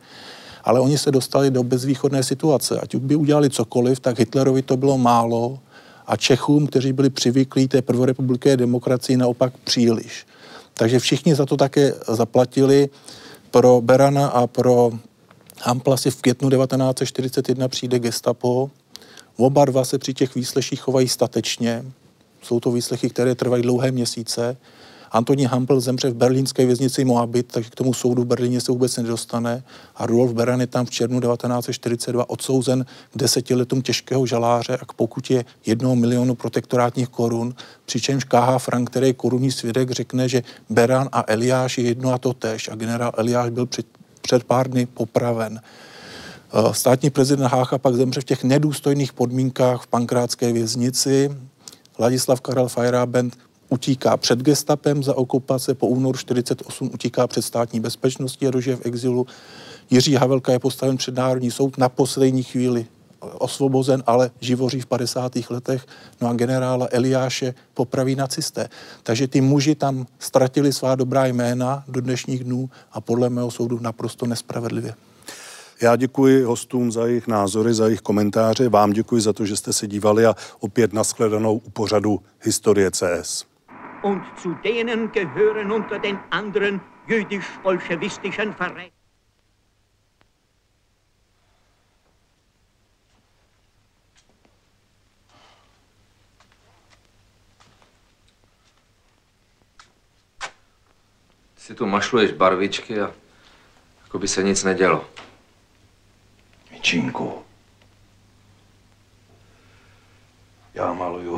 ale 0.69 0.79
oni 0.79 0.97
se 0.97 1.11
dostali 1.11 1.51
do 1.51 1.63
bezvýchodné 1.63 2.23
situace. 2.23 2.79
Ať 2.79 2.95
by 2.95 3.15
udělali 3.15 3.49
cokoliv, 3.49 3.99
tak 3.99 4.19
Hitlerovi 4.19 4.61
to 4.61 4.77
bylo 4.77 4.97
málo 4.97 5.59
a 6.07 6.15
Čechům, 6.15 6.67
kteří 6.67 6.93
byli 6.93 7.09
přivyklí 7.09 7.67
té 7.67 7.81
prvorepublikové 7.81 8.57
demokracii, 8.57 9.17
naopak 9.17 9.57
příliš. 9.57 10.25
Takže 10.73 10.99
všichni 10.99 11.35
za 11.35 11.45
to 11.45 11.57
také 11.57 11.93
zaplatili. 12.07 12.89
Pro 13.51 13.81
Berana 13.81 14.27
a 14.27 14.47
pro 14.47 14.91
Hampla 15.61 15.97
si 15.97 16.11
v 16.11 16.21
květnu 16.21 16.49
1941 16.49 17.67
přijde 17.67 17.99
gestapo. 17.99 18.69
Oba 19.37 19.65
dva 19.65 19.85
se 19.85 19.97
při 19.97 20.13
těch 20.13 20.35
výsleších 20.35 20.81
chovají 20.81 21.07
statečně. 21.07 21.85
Jsou 22.41 22.59
to 22.59 22.71
výslechy, 22.71 23.09
které 23.09 23.35
trvají 23.35 23.63
dlouhé 23.63 23.91
měsíce. 23.91 24.57
Antonín 25.11 25.47
Hampel 25.47 25.79
zemře 25.79 26.09
v 26.09 26.13
berlínské 26.13 26.65
věznici 26.65 27.05
Moabit, 27.05 27.47
takže 27.51 27.69
k 27.69 27.75
tomu 27.75 27.93
soudu 27.93 28.21
v 28.21 28.25
Berlíně 28.25 28.61
se 28.61 28.71
vůbec 28.71 28.97
nedostane. 28.97 29.63
A 29.95 30.05
Rudolf 30.05 30.33
Beran 30.33 30.61
je 30.61 30.67
tam 30.67 30.85
v 30.85 30.89
červnu 30.89 31.21
1942 31.21 32.29
odsouzen 32.29 32.85
k 33.13 33.17
deseti 33.17 33.55
letům 33.55 33.81
těžkého 33.81 34.25
žaláře 34.25 34.77
a 34.77 34.85
k 34.85 34.93
pokutě 34.93 35.45
jednoho 35.65 35.95
milionu 35.95 36.35
protektorátních 36.35 37.09
korun, 37.09 37.55
přičemž 37.85 38.23
KH 38.23 38.57
Frank, 38.57 38.89
který 38.89 39.07
je 39.07 39.13
korunní 39.13 39.51
svědek, 39.51 39.91
řekne, 39.91 40.29
že 40.29 40.43
Beran 40.69 41.09
a 41.11 41.23
Eliáš 41.27 41.77
je 41.77 41.83
jedno 41.83 42.13
a 42.13 42.17
to 42.17 42.33
tež 42.33 42.69
a 42.69 42.75
generál 42.75 43.11
Eliáš 43.17 43.49
byl 43.49 43.65
před, 43.65 43.85
před 44.21 44.43
pár 44.43 44.69
dny 44.69 44.85
popraven. 44.85 45.61
Eh, 46.53 46.73
státní 46.73 47.09
prezident 47.09 47.47
Hácha 47.47 47.77
pak 47.77 47.95
zemře 47.95 48.21
v 48.21 48.23
těch 48.23 48.43
nedůstojných 48.43 49.13
podmínkách 49.13 49.83
v 49.83 49.87
pankrátské 49.87 50.53
věznici. 50.53 51.29
Ladislav 51.99 52.41
Karel 52.41 52.67
Feyerabend 52.67 53.37
utíká 53.69 54.17
před 54.17 54.39
gestapem 54.39 55.03
za 55.03 55.17
okupace, 55.17 55.73
po 55.73 55.87
únoru 55.87 56.17
48 56.17 56.89
utíká 56.93 57.27
před 57.27 57.41
státní 57.41 57.79
bezpečností 57.79 58.47
a 58.47 58.51
dožije 58.51 58.75
v 58.75 58.85
exilu. 58.85 59.27
Jiří 59.89 60.15
Havelka 60.15 60.51
je 60.51 60.59
postaven 60.59 60.97
před 60.97 61.15
Národní 61.15 61.51
soud 61.51 61.77
na 61.77 61.89
poslední 61.89 62.43
chvíli 62.43 62.85
osvobozen, 63.19 64.03
ale 64.07 64.31
živoří 64.39 64.81
v 64.81 64.85
50. 64.85 65.31
letech. 65.49 65.85
No 66.21 66.27
a 66.27 66.33
generála 66.33 66.87
Eliáše 66.91 67.53
popraví 67.73 68.15
nacisté. 68.15 68.69
Takže 69.03 69.27
ty 69.27 69.41
muži 69.41 69.75
tam 69.75 70.05
ztratili 70.19 70.73
svá 70.73 70.95
dobrá 70.95 71.25
jména 71.25 71.83
do 71.87 72.01
dnešních 72.01 72.43
dnů 72.43 72.69
a 72.91 73.01
podle 73.01 73.29
mého 73.29 73.51
soudu 73.51 73.79
naprosto 73.79 74.25
nespravedlivě. 74.25 74.93
Já 75.81 75.95
děkuji 75.95 76.43
hostům 76.43 76.91
za 76.91 77.05
jejich 77.05 77.27
názory, 77.27 77.73
za 77.73 77.85
jejich 77.85 78.01
komentáře. 78.01 78.69
Vám 78.69 78.91
děkuji 78.91 79.21
za 79.21 79.33
to, 79.33 79.45
že 79.45 79.55
jste 79.55 79.73
se 79.73 79.87
dívali 79.87 80.25
a 80.25 80.35
opět 80.59 80.93
nashledanou 80.93 81.57
u 81.57 81.69
pořadu 81.69 82.19
Historie 82.41 82.91
CS. 82.91 83.48
Und 84.01 84.23
zu 84.37 84.53
denen 84.63 85.11
gehören 85.11 85.71
unter 85.71 85.99
den 85.99 86.19
anderen 86.29 86.81
jüdisch-bolschewistischen 87.07 88.53
Vereinen. 88.53 88.91
Si 101.57 101.75
tu 101.75 101.85
mašluješ 101.85 102.31
barvičky 102.31 103.01
a 103.01 103.11
jako 104.03 104.19
by 104.19 104.27
se 104.27 104.43
nic 104.43 104.63
nedělo. 104.63 105.05
Mičinku. 106.71 107.45
Já 110.73 110.93
maluju, 110.93 111.28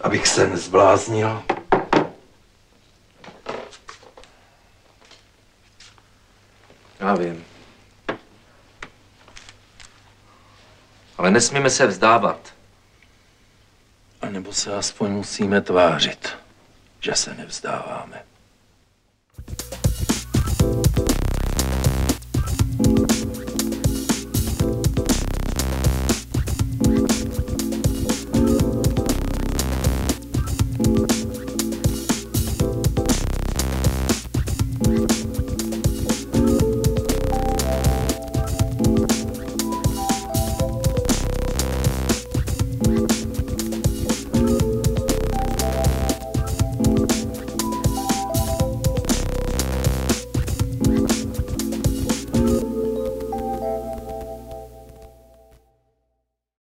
abych 0.00 0.26
se 0.26 0.46
nezbláznil. 0.46 1.42
Já 7.00 7.14
vím. 7.14 7.44
Ale 11.18 11.30
nesmíme 11.30 11.70
se 11.70 11.86
vzdávat. 11.86 12.54
A 14.22 14.26
nebo 14.26 14.52
se 14.52 14.74
aspoň 14.74 15.10
musíme 15.10 15.60
tvářit, 15.60 16.28
že 17.00 17.14
se 17.14 17.34
nevzdáváme. 17.34 18.22
thank 20.58 20.98
you 20.98 21.05